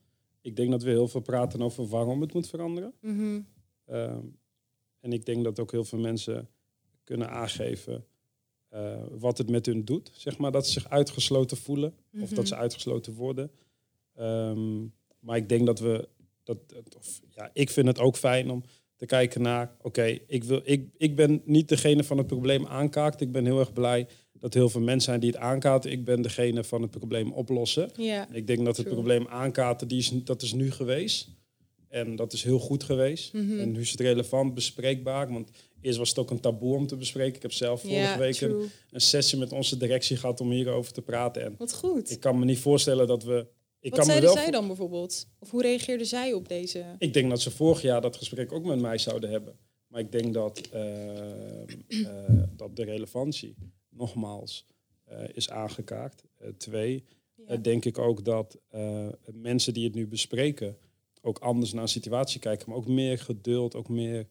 ik 0.42 0.56
denk 0.56 0.72
dat 0.72 0.84
we 0.84 0.90
heel 0.90 1.08
veel 1.08 1.22
praten 1.22 1.62
over 1.62 1.88
waarom 1.88 2.22
het 2.22 2.34
moet 2.34 2.48
veranderen. 2.48 2.94
Mhm. 3.02 3.42
Ehm, 3.86 4.26
en 5.00 5.14
ik 5.14 5.26
denk 5.26 5.44
dat 5.44 5.60
ook 5.60 5.72
heel 5.72 5.84
veel 5.84 6.00
mensen 6.00 6.50
kunnen 7.04 7.30
aangeven 7.30 8.06
eh, 8.70 9.04
wat 9.12 9.38
het 9.38 9.50
met 9.50 9.66
hun 9.66 9.86
doet. 9.86 10.12
Zeg 10.14 10.38
maar 10.38 10.52
dat 10.52 10.66
ze 10.66 10.72
zich 10.72 10.90
uitgesloten 10.90 11.58
voelen 11.58 11.94
of 12.22 12.30
dat 12.30 12.48
ze 12.48 12.56
uitgesloten 12.56 13.14
worden. 13.14 13.52
Ehm, 14.16 14.82
maar 15.20 15.38
ik 15.38 15.50
denk 15.50 15.66
dat 15.66 15.80
we, 15.80 16.08
dat, 16.44 16.58
of, 16.98 17.22
ja, 17.30 17.50
ik 17.54 17.70
vind 17.70 17.88
het 17.88 18.00
ook 18.00 18.16
fijn 18.16 18.50
om 18.50 18.64
te 18.96 19.06
kijken 19.06 19.42
naar, 19.42 19.76
oké, 19.82 20.20
ik 20.28 20.44
wil, 20.44 20.62
ik, 20.64 20.90
ik 20.98 21.16
ben 21.16 21.42
niet 21.46 21.70
degene 21.70 22.04
van 22.04 22.18
het 22.18 22.28
probleem 22.28 22.66
aankaart. 22.66 23.22
Ik 23.22 23.32
ben 23.32 23.46
heel 23.46 23.60
erg 23.60 23.74
blij 23.74 24.08
dat 24.40 24.54
heel 24.54 24.70
veel 24.70 24.82
mensen 24.82 25.02
zijn 25.02 25.20
die 25.20 25.30
het 25.30 25.40
aankaarten. 25.40 25.92
Ik 25.92 26.06
ben 26.06 26.22
degene 26.22 26.64
van 26.64 26.82
het 26.82 26.92
probleem 26.92 27.32
oplossen. 27.32 27.90
Ja, 27.96 28.28
Ik 28.32 28.48
denk 28.48 28.66
dat 28.66 28.78
het 28.78 28.86
True. 28.86 28.98
probleem 28.98 29.28
aankaarten, 29.28 29.88
die 29.88 29.98
is, 29.98 30.10
dat 30.24 30.42
is 30.42 30.54
nu 30.54 30.72
geweest. 30.72 31.30
En 31.88 32.16
dat 32.16 32.34
is 32.34 32.44
heel 32.44 32.60
goed 32.60 32.84
geweest. 32.84 33.34
Mhm. 33.34 33.60
En 33.60 33.72
nu 33.72 33.80
is 33.80 33.92
het 33.92 34.00
relevant, 34.00 34.54
bespreekbaar. 34.54 35.34
Want 35.34 35.50
eerst 35.84 35.98
was 35.98 36.10
het 36.10 36.18
ook 36.18 36.32
een 36.32 36.40
taboe 36.40 36.76
om 36.76 36.88
te 36.88 36.96
bespreken. 36.96 37.36
Ik 37.36 37.42
heb 37.42 37.52
zelf 37.52 37.82
vorige 37.82 38.20
week 38.20 38.42
een, 38.42 38.70
sessie 39.02 39.38
met 39.38 39.52
onze 39.52 39.78
directie 39.78 40.18
gehad 40.18 40.42
om 40.42 40.52
hierover 40.52 40.94
te 40.94 41.02
praten. 41.02 41.44
En 41.44 41.56
Wat 41.58 41.74
goed. 41.74 42.12
ik 42.12 42.20
kan 42.20 42.40
me 42.40 42.46
niet 42.46 42.60
voorstellen 42.60 43.08
dat 43.08 43.24
we... 43.24 43.48
Ik 43.80 43.90
Wat 43.90 44.00
kan 44.00 44.08
me 44.08 44.14
zeiden 44.14 44.34
wel 44.34 44.44
zij 44.44 44.52
dan 44.52 44.68
bijvoorbeeld? 44.68 45.28
Of 45.40 45.52
hoe 45.52 45.62
reageerden 45.62 46.08
zij 46.08 46.34
op 46.34 46.48
deze? 46.48 46.86
Ik 46.98 47.14
denk 47.14 47.30
dat 47.30 47.42
ze 47.42 47.52
vorig 47.52 47.82
jaar 47.82 48.02
dat 48.02 48.16
gesprek 48.16 48.52
ook 48.52 48.64
met 48.64 48.80
mij 48.80 48.98
zouden 48.98 49.30
hebben. 49.30 49.58
Maar 49.88 50.02
ik 50.02 50.12
denk 50.12 50.34
dat, 50.34 50.62
eh, 50.72 51.62
eh, 51.62 52.44
dat 52.56 52.76
de 52.76 52.84
relevantie 52.84 53.56
nogmaals 53.90 54.66
eh, 55.04 55.20
is 55.34 55.50
aangekaart. 55.50 56.24
Eh, 56.38 56.48
twee, 56.58 57.04
Ja. 57.48 57.56
denk 57.56 57.86
ik 57.86 57.98
ook 57.98 58.26
dat 58.26 58.58
mensen 59.32 59.74
die 59.74 59.84
het 59.84 59.96
nu 59.96 60.08
bespreken 60.08 60.78
ook 61.22 61.40
anders 61.40 61.74
naar 61.74 61.82
een 61.82 61.88
situatie 61.88 62.40
kijken, 62.40 62.70
maar 62.70 62.78
ook 62.78 62.88
meer 62.88 63.20
geduld, 63.20 63.76
ook 63.76 63.90
meer 63.90 64.28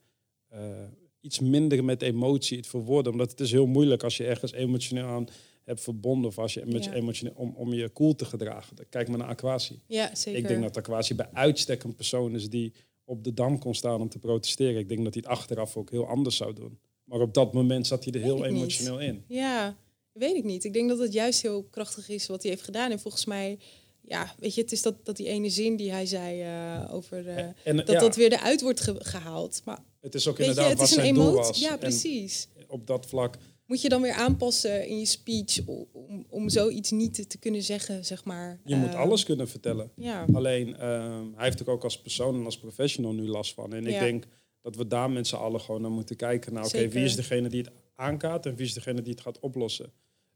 iets 1.23 1.41
minder 1.41 1.85
met 1.85 2.03
emotie 2.03 2.57
het 2.57 2.67
verwoorden. 2.67 3.13
Omdat 3.13 3.31
het 3.31 3.41
is 3.41 3.51
heel 3.51 3.67
moeilijk 3.67 4.03
als 4.03 4.17
je 4.17 4.25
ergens 4.27 4.53
emotioneel 4.53 5.07
aan 5.07 5.27
hebt 5.65 5.81
verbonden 5.81 6.29
of 6.31 6.39
als 6.39 6.55
je 6.55 6.63
met 6.67 6.85
Ja. 6.85 6.93
emotioneel 6.93 7.35
om, 7.37 7.55
om 7.57 7.73
je 7.75 7.93
cool 7.93 8.15
te 8.15 8.25
gedragen. 8.25 8.77
Kijk 8.89 9.09
maar 9.09 9.19
naar 9.19 9.29
Aquatie. 9.29 9.81
ja, 9.87 10.15
zeker. 10.15 10.41
Ik 10.41 10.49
denk 10.49 10.63
dat 10.63 10.77
Aquatie 10.77 11.15
bij 11.15 11.29
uitstek 11.33 11.83
een 11.83 11.95
persoon 11.95 12.35
is 12.35 12.49
die 12.49 12.73
op 13.05 13.25
de 13.25 13.35
dam 13.35 13.59
kon 13.59 13.75
staan 13.75 14.01
om 14.01 14.09
te 14.09 14.19
protesteren. 14.19 14.79
Ik 14.81 14.89
denk 14.89 15.05
dat 15.05 15.15
hij 15.15 15.23
het 15.27 15.33
achteraf 15.39 15.77
ook 15.77 15.91
heel 15.91 16.07
anders 16.07 16.37
zou 16.37 16.53
doen. 16.53 16.79
Maar 17.05 17.21
op 17.21 17.35
dat 17.35 17.53
moment 17.53 17.87
zat 17.87 18.05
hij 18.05 18.13
er 18.13 18.21
heel 18.21 18.37
niet. 18.37 18.45
emotioneel 18.45 19.01
in. 19.01 19.25
Ja, 19.29 19.77
weet 20.13 20.37
ik 20.37 20.45
niet. 20.45 20.65
Ik 20.65 20.73
denk 20.73 20.89
dat 20.89 20.99
het 20.99 21.13
juist 21.13 21.43
heel 21.43 21.63
krachtig 21.65 22.09
is 22.09 22.27
wat 22.27 22.43
hij 22.43 22.51
heeft 22.51 22.65
gedaan. 22.65 22.91
En 22.91 23.01
volgens 23.01 23.25
mij, 23.25 23.59
ja, 24.03 24.35
weet 24.39 24.55
je, 24.55 24.61
het 24.61 24.73
is 24.73 24.83
dat, 24.83 25.05
dat 25.05 25.17
die 25.17 25.27
ene 25.29 25.51
zin 25.51 25.77
die 25.77 25.91
hij 25.93 26.07
zei 26.07 26.41
eh, 26.43 26.95
over... 26.95 27.29
eh, 27.29 27.45
En 27.65 27.77
dat 27.77 27.89
ja, 27.89 28.01
dat 28.01 28.17
weer 28.17 28.33
eruit 28.33 28.61
wordt 28.63 28.81
ge- 28.81 29.05
gehaald. 29.05 29.63
Maar 29.65 29.79
het 30.01 30.15
is 30.15 30.29
ook 30.29 30.37
je, 30.37 30.43
inderdaad 30.43 30.69
het 30.71 30.79
wat 30.79 30.89
is 30.89 30.97
een 30.97 31.03
zijn 31.03 31.15
doel 31.15 31.29
emotie. 31.29 31.47
was. 31.49 31.61
Ja, 31.61 31.73
En 31.73 31.79
precies. 31.79 32.49
op 32.69 32.87
dat 32.87 33.07
vlak, 33.07 33.37
Moet 33.67 33.83
je 33.83 33.89
dan 33.89 34.03
weer 34.03 34.13
aanpassen 34.13 34.87
in 34.89 34.99
je 34.99 35.05
speech 35.07 35.59
om, 35.93 36.27
om 36.29 36.49
zoiets 36.49 36.91
niet 36.91 37.15
te, 37.15 37.27
te 37.27 37.39
kunnen 37.39 37.63
zeggen, 37.63 38.05
zeg 38.05 38.25
maar. 38.25 38.61
je 38.65 38.77
moet 38.77 38.89
Eh, 38.89 38.99
alles 39.01 39.25
kunnen 39.25 39.49
vertellen. 39.49 39.91
Ja, 39.97 40.27
Alleen, 40.33 40.77
ehm, 40.77 41.25
hij 41.35 41.45
heeft 41.45 41.61
er 41.61 41.71
ook 41.71 41.85
als 41.85 42.01
persoon 42.01 42.35
en 42.35 42.45
als 42.45 42.59
professional 42.59 43.13
nu 43.13 43.27
last 43.29 43.55
van. 43.55 43.73
En 43.73 43.87
ik 43.87 43.99
denk 43.99 44.25
dat 44.63 44.77
we 44.77 44.87
daar 44.87 45.11
met 45.11 45.27
z'n 45.27 45.35
allen 45.35 45.61
gewoon 45.61 45.81
naar 45.83 45.91
moeten 45.91 46.17
kijken. 46.17 46.53
Nou, 46.53 46.67
oké, 46.67 46.89
wie 46.89 47.05
is 47.05 47.17
degene 47.17 47.49
die 47.49 47.61
het 47.63 47.71
aankaart 47.95 48.47
en 48.47 48.55
wie 48.57 48.67
is 48.67 48.73
degene 48.75 49.03
die 49.03 49.13
het 49.13 49.21
gaat 49.23 49.41
oplossen? 49.41 49.93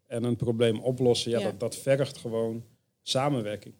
En 0.07 0.25
een 0.25 0.37
probleem 0.37 0.81
oplossen, 0.81 1.31
ja, 1.31 1.39
Ja. 1.39 1.45
Dat, 1.45 1.61
dat 1.61 1.77
vergt 1.77 2.17
gewoon 2.19 2.65
samenwerking. 3.09 3.75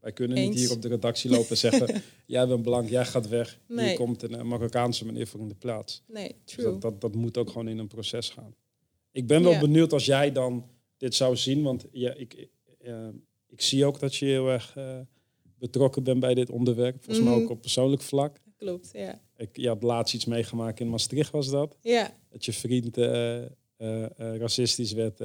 Wij 0.00 0.12
kunnen 0.12 0.36
niet 0.38 0.46
Eens. 0.48 0.60
hier 0.60 0.70
op 0.70 0.82
de 0.82 0.88
redactie 0.88 1.30
lopen 1.30 1.50
en 1.50 1.56
zeggen... 1.56 2.02
jij 2.26 2.46
bent 2.48 2.62
blank, 2.62 2.88
jij 2.88 3.04
gaat 3.04 3.28
weg. 3.28 3.58
Hier 3.66 3.76
Nee. 3.76 3.96
komt 3.96 4.22
een 4.22 4.34
eh, 4.34 4.42
Marokkaanse 4.42 5.06
meneer 5.06 5.26
voor 5.26 5.40
in 5.40 5.48
de 5.48 5.54
plaats. 5.54 6.02
nee, 6.08 6.34
Dus 6.44 6.56
dat, 6.56 6.80
dat, 6.80 7.00
dat 7.00 7.14
moet 7.14 7.36
ook 7.38 7.48
gewoon 7.48 7.68
in 7.68 7.78
een 7.78 7.86
proces 7.88 8.28
gaan. 8.30 8.54
Ik 9.12 9.26
ben 9.26 9.42
wel 9.42 9.58
benieuwd 9.58 9.92
als 9.92 10.04
jij 10.04 10.32
dan 10.32 10.68
dit 10.96 11.14
zou 11.14 11.36
zien. 11.36 11.62
Want 11.62 11.84
ja, 11.92 12.14
ik, 12.14 12.48
eh, 12.78 13.08
ik 13.48 13.62
zie 13.62 13.84
ook 13.84 14.00
dat 14.00 14.14
je 14.16 14.24
heel 14.26 14.48
erg 14.48 14.76
eh, 14.76 14.98
betrokken 15.58 16.02
bent 16.02 16.20
bij 16.20 16.34
dit 16.34 16.50
onderwerp. 16.50 17.04
Volgens 17.04 17.24
mij 17.26 17.34
Mhm. 17.34 17.42
ook 17.42 17.50
op 17.50 17.60
persoonlijk 17.60 18.02
vlak. 18.02 18.36
Klopt, 18.56 18.88
ja. 18.92 19.20
Ik, 19.36 19.56
je 19.56 19.68
had 19.68 19.82
laatst 19.82 20.14
iets 20.14 20.24
meegemaakt 20.24 20.80
in 20.80 20.88
Maastricht, 20.90 21.30
was 21.30 21.50
dat? 21.50 21.76
Ja, 21.80 22.16
Dat 22.30 22.44
je 22.44 22.52
vriend 22.52 22.96
racistisch 24.16 24.92
werd 24.92 25.20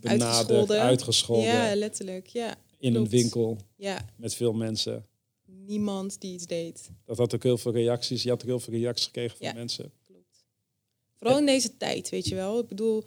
benaderd, 0.00 0.70
Uitgescholden. 0.70 1.44
ja, 1.46 1.74
letterlijk, 1.74 2.26
ja. 2.26 2.54
in 2.78 2.94
een 2.94 3.08
winkel 3.08 3.58
Ja, 3.76 4.04
met 4.16 4.34
veel 4.34 4.52
mensen. 4.52 5.06
niemand 5.46 6.20
die 6.20 6.34
iets 6.34 6.46
deed. 6.46 6.90
Dat 7.04 7.18
had 7.18 7.34
ook 7.34 7.42
heel 7.42 7.58
veel 7.58 7.72
reacties. 7.72 8.22
Je 8.22 8.28
had 8.28 8.40
ook 8.42 8.48
heel 8.48 8.60
veel 8.60 8.72
reacties 8.74 9.06
gekregen 9.06 9.36
van 9.36 9.46
Ja. 9.46 9.52
mensen. 9.52 9.92
Klopt. 10.06 10.44
Vooral 11.16 11.38
in 11.38 11.46
deze 11.46 11.76
tijd, 11.76 12.08
weet 12.08 12.26
je 12.28 12.34
wel. 12.34 12.58
Ik 12.58 12.68
bedoel, 12.68 13.04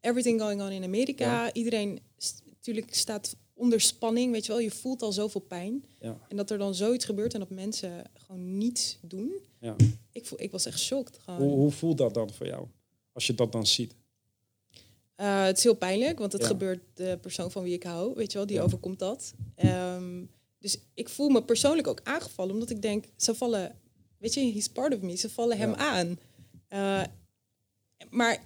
everything 0.00 0.40
going 0.40 0.60
on 0.62 0.70
in 0.70 0.84
Amerika. 0.84 1.52
Iedereen 1.52 2.00
natuurlijk 2.44 2.94
staat 2.94 3.36
onder 3.54 3.80
spanning, 3.80 4.32
weet 4.32 4.46
je 4.46 4.52
wel. 4.52 4.60
Je 4.60 4.70
voelt 4.70 5.02
al 5.02 5.12
zoveel 5.12 5.40
pijn. 5.40 5.84
Ja. 6.00 6.18
En 6.28 6.36
dat 6.36 6.50
er 6.50 6.58
dan 6.58 6.74
zoiets 6.74 7.04
gebeurt 7.04 7.34
en 7.34 7.40
dat 7.40 7.50
mensen 7.50 8.04
gewoon 8.14 8.58
niets 8.58 8.98
doen. 9.02 9.32
Ja. 9.60 9.76
Ik, 10.12 10.26
voel, 10.26 10.40
ik 10.42 10.50
was 10.50 10.66
echt 10.66 10.78
shocked. 10.80 11.18
Gewoon. 11.18 11.40
Hoe, 11.40 11.50
hoe 11.56 11.70
voelt 11.70 11.98
dat 11.98 12.14
dan 12.14 12.32
voor 12.32 12.46
jou? 12.46 12.66
Als 13.12 13.26
je 13.26 13.34
dat 13.34 13.52
dan 13.52 13.66
ziet. 13.66 13.94
Eh, 15.16 15.44
het 15.44 15.56
is 15.56 15.62
heel 15.62 15.74
pijnlijk, 15.74 16.18
want 16.18 16.32
het 16.32 16.42
Ja. 16.42 16.46
gebeurt 16.48 16.80
de 16.94 17.18
persoon 17.20 17.50
van 17.50 17.62
wie 17.62 17.72
ik 17.74 17.82
hou, 17.82 18.14
weet 18.14 18.32
je 18.32 18.38
wel, 18.38 18.46
die 18.46 18.56
Ja. 18.56 18.62
overkomt 18.62 18.98
dat. 18.98 19.32
Ehm, 19.54 20.24
dus 20.58 20.78
ik 20.94 21.08
voel 21.08 21.28
me 21.28 21.42
persoonlijk 21.44 21.86
ook 21.86 22.00
aangevallen, 22.02 22.52
omdat 22.54 22.70
ik 22.70 22.82
denk, 22.82 23.04
ze 23.16 23.34
vallen, 23.34 23.78
weet 24.18 24.34
je, 24.34 24.52
he's 24.52 24.68
part 24.68 24.94
of 24.94 25.00
me, 25.00 25.16
ze 25.16 25.30
vallen 25.30 25.58
hem 25.58 25.74
aan. 25.74 26.18
Eh, 26.68 27.02
maar 28.10 28.42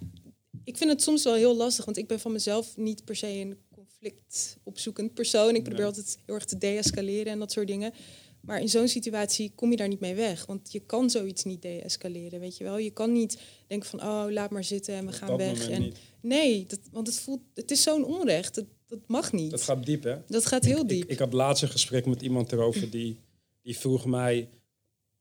ik 0.63 0.77
vind 0.77 0.89
het 0.89 1.01
soms 1.01 1.23
wel 1.23 1.33
heel 1.33 1.55
lastig, 1.55 1.85
want 1.85 1.97
ik 1.97 2.07
ben 2.07 2.19
van 2.19 2.31
mezelf 2.31 2.77
niet 2.77 3.05
per 3.05 3.15
se 3.15 3.27
een 3.27 3.57
conflict 3.73 4.57
opzoekend 4.63 5.13
persoon. 5.13 5.55
Ik 5.55 5.61
probeer 5.63 5.79
Nee. 5.79 5.87
altijd 5.87 6.17
heel 6.25 6.35
erg 6.35 6.45
te 6.45 6.57
deescaleren 6.57 7.31
en 7.31 7.39
dat 7.39 7.51
soort 7.51 7.67
dingen. 7.67 7.93
Maar 8.41 8.61
in 8.61 8.69
zo'n 8.69 8.87
situatie 8.87 9.51
kom 9.55 9.71
je 9.71 9.77
daar 9.77 9.87
niet 9.87 9.99
mee 9.99 10.15
weg. 10.15 10.45
Want 10.45 10.71
je 10.71 10.79
kan 10.79 11.09
zoiets 11.09 11.43
niet 11.43 11.61
deescaleren, 11.61 12.39
weet 12.39 12.57
je 12.57 12.63
wel. 12.63 12.77
Je 12.77 12.91
kan 12.91 13.11
niet 13.11 13.39
denken 13.67 13.89
van, 13.89 14.01
oh, 14.01 14.25
laat 14.29 14.49
maar 14.49 14.63
zitten 14.63 14.93
en 14.95 15.05
we 15.05 15.11
Op 15.11 15.17
gaan 15.17 15.37
weg. 15.37 15.69
En 15.69 15.81
niet. 15.81 15.97
Nee, 16.21 16.65
dat, 16.65 16.79
want 16.91 17.07
het, 17.07 17.19
voelt, 17.19 17.41
het 17.53 17.71
is 17.71 17.83
zo'n 17.83 18.05
onrecht. 18.05 18.55
Dat, 18.55 18.65
dat 18.87 18.99
mag 19.07 19.31
niet. 19.31 19.51
Dat 19.51 19.61
gaat 19.61 19.85
diep, 19.85 20.03
hè? 20.03 20.17
Dat 20.27 20.45
gaat 20.45 20.65
heel 20.65 20.87
diep. 20.87 21.03
Ik, 21.03 21.09
ik 21.09 21.19
had 21.19 21.33
laatst 21.33 21.63
een 21.63 21.69
gesprek 21.69 22.05
met 22.05 22.21
iemand 22.21 22.51
erover 22.51 22.89
die, 22.89 23.19
die 23.61 23.77
vroeg 23.77 24.05
mij 24.05 24.49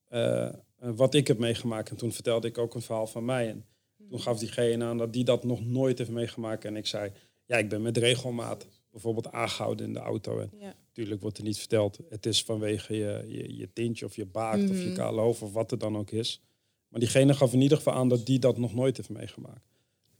eh, 0.09 0.46
eh, 0.46 0.52
wat 0.78 1.14
ik 1.14 1.26
heb 1.26 1.38
meegemaakt. 1.38 1.90
En 1.90 1.96
toen 1.96 2.12
vertelde 2.12 2.48
ik 2.48 2.59
ook 2.59 2.74
een 2.74 2.83
verhaal 2.83 3.06
van 3.06 3.24
mij. 3.24 3.48
En 3.48 3.64
toen 4.09 4.20
gaf 4.20 4.38
diegene 4.38 4.85
aan 4.85 4.98
dat 4.98 5.12
die 5.12 5.24
dat 5.24 5.44
nog 5.44 5.64
nooit 5.64 5.98
heeft 5.98 6.11
meegemaakt. 6.11 6.64
En 6.64 6.76
ik 6.76 6.87
zei, 6.87 7.12
ja, 7.44 7.56
ik 7.56 7.68
ben 7.68 7.83
met 7.83 7.96
regelmaat 7.96 8.66
bijvoorbeeld 8.90 9.33
aangehouden 9.33 9.87
in 9.87 9.92
de 9.92 9.98
auto. 9.98 10.38
En 10.38 10.50
ja. 10.61 10.74
natuurlijk 10.88 11.20
wordt 11.20 11.38
er 11.38 11.44
niet 11.44 11.59
verteld, 11.59 11.98
het 12.09 12.26
is 12.26 12.42
vanwege 12.44 12.96
je, 12.96 13.24
je, 13.29 13.57
je 13.57 13.72
tintje 13.72 14.05
of 14.05 14.16
je 14.16 14.26
baard 14.26 14.70
of 14.70 14.79
je 14.79 14.87
Mhm. 14.87 14.94
kale 14.94 15.20
hoofd 15.20 15.42
of 15.42 15.53
wat 15.53 15.70
het 15.70 15.81
dan 15.81 15.96
ook 15.96 16.11
is. 16.11 16.40
Maar 16.88 17.00
diegene 17.00 17.35
gaf 17.35 17.53
in 17.53 17.61
ieder 17.61 17.76
geval 17.76 17.92
aan 17.94 18.09
dat 18.09 18.26
die 18.26 18.38
dat 18.38 18.59
nog 18.59 18.74
nooit 18.74 18.96
heeft 18.96 19.09
meegemaakt. 19.09 19.68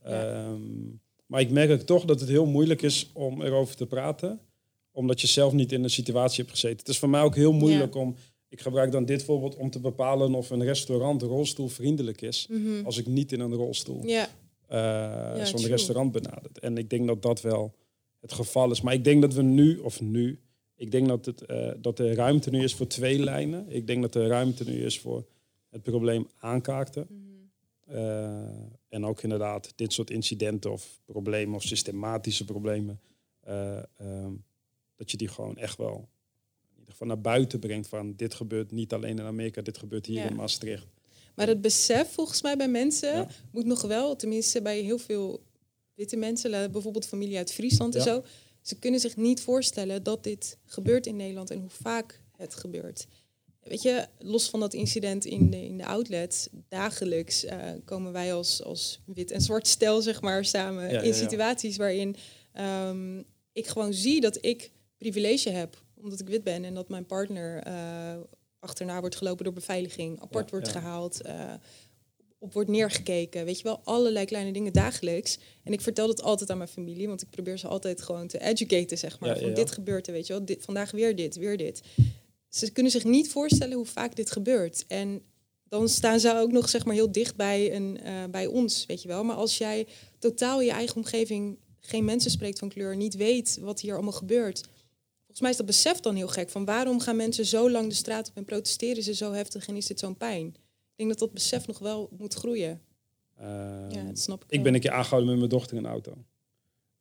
Ja. 0.03 0.43
Ehm, 0.45 0.61
maar 1.25 1.41
ik 1.41 1.49
merk 1.51 1.81
toch 1.81 2.05
dat 2.05 2.19
het 2.19 2.29
heel 2.29 2.45
moeilijk 2.45 2.81
is 2.81 3.09
om 3.13 3.41
erover 3.41 3.75
te 3.75 3.85
praten, 3.85 4.39
omdat 4.91 5.21
je 5.21 5.27
zelf 5.27 5.53
niet 5.53 5.71
in 5.71 5.83
een 5.83 5.89
situatie 5.89 6.39
hebt 6.39 6.49
gezeten. 6.55 6.77
Het 6.77 6.87
is 6.87 6.99
voor 6.99 7.09
mij 7.09 7.21
ook 7.21 7.35
heel 7.35 7.53
moeilijk 7.53 7.95
om, 7.95 8.15
ik 8.49 8.61
gebruik 8.61 8.91
dan 8.91 9.05
dit 9.05 9.23
voorbeeld 9.23 9.55
om 9.55 9.69
te 9.69 9.79
bepalen 9.79 10.33
of 10.35 10.49
een 10.49 10.63
restaurant 10.63 11.21
rolstoelvriendelijk 11.21 12.21
is, 12.21 12.47
Mhm. 12.49 12.85
als 12.85 12.97
ik 12.97 13.05
niet 13.07 13.31
in 13.31 13.39
een 13.39 13.53
rolstoel 13.53 14.05
ja. 14.05 14.29
eh, 14.67 15.45
zo'n 15.45 15.65
restaurant 15.65 16.11
benadert. 16.11 16.59
En 16.59 16.77
ik 16.77 16.89
denk 16.89 17.07
dat 17.07 17.21
dat 17.21 17.41
wel 17.41 17.73
het 18.21 18.33
geval 18.33 18.71
is. 18.71 18.81
Maar 18.81 18.93
ik 18.93 19.03
denk 19.03 19.21
dat 19.21 19.33
we 19.33 19.41
nu, 19.41 19.77
of 19.77 20.01
nu, 20.01 20.39
ik 20.75 20.91
denk 20.91 21.07
dat, 21.07 21.25
het, 21.25 21.41
eh, 21.45 21.71
dat 21.77 21.99
er 21.99 22.13
ruimte 22.15 22.49
nu 22.49 22.63
is 22.63 22.75
voor 22.75 22.87
twee 22.87 23.19
lijnen. 23.19 23.65
Ik 23.69 23.87
denk 23.87 24.01
dat 24.01 24.15
er 24.15 24.27
ruimte 24.27 24.63
nu 24.63 24.83
is 24.85 24.99
voor 24.99 25.25
het 25.69 25.81
probleem 25.83 26.27
aankaarten. 26.37 27.07
Mhm. 27.09 27.95
Eh, 27.97 28.41
en 28.89 29.05
ook 29.05 29.21
inderdaad 29.23 29.73
dit 29.75 29.93
soort 29.93 30.09
incidenten 30.09 30.71
of 30.71 31.01
problemen 31.05 31.55
of 31.55 31.63
systematische 31.63 32.45
problemen. 32.45 32.99
eh, 33.41 33.77
ehm, 33.97 34.33
dat 34.95 35.11
je 35.11 35.17
die 35.17 35.27
gewoon 35.27 35.57
echt 35.57 35.77
wel 35.77 36.09
in 36.63 36.77
ieder 36.79 36.91
geval 36.91 37.07
naar 37.07 37.21
buiten 37.21 37.59
brengt 37.59 37.87
van 37.87 38.13
dit 38.15 38.33
gebeurt 38.33 38.71
niet 38.71 38.93
alleen 38.93 39.19
in 39.19 39.25
Amerika, 39.25 39.61
dit 39.61 39.77
gebeurt 39.77 40.05
hier 40.05 40.17
Ja. 40.17 40.29
in 40.29 40.35
Maastricht. 40.35 40.87
Maar 41.35 41.47
het 41.47 41.61
besef 41.61 42.11
volgens 42.13 42.41
mij 42.41 42.57
bij 42.57 42.67
mensen 42.67 43.15
Ja. 43.15 43.27
moet 43.51 43.65
nog 43.65 43.81
wel, 43.81 44.15
tenminste 44.15 44.61
bij 44.61 44.79
heel 44.79 44.97
veel 44.97 45.43
witte 45.95 46.15
mensen, 46.15 46.71
bijvoorbeeld 46.71 47.05
familie 47.05 47.37
uit 47.37 47.51
Friesland 47.51 47.95
en 47.95 48.01
zo, 48.01 48.23
ze 48.61 48.75
kunnen 48.75 48.99
zich 48.99 49.15
niet 49.15 49.41
voorstellen 49.41 50.03
dat 50.03 50.23
dit 50.23 50.57
gebeurt 50.65 51.07
in 51.07 51.15
Nederland 51.15 51.51
en 51.51 51.59
hoe 51.59 51.69
vaak 51.69 52.21
het 52.37 52.55
gebeurt. 52.55 53.07
Weet 53.61 53.81
je, 53.81 54.07
los 54.19 54.49
van 54.49 54.59
dat 54.59 54.73
incident 54.73 55.25
in 55.25 55.49
de, 55.49 55.65
in 55.65 55.77
de 55.77 55.85
outlet, 55.85 56.49
dagelijks 56.67 57.45
eh, 57.45 57.57
komen 57.85 58.11
wij 58.11 58.33
als, 58.33 58.63
als 58.63 58.99
wit 59.05 59.31
en 59.31 59.41
zwart 59.41 59.67
stel 59.67 60.01
zeg 60.01 60.21
maar 60.21 60.45
samen 60.45 60.91
Ja, 60.91 61.01
in 61.01 61.07
ja. 61.07 61.13
situaties 61.13 61.77
waarin 61.77 62.15
ehm, 62.53 63.21
ik 63.51 63.67
gewoon 63.67 63.93
zie 63.93 64.21
dat 64.21 64.37
ik 64.45 64.71
privilege 64.97 65.49
heb 65.49 65.83
omdat 66.01 66.19
ik 66.19 66.27
wit 66.27 66.43
ben 66.43 66.63
en 66.63 66.73
dat 66.73 66.89
mijn 66.89 67.05
partner 67.05 67.63
eh, 67.63 68.17
achterna 68.59 68.99
wordt 68.99 69.15
gelopen 69.15 69.43
door 69.43 69.53
beveiliging, 69.53 70.21
apart 70.21 70.49
wordt 70.49 70.67
gehaald, 70.67 71.21
eh, 71.21 71.53
op 72.41 72.53
wordt 72.53 72.69
neergekeken. 72.69 73.45
Weet 73.45 73.57
je 73.57 73.63
wel, 73.63 73.81
allerlei 73.83 74.25
kleine 74.25 74.51
dingen 74.51 74.73
dagelijks. 74.73 75.37
En 75.63 75.73
ik 75.73 75.81
vertel 75.81 76.07
dat 76.07 76.21
altijd 76.21 76.49
aan 76.49 76.57
mijn 76.57 76.69
familie, 76.69 77.07
want 77.07 77.21
ik 77.21 77.29
probeer 77.29 77.57
ze 77.57 77.67
altijd 77.67 78.01
gewoon 78.01 78.27
te 78.27 78.39
educaten, 78.39 78.97
zeg 78.97 79.19
maar. 79.19 79.29
Ja, 79.29 79.35
Van 79.35 79.49
ja. 79.49 79.55
dit 79.55 79.71
gebeurt 79.71 80.07
er, 80.07 80.13
weet 80.13 80.27
je 80.27 80.33
wel. 80.33 80.45
Dit, 80.45 80.63
vandaag 80.63 80.91
weer 80.91 81.15
dit, 81.15 81.35
weer 81.35 81.57
dit. 81.57 81.81
Ze 82.49 82.71
kunnen 82.71 82.91
zich 82.91 83.03
niet 83.03 83.29
voorstellen 83.29 83.75
hoe 83.75 83.85
vaak 83.85 84.15
dit 84.15 84.31
gebeurt. 84.31 84.85
En 84.87 85.21
dan 85.63 85.89
staan 85.89 86.19
ze 86.19 86.35
ook 86.35 86.51
nog 86.51 86.69
zeg 86.69 86.85
maar 86.85 86.95
heel 86.95 87.11
dicht 87.11 87.35
bij, 87.35 87.75
een, 87.75 87.99
eh, 88.01 88.23
bij 88.31 88.45
ons, 88.45 88.85
weet 88.85 89.01
je 89.01 89.07
wel. 89.07 89.23
Maar 89.23 89.35
als 89.35 89.57
jij 89.57 89.87
totaal 90.19 90.61
je 90.61 90.71
eigen 90.71 90.95
omgeving 90.95 91.57
geen 91.79 92.05
mensen 92.05 92.31
spreekt 92.31 92.59
van 92.59 92.69
kleur, 92.69 92.95
niet 92.95 93.15
weet 93.15 93.57
wat 93.61 93.81
hier 93.81 93.93
allemaal 93.93 94.11
gebeurt. 94.11 94.61
Volgens 95.17 95.41
mij 95.41 95.49
is 95.49 95.57
dat 95.57 95.65
besef 95.65 95.99
dan 95.99 96.15
heel 96.15 96.27
gek. 96.27 96.49
Van 96.49 96.65
waarom 96.65 96.99
gaan 96.99 97.15
mensen 97.15 97.45
zo 97.45 97.69
lang 97.69 97.89
de 97.89 97.95
straat 97.95 98.29
op 98.29 98.37
en 98.37 98.45
protesteren 98.45 99.03
ze 99.03 99.13
zo 99.13 99.31
heftig 99.31 99.67
en 99.67 99.75
is 99.75 99.87
dit 99.87 99.99
zo'n 99.99 100.17
pijn? 100.17 100.55
Ik 100.95 101.07
denk 101.07 101.09
dat 101.09 101.19
dat 101.19 101.33
besef 101.33 101.67
nog 101.67 101.79
wel 101.79 102.09
moet 102.17 102.33
groeien. 102.33 102.81
Ehm, 103.37 103.89
Ja, 103.91 104.03
dat 104.03 104.19
snap 104.19 104.43
ik. 104.43 104.49
Ik 104.49 104.55
wel. 104.55 104.63
ben 104.63 104.73
een 104.73 104.79
keer 104.79 104.91
aangehouden 104.91 105.29
met 105.29 105.37
mijn 105.37 105.49
dochter 105.49 105.77
in 105.77 105.83
een 105.83 105.89
auto. 105.91 106.13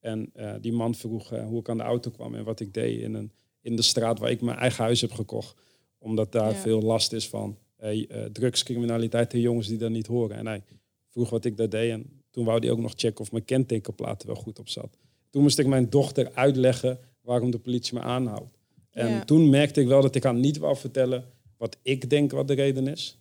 En 0.00 0.30
eh, 0.34 0.54
die 0.60 0.72
man 0.72 0.94
vroeg 0.94 1.32
eh, 1.32 1.46
hoe 1.46 1.60
ik 1.60 1.68
aan 1.68 1.76
de 1.76 1.82
auto 1.82 2.10
kwam 2.10 2.34
en 2.34 2.44
wat 2.44 2.60
ik 2.60 2.74
deed 2.74 3.00
in, 3.00 3.14
een, 3.14 3.32
in 3.60 3.76
de 3.76 3.82
straat 3.82 4.18
waar 4.18 4.30
ik 4.30 4.40
mijn 4.40 4.58
eigen 4.58 4.84
huis 4.84 5.00
heb 5.00 5.12
gekocht. 5.12 5.54
Omdat 5.98 6.32
daar 6.32 6.50
Ja. 6.52 6.56
veel 6.56 6.80
last 6.82 7.12
is 7.12 7.28
van 7.28 7.58
eh, 7.76 8.06
drugscriminaliteit 8.32 9.32
en 9.32 9.40
jongens 9.40 9.66
die 9.68 9.78
dat 9.78 9.90
niet 9.90 10.06
horen. 10.06 10.36
En 10.36 10.46
hij 10.46 10.62
vroeg 11.08 11.30
wat 11.30 11.44
ik 11.44 11.56
daar 11.56 11.68
deed. 11.68 11.90
En 11.90 12.22
toen 12.30 12.44
wou 12.44 12.58
hij 12.58 12.70
ook 12.70 12.78
nog 12.78 12.92
checken 12.96 13.20
of 13.20 13.32
mijn 13.32 13.44
kentekenplaat 13.44 14.20
er 14.20 14.26
wel 14.26 14.36
goed 14.36 14.58
op 14.58 14.68
zat. 14.68 14.98
Toen 15.30 15.42
moest 15.42 15.58
ik 15.58 15.66
mijn 15.66 15.90
dochter 15.90 16.30
uitleggen 16.34 16.98
waarom 17.20 17.50
de 17.50 17.58
politie 17.58 17.94
me 17.94 18.00
aanhoudt. 18.00 18.58
En 18.90 19.08
Ja. 19.08 19.24
toen 19.24 19.50
merkte 19.50 19.80
ik 19.80 19.86
wel 19.86 20.02
dat 20.02 20.14
ik 20.14 20.22
haar 20.22 20.34
niet 20.34 20.58
wou 20.58 20.76
vertellen 20.76 21.24
wat 21.56 21.76
ik 21.82 22.10
denk 22.10 22.30
wat 22.30 22.48
de 22.48 22.54
reden 22.54 22.86
is. 22.86 23.18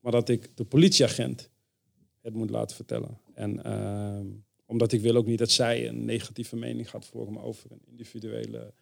Maar 0.00 0.12
dat 0.12 0.28
ik 0.28 0.56
de 0.56 0.64
politieagent 0.64 1.50
het 2.20 2.34
moet 2.34 2.50
laten 2.50 2.76
vertellen. 2.76 3.18
En 3.34 3.64
ehm, 3.64 4.26
omdat 4.66 4.92
ik 4.92 5.00
wil 5.00 5.16
ook 5.16 5.26
niet 5.26 5.38
dat 5.38 5.50
zij 5.50 5.88
een 5.88 6.04
negatieve 6.04 6.56
mening 6.56 6.90
gaat 6.90 7.06
vormen 7.06 7.42
over 7.42 7.70
een 7.70 7.82
individuele 7.86 8.72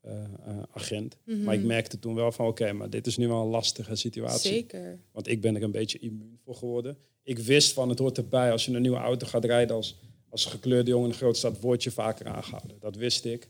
eh, 0.00 0.22
eh, 0.22 0.62
agent. 0.70 1.16
Mhm. 1.24 1.42
Maar 1.42 1.54
ik 1.54 1.64
merkte 1.64 1.98
toen 1.98 2.14
wel 2.14 2.32
van 2.32 2.46
oké, 2.46 2.72
maar 2.72 2.90
dit 2.90 3.06
is 3.06 3.16
nu 3.16 3.28
wel 3.28 3.42
een 3.42 3.48
lastige 3.48 3.96
situatie. 3.96 4.52
Zeker. 4.52 4.98
Want 5.12 5.28
ik 5.28 5.40
ben 5.40 5.56
er 5.56 5.62
een 5.62 5.70
beetje 5.70 5.98
immuun 5.98 6.38
voor 6.44 6.54
geworden. 6.54 6.96
Ik 7.22 7.38
wist 7.38 7.72
van 7.72 7.88
het 7.88 7.98
hoort 7.98 8.18
erbij 8.18 8.52
als 8.52 8.64
je 8.64 8.72
een 8.72 8.82
nieuwe 8.82 8.96
auto 8.96 9.26
gaat 9.26 9.44
rijden 9.44 9.76
als, 9.76 9.98
als 10.28 10.44
gekleurde 10.44 10.90
jongen 10.90 11.06
in 11.06 11.12
de 11.12 11.18
grote 11.18 11.38
stad, 11.38 11.60
word 11.60 11.82
je 11.82 11.90
vaker 11.90 12.26
aangehouden. 12.26 12.76
Dat 12.80 12.96
wist 12.96 13.24
ik. 13.24 13.48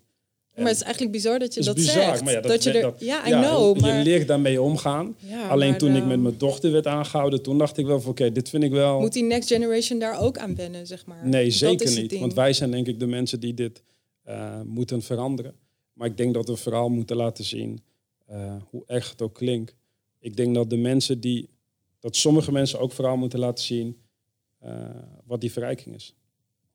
En 0.54 0.62
maar 0.62 0.70
het 0.70 0.76
is 0.80 0.82
eigenlijk 0.82 1.12
bizar 1.14 1.38
dat 1.38 1.54
je 1.54 1.62
dat 1.62 1.74
bizar, 1.74 1.92
zegt. 1.94 2.24
maar 2.24 2.32
ja, 2.32 2.40
dat, 2.40 2.50
dat 2.50 2.62
je 2.62 2.72
er, 2.72 2.82
dat- 2.82 3.00
ja, 3.00 3.26
I 3.26 3.28
ja, 3.30 3.42
know. 3.42 3.74
Je 3.76 3.80
Maar 3.80 4.02
leert 4.02 4.28
daarmee 4.28 4.62
omgaan. 4.62 5.16
Ja, 5.18 5.48
Alleen 5.48 5.78
toen 5.78 5.90
ik 5.90 5.96
ehm, 6.00 6.08
met 6.08 6.20
mijn 6.20 6.38
dochter 6.38 6.72
werd 6.72 6.86
aangehouden, 6.86 7.42
toen 7.42 7.58
dacht 7.58 7.76
ik 7.76 7.86
wel 7.86 8.00
van 8.00 8.10
oké, 8.10 8.32
dit 8.32 8.48
vind 8.48 8.62
ik 8.62 8.70
wel... 8.70 9.00
moet 9.00 9.12
die 9.12 9.22
next 9.22 9.48
generation 9.48 9.98
daar 9.98 10.20
ook 10.20 10.38
aan 10.38 10.54
wennen, 10.54 10.86
zeg 10.86 11.06
maar. 11.06 11.28
Nee, 11.28 11.50
zeker 11.50 11.90
niet. 12.00 12.08
ding. 12.10 12.20
Want 12.20 12.34
wij 12.34 12.52
zijn 12.52 12.70
denk 12.70 12.86
ik 12.86 12.98
de 12.98 13.06
mensen 13.06 13.40
die 13.40 13.54
dit 13.54 13.82
eh, 14.22 14.60
moeten 14.62 15.02
veranderen. 15.02 15.54
Maar 15.92 16.06
ik 16.08 16.16
denk 16.16 16.34
dat 16.34 16.48
we 16.48 16.56
vooral 16.56 16.88
moeten 16.88 17.16
laten 17.16 17.44
zien 17.44 17.80
eh, 18.26 18.54
hoe 18.70 18.82
erg 18.86 19.10
het 19.10 19.22
ook 19.22 19.34
klinkt. 19.34 19.74
Ik 20.20 20.36
denk 20.36 20.54
dat 20.54 20.70
de 20.70 20.76
mensen 20.76 21.20
die, 21.20 21.48
dat 22.00 22.16
sommige 22.16 22.52
mensen 22.52 22.78
ook 22.80 22.92
vooral 22.92 23.16
moeten 23.16 23.38
laten 23.38 23.64
zien 23.64 23.96
eh, 24.58 24.72
wat 25.24 25.40
die 25.40 25.52
verrijking 25.52 25.94
is. 25.94 26.14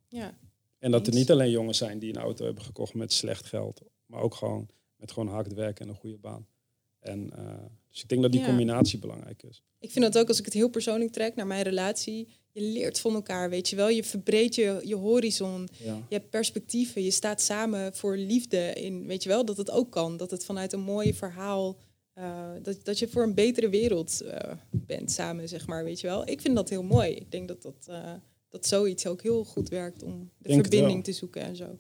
Ja, 0.09 0.37
En 0.79 0.91
dat 0.91 1.07
er 1.07 1.13
niet 1.13 1.31
alleen 1.31 1.49
jongens 1.49 1.77
zijn 1.77 1.99
die 1.99 2.09
een 2.09 2.21
auto 2.21 2.45
hebben 2.45 2.63
gekocht 2.63 2.93
met 2.93 3.13
slecht 3.13 3.45
geld, 3.45 3.81
maar 4.05 4.21
ook 4.21 4.35
gewoon 4.35 4.67
met 4.95 5.11
gewoon 5.11 5.27
hard 5.29 5.53
werken 5.53 5.85
en 5.85 5.91
een 5.91 5.97
goede 5.99 6.17
baan. 6.17 6.47
En, 6.99 7.31
eh, 7.37 7.53
dus 7.89 8.01
ik 8.01 8.09
denk 8.09 8.21
dat 8.21 8.31
die 8.31 8.41
Ja. 8.41 8.47
combinatie 8.47 8.99
belangrijk 8.99 9.43
is. 9.43 9.61
ik 9.79 9.91
vind 9.91 10.05
dat 10.05 10.17
ook 10.17 10.27
als 10.27 10.39
ik 10.39 10.45
het 10.45 10.53
heel 10.53 10.69
persoonlijk 10.69 11.11
trek 11.11 11.35
naar 11.35 11.47
mijn 11.47 11.63
relatie. 11.63 12.27
Je 12.51 12.61
leert 12.61 12.99
van 12.99 13.13
elkaar, 13.13 13.49
weet 13.49 13.69
je 13.69 13.75
wel. 13.75 13.89
Je 13.89 14.03
verbreedt 14.03 14.55
je, 14.55 14.81
je 14.83 14.95
horizon. 14.95 15.67
Ja. 15.83 15.95
Je 16.09 16.15
hebt 16.15 16.29
perspectieven. 16.29 17.03
Je 17.03 17.11
staat 17.11 17.41
samen 17.41 17.95
voor 17.95 18.17
liefde. 18.17 18.73
In, 18.73 19.07
weet 19.07 19.23
je 19.23 19.29
wel, 19.29 19.45
dat 19.45 19.57
het 19.57 19.71
ook 19.71 19.91
kan. 19.91 20.17
Dat 20.17 20.31
het 20.31 20.45
vanuit 20.45 20.73
een 20.73 20.79
mooi 20.81 21.13
verhaal... 21.13 21.77
eh, 22.13 22.49
dat, 22.61 22.85
dat 22.85 22.99
je 22.99 23.07
voor 23.07 23.23
een 23.23 23.33
betere 23.33 23.69
wereld 23.69 24.21
eh, 24.21 24.51
bent 24.71 25.11
samen, 25.11 25.47
zeg 25.49 25.67
maar. 25.67 25.83
Weet 25.83 25.99
je 25.99 26.07
wel. 26.07 26.27
Ik 26.27 26.41
vind 26.41 26.55
dat 26.55 26.69
heel 26.69 26.83
mooi. 26.83 27.11
Ik 27.11 27.31
denk 27.31 27.47
dat, 27.47 27.61
dat, 27.61 27.87
dat 28.49 28.67
zoiets 28.67 29.07
ook 29.07 29.21
heel 29.21 29.43
goed 29.43 29.69
werkt 29.69 30.03
om 30.03 30.31
de 30.38 30.47
Denk 30.47 30.62
verbinding 30.62 31.03
te 31.03 31.12
zoeken 31.12 31.41
en 31.41 31.55
zo. 31.55 31.77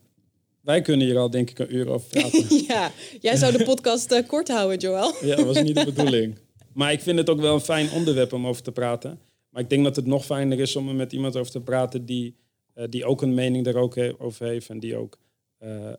Wij 0.61 0.81
kunnen 0.81 1.07
hier 1.07 1.17
al 1.17 1.29
denk 1.29 1.49
ik 1.49 1.59
een 1.59 1.75
uur 1.75 1.87
over 1.89 2.07
praten. 2.07 2.63
ja, 2.67 2.91
jij 3.21 3.35
zou 3.35 3.57
de 3.57 3.63
podcast 3.63 4.11
eh, 4.11 4.27
kort 4.27 4.47
houden, 4.47 4.77
Joël. 4.77 5.13
Ja, 5.21 5.35
dat 5.35 5.45
was 5.45 5.61
niet 5.61 5.75
de 5.75 5.85
bedoeling. 5.85 6.37
Maar 6.73 6.91
ik 6.91 7.01
vind 7.01 7.17
het 7.17 7.29
ook 7.29 7.39
wel 7.39 7.53
een 7.53 7.59
fijn 7.59 7.91
onderwerp 7.91 8.33
om 8.33 8.47
over 8.47 8.63
te 8.63 8.71
praten. 8.71 9.19
Maar 9.49 9.61
ik 9.61 9.69
denk 9.69 9.83
dat 9.83 9.95
het 9.95 10.05
nog 10.05 10.25
fijner 10.25 10.59
is 10.59 10.75
om 10.75 10.87
er 10.87 10.95
met 10.95 11.13
iemand 11.13 11.35
over 11.35 11.51
te 11.51 11.61
praten 11.61 12.05
die, 12.05 12.35
eh, 12.73 12.85
die 12.89 13.05
ook 13.05 13.21
een 13.21 13.33
mening 13.33 13.65
daarover 13.65 14.19
over 14.19 14.45
heeft. 14.45 14.69
En 14.69 14.79
die 14.79 14.95
ook, 14.95 15.19
eh, 15.57 15.93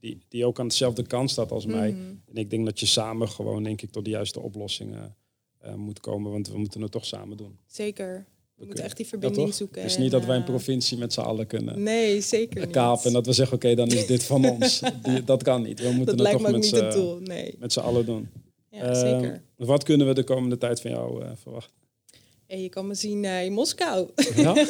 die, 0.00 0.18
die 0.28 0.46
ook 0.46 0.60
aan 0.60 0.68
dezelfde 0.68 1.02
kant 1.02 1.30
staat 1.30 1.52
als 1.52 1.66
mij. 1.66 1.90
Mhm. 1.90 2.00
En 2.00 2.36
ik 2.36 2.50
denk 2.50 2.64
dat 2.64 2.80
je 2.80 2.86
samen 2.86 3.28
gewoon, 3.28 3.62
denk 3.62 3.82
ik, 3.82 3.90
tot 3.90 4.04
de 4.04 4.10
juiste 4.10 4.40
oplossingen 4.40 5.16
moet 5.76 6.00
komen. 6.00 6.30
Want 6.30 6.48
we 6.48 6.58
moeten 6.58 6.82
het 6.82 6.92
toch 6.92 7.06
samen 7.06 7.36
doen. 7.36 7.58
Zeker. 7.66 8.26
We 8.56 8.64
moeten 8.66 8.84
echt 8.84 8.96
die 8.96 9.06
verbinding 9.06 9.54
zoeken. 9.54 9.82
Het 9.82 9.90
is 9.90 9.96
niet 9.98 10.10
dat 10.10 10.24
wij 10.24 10.34
een 10.36 10.40
eh, 10.42 10.48
provincie 10.48 10.98
met 10.98 11.12
z'n 11.12 11.20
allen 11.20 11.46
kunnen 11.46 11.82
Nee, 11.82 12.20
zeker 12.20 12.60
niet. 12.60 12.70
kapen. 12.70 13.04
En 13.04 13.12
dat 13.12 13.26
we 13.26 13.32
zeggen, 13.32 13.56
oké, 13.56 13.74
dan 13.74 13.88
is 13.88 14.06
dit 14.06 14.24
van 14.24 14.50
ons. 14.50 14.80
Die, 15.02 15.24
dat 15.24 15.42
kan 15.42 15.62
niet. 15.62 15.80
We 15.80 15.90
moeten 15.90 16.16
dat 16.16 16.26
het 16.26 16.38
toch 16.42 16.50
met 16.50 16.64
z'n-. 16.66 17.18
Nee, 17.22 17.56
allen 17.74 18.06
doen. 18.06 18.28
ja, 18.70 18.94
zeker. 18.94 19.42
Wat 19.56 19.82
kunnen 19.84 20.06
we 20.06 20.14
de 20.14 20.24
komende 20.24 20.58
tijd 20.58 20.80
van 20.80 20.90
jou 20.90 21.22
eh, 21.24 21.30
verwachten? 21.42 21.74
En 22.46 22.62
je 22.62 22.68
kan 22.68 22.86
me 22.86 22.94
zien 22.94 23.24
eh, 23.24 23.44
in 23.44 23.52
Moskou. 23.52 24.08
Ja? 24.36 24.54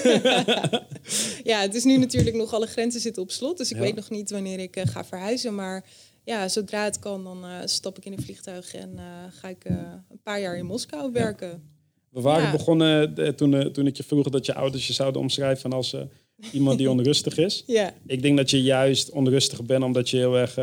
ja, 1.44 1.60
het 1.60 1.74
is 1.74 1.84
nu 1.84 1.96
natuurlijk 1.96 2.36
nog 2.36 2.52
alle 2.54 2.66
grenzen 2.66 3.00
zitten 3.00 3.22
op 3.22 3.30
slot. 3.30 3.58
Dus 3.58 3.70
ik 3.70 3.76
Ja. 3.76 3.82
weet 3.82 3.94
nog 3.94 4.10
niet 4.10 4.30
wanneer 4.30 4.58
ik 4.58 4.76
eh, 4.76 4.86
ga 4.86 5.04
verhuizen. 5.04 5.54
Maar 5.54 5.84
ja, 6.24 6.48
zodra 6.48 6.84
het 6.84 6.98
kan, 6.98 7.24
dan 7.24 7.44
eh, 7.44 7.50
stap 7.64 7.96
ik 7.96 8.04
in 8.04 8.12
een 8.12 8.22
vliegtuig 8.22 8.74
en 8.74 8.92
eh, 8.98 9.04
ga 9.30 9.48
ik 9.48 9.64
eh, 9.64 9.76
een 10.10 10.20
paar 10.22 10.40
jaar 10.40 10.56
in 10.56 10.66
Moskou 10.66 11.12
werken. 11.12 11.62
We 12.10 12.20
waren 12.20 12.44
Ja. 12.44 12.50
begonnen 12.52 13.16
eh, 13.16 13.28
toen, 13.28 13.54
eh, 13.54 13.66
toen 13.66 13.86
ik 13.86 13.96
je 13.96 14.02
vroeg 14.02 14.28
dat 14.28 14.46
je 14.46 14.54
ouders 14.54 14.86
je 14.86 14.92
zouden 14.92 15.20
omschrijven 15.20 15.72
als 15.72 15.92
eh, 15.92 16.00
iemand 16.52 16.78
die 16.78 16.90
onrustig 16.96 17.36
is. 17.38 17.62
Ja, 17.66 17.94
Ik 18.06 18.22
denk 18.22 18.36
dat 18.36 18.50
je 18.50 18.62
juist 18.62 19.10
onrustig 19.10 19.62
bent 19.64 19.84
omdat 19.84 20.10
je 20.10 20.16
heel 20.16 20.36
erg 20.38 20.54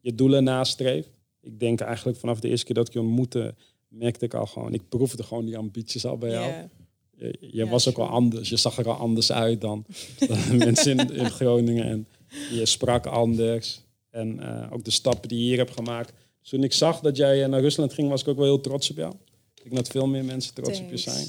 je 0.00 0.14
doelen 0.14 0.44
nastreeft. 0.44 1.08
Ik 1.40 1.60
denk 1.60 1.80
eigenlijk 1.80 2.18
vanaf 2.18 2.40
de 2.40 2.48
eerste 2.48 2.64
keer 2.66 2.74
dat 2.74 2.86
ik 2.86 2.92
je 2.92 3.00
ontmoette, 3.00 3.54
merkte 3.88 4.24
ik 4.24 4.34
al 4.34 4.46
gewoon, 4.46 4.74
ik 4.74 4.88
proefde 4.88 5.22
gewoon 5.22 5.44
die 5.44 5.56
ambities 5.58 6.04
al 6.04 6.18
bij 6.18 6.30
jou. 6.30 6.46
ja. 6.46 6.68
Je, 7.16 7.36
je 7.40 7.48
Ja, 7.64 7.68
was 7.68 7.88
ook 7.88 7.98
al 7.98 8.06
anders, 8.08 8.48
je 8.48 8.56
zag 8.56 8.78
er 8.78 8.88
al 8.88 8.94
anders 8.96 9.32
uit 9.32 9.60
dan, 9.60 9.84
dan 10.28 10.56
mensen 10.56 10.98
in, 10.98 11.14
in 11.14 11.30
Groningen. 11.30 11.84
En 11.84 12.06
je 12.52 12.66
sprak 12.66 13.06
anders. 13.06 13.80
En 14.10 14.40
ook 14.70 14.84
de 14.84 14.90
stappen 14.90 15.28
die 15.28 15.38
je 15.38 15.44
hier 15.44 15.56
hebt 15.58 15.70
gemaakt. 15.74 16.12
Dus 16.40 16.48
toen 16.50 16.62
ik 16.62 16.72
zag 16.72 17.00
dat 17.00 17.16
jij 17.16 17.46
naar 17.46 17.60
Rusland 17.60 17.92
ging, 17.92 18.08
was 18.08 18.20
ik 18.22 18.28
ook 18.28 18.36
wel 18.36 18.44
heel 18.44 18.60
trots 18.60 18.90
op 18.90 18.96
jou. 18.96 19.14
Ik 19.62 19.70
denk 19.70 19.84
dat 19.84 19.88
veel 19.88 20.06
meer 20.06 20.24
mensen 20.24 20.54
trots 20.54 20.80
op 20.80 20.90
je 20.90 20.96
zijn. 20.96 21.26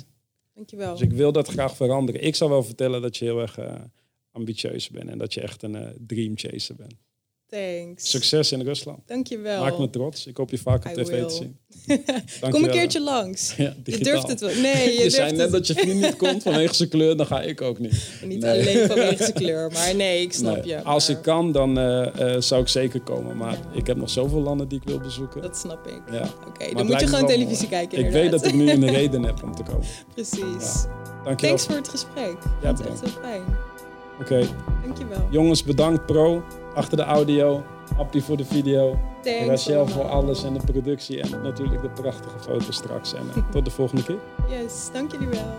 Dankjewel. 0.53 0.91
Dus 0.91 1.01
ik 1.01 1.11
wil 1.11 1.31
dat 1.31 1.47
graag 1.47 1.75
veranderen. 1.75 2.23
Ik 2.23 2.36
zal 2.36 2.49
wel 2.49 2.63
vertellen 2.63 3.01
dat 3.01 3.17
je 3.17 3.25
heel 3.25 3.39
erg 3.39 3.57
eh, 3.57 3.75
ambitieus 4.31 4.89
bent 4.89 5.09
en 5.09 5.17
dat 5.17 5.34
je 5.34 5.41
echt 5.41 5.63
een 5.63 5.75
eh, 5.75 5.89
dream 5.99 6.38
chaser 6.38 6.75
bent. 6.75 6.95
Thanks. 7.54 8.10
Succes 8.10 8.51
in 8.51 8.62
Rusland. 8.62 8.99
Dankjewel. 9.06 9.62
Maak 9.64 9.78
me 9.78 9.89
trots. 9.89 10.28
Ik 10.28 10.38
hoop 10.38 10.49
je 10.49 10.58
vaak 10.58 10.86
op 10.86 10.91
I 10.91 11.04
tv 11.04 11.10
will. 11.10 11.28
te 11.28 11.34
zien. 11.34 11.58
Kom 12.51 12.64
een 12.64 12.70
keertje 12.70 13.01
langs. 13.01 13.54
Ja, 13.58 13.76
Je 13.84 13.97
durft 13.97 14.28
het 14.28 14.39
wel. 14.39 14.49
Nee, 14.56 14.93
je, 14.97 15.04
Je, 15.04 15.10
zei 15.10 15.28
het 15.28 15.36
net 15.36 15.51
dat 15.51 15.68
je 15.68 15.74
vriend 15.74 16.01
niet 16.01 16.16
komt 16.16 16.43
vanwege 16.43 16.74
zijn 16.74 16.89
kleur, 16.89 17.18
dan 17.18 17.26
ga 17.26 17.41
ik 17.41 17.62
ook 17.62 17.80
niet. 17.80 17.91
Niet 18.26 18.39
Nee. 18.39 18.62
alleen 18.62 18.88
vanwege 18.88 19.18
zijn 19.18 19.34
kleur, 19.34 19.72
maar 19.72 19.95
nee, 19.95 20.22
ik 20.22 20.34
snap 20.34 20.56
Nee, 20.56 20.66
je. 20.68 20.84
Als 20.84 21.10
ik 21.10 21.22
kan, 21.22 21.51
dan 21.51 21.78
eh, 21.78 22.36
eh, 22.36 22.41
zou 22.41 22.62
ik 22.62 22.68
zeker 22.68 23.01
komen. 23.01 23.38
Maar 23.38 23.58
ik 23.74 23.88
heb 23.88 23.97
nog 23.97 24.10
zoveel 24.10 24.41
landen 24.41 24.68
die 24.68 24.80
ik 24.82 24.88
wil 24.88 24.99
bezoeken. 24.99 25.41
Dat 25.41 25.58
snap 25.58 25.88
ik. 25.88 26.01
Ja. 26.12 26.30
Oké, 26.47 26.74
dan 26.74 26.86
moet 26.86 26.99
je 26.99 27.08
gewoon 27.08 27.28
televisie 27.28 27.68
kijken 27.68 27.97
Ik 28.06 28.12
weet 28.12 28.32
dat 28.32 28.45
ik 28.45 28.54
nu 28.54 28.70
een 28.72 28.89
reden 28.89 29.24
heb 29.24 29.43
om 29.43 29.56
te 29.56 29.64
komen. 29.64 29.86
Precies. 30.14 30.86
Dankjewel. 31.24 31.36
Thanks 31.36 31.64
voor 31.66 31.76
het 31.76 31.88
gesprek. 31.89 32.36
Ja, 32.62 32.72
Dat 32.74 32.80
is 32.80 32.86
echt 32.86 32.99
heel 32.99 33.22
fijn. 33.22 33.41
Oké, 34.22 34.47
Dankjewel. 34.86 35.28
jongens, 35.32 35.64
bedankt 35.64 36.06
pro. 36.06 36.43
Achter 36.74 36.97
de 36.97 37.03
audio. 37.03 37.63
Appie 37.97 38.24
voor 38.24 38.38
de 38.38 38.45
video. 38.45 38.97
Thanks 39.21 39.47
Rachel 39.47 39.76
allemaal. 39.76 39.93
voor 39.93 40.09
alles 40.09 40.43
en 40.43 40.53
de 40.53 40.59
productie. 40.71 41.21
En 41.21 41.41
natuurlijk 41.41 41.82
de 41.82 41.89
prachtige 41.89 42.39
foto's 42.39 42.76
straks. 42.76 43.13
En 43.13 43.30
eh, 43.36 43.49
tot 43.51 43.65
de 43.65 43.71
volgende 43.71 44.03
keer. 44.03 44.19
Yes, 44.49 44.89
dank 44.93 45.11
jullie 45.11 45.28
wel. 45.28 45.55